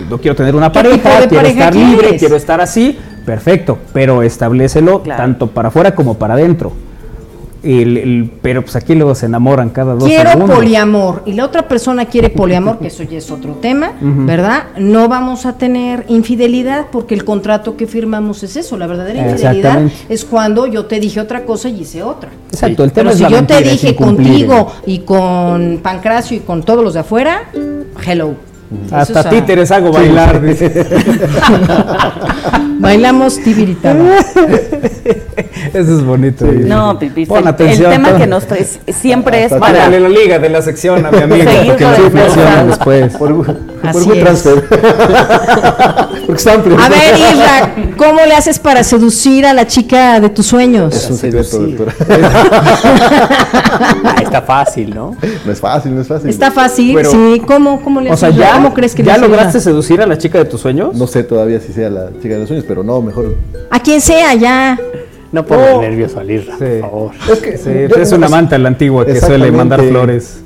[0.10, 2.20] no quiero tener una ¿Qué tipo pareja, quiero pareja estar libre, quieres?
[2.20, 5.22] quiero estar así, perfecto, pero establecelo Claro.
[5.24, 6.72] tanto para afuera como para adentro.
[7.64, 11.68] El- el- pero pues aquí luego se enamoran cada dos Quiero poliamor y la otra
[11.68, 14.66] persona quiere poliamor, que eso ya es otro tema, ¿verdad?
[14.78, 18.78] No vamos a tener infidelidad porque el contrato que firmamos es eso.
[18.78, 22.30] La verdadera infidelidad es cuando yo te dije otra cosa y hice otra.
[22.52, 26.38] Exacto, el tema Pero es si la yo te mentira, dije contigo y con Pancracio
[26.38, 27.44] y con todos los de afuera,
[28.06, 28.36] hello.
[28.86, 30.42] Eso Hasta a- títeres hago bailar.
[32.80, 34.04] Bailamos tibiritaba.
[35.74, 36.46] Eso es bonito.
[36.46, 39.74] No, Pipis, Pon el, atención, el tema que nos traes siempre es para...
[39.86, 42.64] tírale la liga de la sección a mi amigo, porque me programa.
[42.64, 43.16] después.
[43.18, 44.24] Por, por buen es.
[44.24, 44.64] transfer.
[46.28, 50.46] Porque estaban A ver, Isra, ¿cómo le haces para seducir a la chica de tus
[50.46, 51.08] Es sueños?
[51.10, 51.94] un secreto, doctora.
[54.04, 55.16] Ah, está fácil, ¿no?
[55.46, 56.30] No es fácil, no es fácil.
[56.30, 57.42] Está fácil, Pero- sí.
[57.48, 58.40] ¿Cómo, cómo le O sea, haces?
[58.42, 60.96] ¿ya, ¿Cómo crees que ¿ya lograste seducir a la chica de tus sueños?
[60.96, 63.36] No sé todavía si sea la chica de los sueños, pero no, mejor.
[63.70, 64.78] A quien sea, ya.
[65.32, 66.66] No pongas nervioso al Irra, Sí.
[66.80, 67.12] por favor.
[67.32, 70.42] Es que Sí, es una amante a la antigua que suele mandar flores.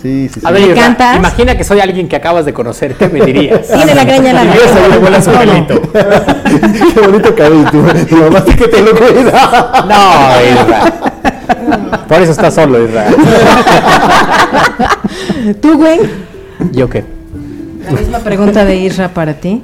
[0.00, 0.46] Sí, sí, sí.
[0.46, 1.16] A ver, ¿Me Irra, cantas?
[1.18, 2.94] imagina que soy alguien que acabas de conocer.
[2.94, 3.66] ¿Qué me dirías?
[3.74, 4.54] Tiene la greña larga.
[4.54, 5.82] Y eso, le huele su pelito.
[6.94, 7.70] Qué bonito cabello.
[7.70, 9.84] tu- mamá sí que te lo cuida.
[9.88, 12.06] No, Irra.
[12.08, 13.04] Por eso estás solo, Irra.
[15.60, 16.00] ¿Tú, güey?
[16.72, 17.04] ¿Yo qué?
[17.84, 19.62] La misma pregunta de Isra para ti.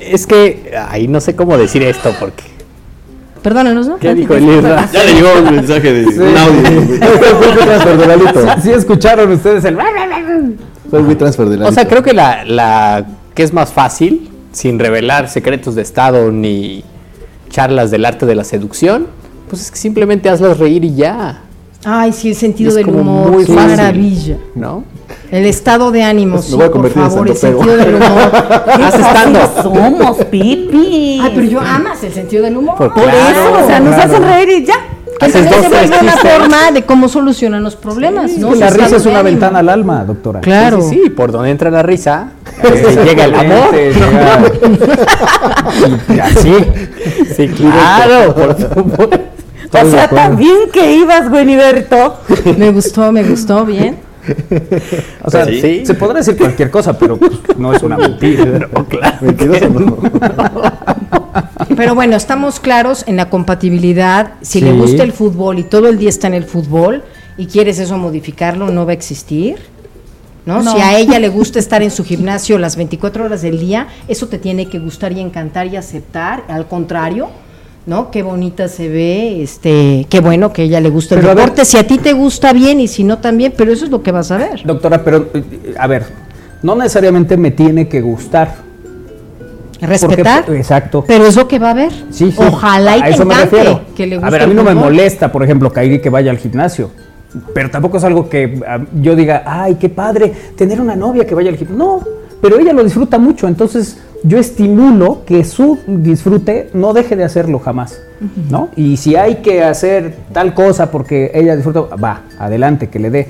[0.00, 2.44] Es que ahí no sé cómo decir esto porque.
[3.44, 3.98] Perdónanos, ¿no?
[3.98, 4.88] ¿Qué dijo el Irra?
[4.90, 6.96] Ya le llegó un mensaje de un audio.
[6.96, 8.40] Soy transfer de Lalito.
[8.62, 9.76] ¿Sí escucharon ustedes el...
[10.90, 14.78] Soy muy transfer de O sea, creo que la, la que es más fácil, sin
[14.78, 16.84] revelar secretos de Estado ni
[17.50, 19.08] charlas del arte de la seducción,
[19.50, 21.42] pues es que simplemente hazlas reír y ya,
[21.84, 23.30] Ay, sí, el sentido Es del humor.
[23.30, 23.76] muy fácil.
[23.76, 24.38] maravilla.
[24.54, 24.84] ¿no?
[25.30, 28.08] El estado de ánimo, Pues me sí, voy a por favor, el sentido del humor.
[28.84, 29.62] Haz estando.
[29.62, 31.18] somos, Pipi.
[31.22, 32.74] Ay, pero yo amas el sentido del humor.
[32.76, 34.74] Pues Por eso, o sea, nos hacen reír y ya.
[35.20, 38.52] Se tres vuelve una forma de cómo solucionan los problemas, ¿no?
[38.54, 39.30] la risa es una ánimo.
[39.30, 40.40] ventana al alma, doctora.
[40.40, 40.82] Claro.
[40.82, 42.30] Sí, sí, por donde entra la risa,
[42.62, 43.72] eh, llega el amor.
[43.72, 44.52] Llega-
[46.14, 46.54] Y así.
[47.36, 49.18] Sí, claro, por supuesto.
[49.82, 52.18] O sea, también que ibas, Gueniberto.
[52.56, 53.96] Me gustó, me gustó, bien.
[55.22, 55.84] O sea, Sí.
[55.86, 58.68] se podrá decir cualquier cosa, pero pues, no es una mentira.
[59.20, 59.98] Mentiroso no.
[61.76, 64.34] Pero bueno, estamos claros en la compatibilidad.
[64.42, 67.02] Si le gusta el fútbol y todo el día está en el fútbol
[67.36, 69.56] y quieres eso modificarlo, no va a existir.
[70.46, 70.62] ¿no?
[70.62, 70.72] No.
[70.72, 74.28] Si a ella le gusta estar en su gimnasio las 24 horas del día, eso
[74.28, 76.44] te tiene que gustar y encantar y aceptar.
[76.48, 77.30] Al contrario,
[77.86, 78.10] ¿no?
[78.10, 81.34] Qué bonita se ve, este, qué bueno que a ella le gusta el Pero a
[81.34, 81.64] ver- deporte.
[81.64, 84.12] Si a ti te gusta bien y si no también, pero eso es lo que
[84.12, 84.62] vas a ver.
[84.64, 86.04] Doctora, pero eh, a ver,
[86.62, 88.64] no necesariamente me tiene que gustar.
[89.80, 90.44] Respetar.
[90.46, 91.04] Porque- exacto.
[91.06, 91.92] Pero es lo que va a haber.
[92.10, 92.36] Sí, sí.
[92.38, 93.80] Ojalá y a te eso me refiero.
[93.94, 96.30] que le a guste ver, a mí no me molesta, por ejemplo, Kairi que vaya
[96.30, 96.90] al gimnasio.
[97.52, 101.34] Pero tampoco es algo que ah, yo diga, ay, qué padre tener una novia que
[101.34, 101.76] vaya al gimnasio.
[101.84, 102.00] No,
[102.40, 107.58] pero ella lo disfruta mucho, entonces yo estimulo que su disfrute no deje de hacerlo
[107.58, 108.00] jamás,
[108.50, 108.70] ¿no?
[108.74, 113.28] Y si hay que hacer tal cosa porque ella disfruta, va, adelante, que le dé.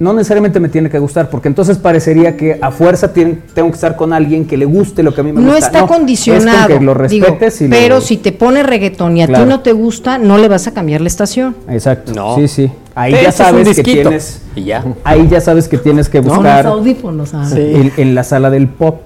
[0.00, 3.38] No necesariamente me tiene que gustar, porque entonces parecería que a fuerza tengo
[3.68, 5.66] que estar con alguien que le guste lo que a mí me No gusta.
[5.66, 6.66] está es con condicionado.
[6.66, 9.44] que lo digo, respetes y lo- pero si te pone reggaetón y a Claro.
[9.44, 11.54] ti no te gusta, no le vas a cambiar la estación.
[11.68, 12.12] Exacto.
[12.16, 12.34] No.
[12.34, 12.68] Sí, sí.
[12.96, 14.42] Ahí Te ya un sabes que tienes.
[14.56, 14.84] Y ya.
[15.04, 17.48] Ahí ya sabes que tienes que buscar los audífonos, ah.
[17.54, 19.02] en, en la sala del pop.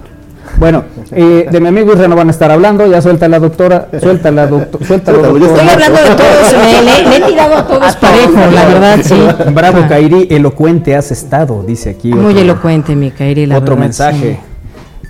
[0.59, 3.87] Bueno, eh, de mi amigo Isra no van a estar hablando, ya suelta la doctora,
[4.01, 5.45] suelta la doctora, suelta la doctora.
[5.45, 9.15] Estoy hablando de todos, me- le, le he tirado a todos parejo, la verdad, sí.
[9.53, 12.09] Bravo, Kairi, elocuente has estado, dice aquí.
[12.11, 14.33] Muy otro- elocuente, mi Kairi, la Otro verdad, mensaje.
[14.33, 14.39] sí.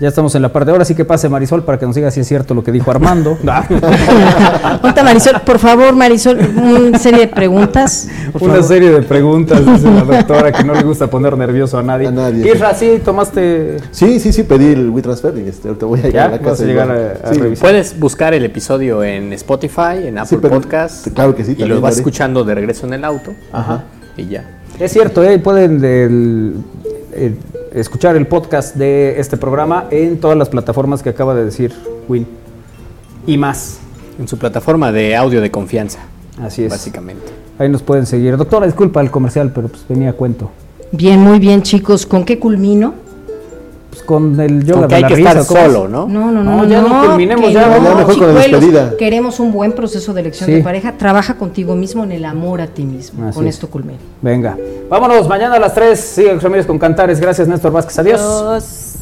[0.00, 0.70] Ya estamos en la parte.
[0.70, 2.88] Ahora sí que pase Marisol para que nos diga si es cierto lo que dijo
[2.90, 3.36] Armando.
[4.82, 8.08] Ponte, Marisol, por favor, Marisol, una serie de preguntas.
[8.38, 12.06] Una serie de preguntas, dice la doctora, que no le gusta poner nervioso a nadie.
[12.06, 12.48] A nadie.
[12.52, 13.78] Isra, sí, tomaste.
[13.90, 16.24] Sí, sí, sí, pedí el WeTransfer y este, ahorita voy a llegar ¿Ya?
[16.24, 16.64] a la ¿Vas casa.
[16.64, 17.62] llegar a- a sí, revisar?
[17.68, 21.08] Puedes buscar el episodio en Spotify, en Apple pero- Podcast.
[21.12, 22.00] claro que sí, Y lo lo vas haré.
[22.00, 23.32] escuchando de regreso en el auto.
[23.52, 23.82] Ajá.
[24.16, 24.44] Y ya.
[24.78, 26.54] Es cierto, eh, pueden del-
[27.12, 27.34] eh,
[27.74, 31.72] escuchar el podcast de este programa en todas las plataformas que acaba de decir
[32.08, 32.26] Win.
[33.26, 33.78] Y más.
[34.18, 35.98] En su plataforma de audio de confianza.
[36.40, 36.70] Así es.
[36.70, 37.24] Básicamente.
[37.58, 38.36] Ahí nos pueden seguir.
[38.36, 40.50] Doctora, disculpa el comercial, pero pues venía a cuento.
[40.92, 42.06] Bien, muy bien, chicos.
[42.06, 42.94] ¿Con qué culmino?
[43.90, 46.06] Pues con el yoga Con que de hay la que risa, estar solo, ¿no?
[46.06, 48.96] No, no, no, No, ya no culminemos, que ya, no, ya mejor con la despedida.
[48.98, 50.56] Queremos un buen proceso de elección Sí.
[50.56, 50.92] de pareja.
[50.98, 53.26] Trabaja contigo mismo en el amor a ti mismo.
[53.26, 53.54] Así con es.
[53.54, 53.98] esto culmino.
[54.20, 54.58] Venga.
[54.90, 55.98] Vámonos, mañana a las 3.
[55.98, 57.18] Sigue Ramírez con Cantares.
[57.18, 57.98] Gracias, Néstor Vázquez.
[57.98, 58.20] Adiós.
[58.20, 58.94] Adiós.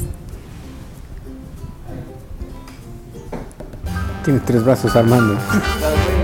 [4.25, 5.37] Tiene tres brazos Armando.